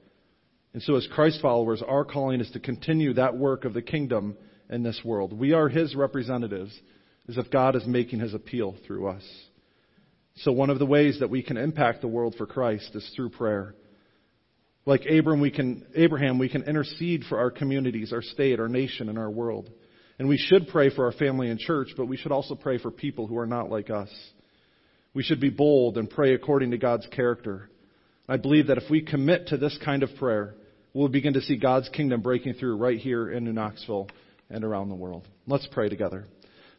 And 0.73 0.83
so, 0.83 0.95
as 0.97 1.09
Christ 1.13 1.41
followers, 1.43 1.83
our 1.87 2.05
calling 2.05 2.41
is 2.41 2.51
to 2.53 2.61
continue 2.61 3.15
that 3.15 3.37
work 3.37 3.65
of 3.65 3.75
the 3.75 3.83
kingdom 3.83 4.37
in 4.69 4.83
this 4.83 5.01
world. 5.05 5.33
We 5.33 5.53
are 5.53 5.69
his 5.69 5.97
representatives, 5.97 6.79
as 7.29 7.37
if 7.37 7.51
God 7.51 7.75
is 7.75 7.87
making 7.87 8.21
his 8.21 8.35
appeal 8.35 8.77
through 8.87 9.09
us. 9.09 9.25
So, 10.37 10.53
one 10.53 10.71
of 10.71 10.79
the 10.79 10.87
ways 10.87 11.19
that 11.21 11.31
we 11.31 11.43
can 11.43 11.57
impact 11.57 12.01
the 12.01 12.09
world 12.09 12.37
for 12.39 12.47
Christ 12.47 12.91
is 12.95 13.11
through 13.17 13.31
prayer. 13.31 13.75
Like 14.87 15.03
Abraham, 15.07 15.41
we 15.41 15.51
can, 15.51 15.87
Abraham, 15.95 16.39
we 16.39 16.49
can 16.49 16.63
intercede 16.63 17.25
for 17.29 17.39
our 17.39 17.51
communities, 17.51 18.13
our 18.13 18.23
state, 18.23 18.61
our 18.61 18.69
nation, 18.69 19.09
and 19.09 19.19
our 19.19 19.31
world. 19.31 19.71
And 20.19 20.29
we 20.29 20.39
should 20.39 20.69
pray 20.69 20.95
for 20.95 21.07
our 21.07 21.13
family 21.13 21.51
and 21.51 21.59
church, 21.59 21.89
but 21.97 22.07
we 22.07 22.17
should 22.17 22.33
also 22.33 22.55
pray 22.55 22.79
for 22.79 22.91
people 22.91 23.27
who 23.27 23.39
are 23.39 23.47
not 23.47 23.71
like 23.71 23.91
us. 23.91 24.11
We 25.15 25.23
should 25.23 25.41
be 25.41 25.51
bold 25.51 25.99
and 25.99 26.09
pray 26.09 26.35
according 26.35 26.71
to 26.71 26.79
God's 26.79 27.07
character. 27.07 27.71
I 28.31 28.37
believe 28.37 28.69
that 28.69 28.79
if 28.79 28.89
we 28.89 29.03
commit 29.03 29.49
to 29.49 29.57
this 29.57 29.77
kind 29.85 30.05
of 30.05 30.11
prayer, 30.15 30.55
we'll 30.95 31.09
begin 31.09 31.33
to 31.33 31.41
see 31.41 31.57
God's 31.57 31.89
kingdom 31.89 32.21
breaking 32.21 32.55
through 32.55 32.77
right 32.77 32.97
here 32.97 33.29
in 33.29 33.45
New 33.45 33.53
Knoxville 33.53 34.09
and 34.49 34.63
around 34.63 34.89
the 34.89 34.95
world. 34.95 35.27
Let's 35.49 35.67
pray 35.73 35.89
together. 35.89 36.27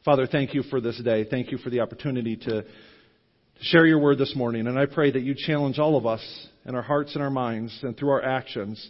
Father, 0.05 0.27
thank 0.27 0.53
you 0.53 0.63
for 0.63 0.79
this 0.79 0.97
day. 1.03 1.25
Thank 1.29 1.51
you 1.51 1.57
for 1.57 1.69
the 1.69 1.81
opportunity 1.81 2.37
to 2.37 2.63
share 3.59 3.85
your 3.85 3.99
word 3.99 4.17
this 4.17 4.33
morning. 4.33 4.65
And 4.65 4.79
I 4.79 4.85
pray 4.85 5.11
that 5.11 5.23
you 5.23 5.35
challenge 5.35 5.77
all 5.77 5.97
of 5.97 6.05
us 6.05 6.21
in 6.65 6.73
our 6.73 6.81
hearts 6.81 7.15
and 7.15 7.21
our 7.21 7.29
minds 7.29 7.77
and 7.81 7.97
through 7.97 8.11
our 8.11 8.23
actions 8.23 8.89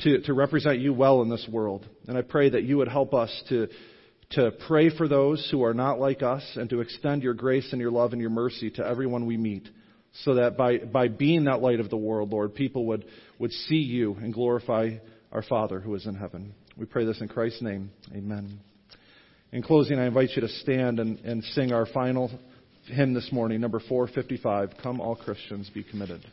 to, 0.00 0.20
to 0.20 0.34
represent 0.34 0.80
you 0.80 0.92
well 0.92 1.22
in 1.22 1.30
this 1.30 1.48
world. 1.50 1.88
And 2.08 2.18
I 2.18 2.20
pray 2.20 2.50
that 2.50 2.64
you 2.64 2.76
would 2.76 2.88
help 2.88 3.14
us 3.14 3.42
to, 3.48 3.68
to 4.32 4.52
pray 4.68 4.94
for 4.94 5.08
those 5.08 5.48
who 5.50 5.64
are 5.64 5.72
not 5.72 5.98
like 5.98 6.22
us 6.22 6.44
and 6.56 6.68
to 6.68 6.82
extend 6.82 7.22
your 7.22 7.32
grace 7.32 7.72
and 7.72 7.80
your 7.80 7.90
love 7.90 8.12
and 8.12 8.20
your 8.20 8.28
mercy 8.28 8.70
to 8.72 8.86
everyone 8.86 9.24
we 9.24 9.38
meet 9.38 9.66
so 10.24 10.34
that 10.34 10.56
by, 10.56 10.78
by 10.78 11.08
being 11.08 11.44
that 11.44 11.60
light 11.60 11.80
of 11.80 11.90
the 11.90 11.96
world, 11.96 12.32
Lord, 12.32 12.54
people 12.54 12.86
would, 12.86 13.04
would 13.38 13.52
see 13.52 13.76
you 13.76 14.14
and 14.14 14.32
glorify 14.32 14.90
our 15.32 15.42
Father 15.42 15.80
who 15.80 15.94
is 15.94 16.06
in 16.06 16.14
heaven. 16.14 16.54
We 16.76 16.86
pray 16.86 17.04
this 17.04 17.20
in 17.20 17.28
Christ's 17.28 17.62
name. 17.62 17.90
Amen. 18.14 18.60
In 19.52 19.62
closing, 19.62 19.98
I 19.98 20.06
invite 20.06 20.30
you 20.34 20.42
to 20.42 20.48
stand 20.48 21.00
and, 21.00 21.18
and 21.20 21.42
sing 21.44 21.72
our 21.72 21.86
final 21.86 22.30
hymn 22.86 23.14
this 23.14 23.30
morning, 23.32 23.60
number 23.60 23.80
455 23.80 24.70
Come, 24.82 25.00
All 25.00 25.16
Christians, 25.16 25.70
Be 25.72 25.82
Committed. 25.82 26.24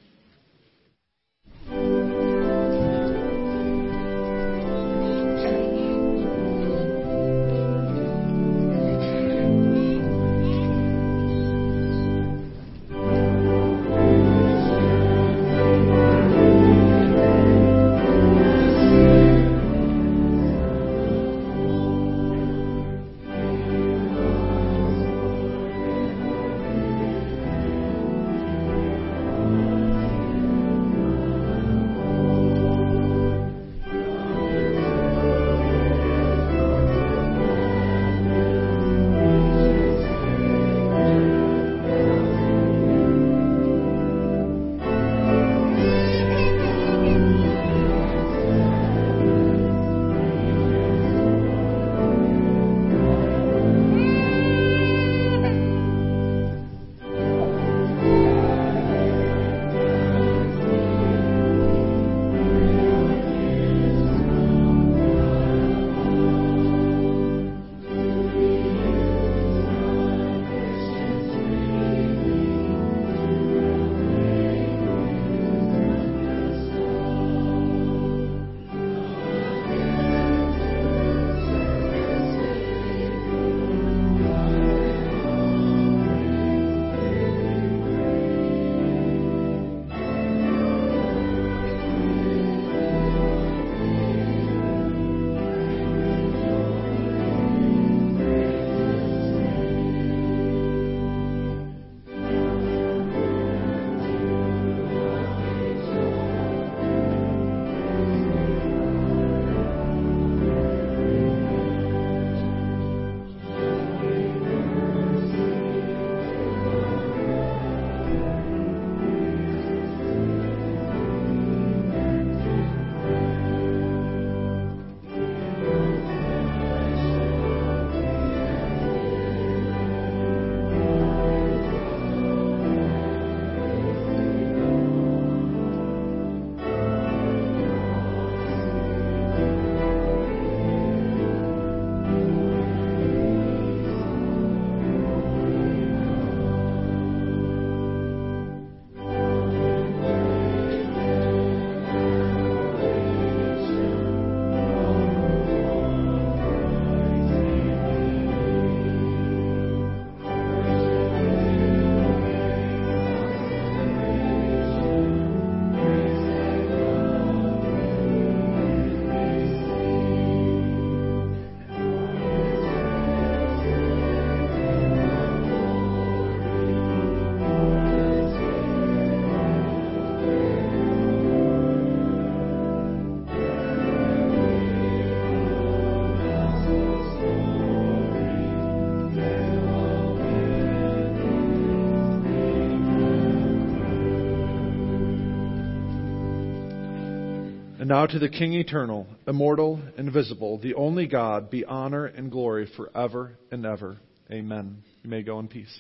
Now 197.94 198.08
to 198.08 198.18
the 198.18 198.28
King 198.28 198.54
eternal, 198.54 199.06
immortal, 199.28 199.80
invisible, 200.00 200.58
the 200.58 200.74
only 200.74 201.06
God, 201.06 201.52
be 201.52 201.64
honor 201.64 202.08
and 202.08 202.32
glory 202.32 202.68
forever 202.76 203.38
and 203.52 203.68
ever. 203.68 204.00
Amen. 204.32 204.82
You 205.04 205.12
may 205.12 205.22
go 205.22 205.38
in 205.38 205.48
peace. 205.48 205.78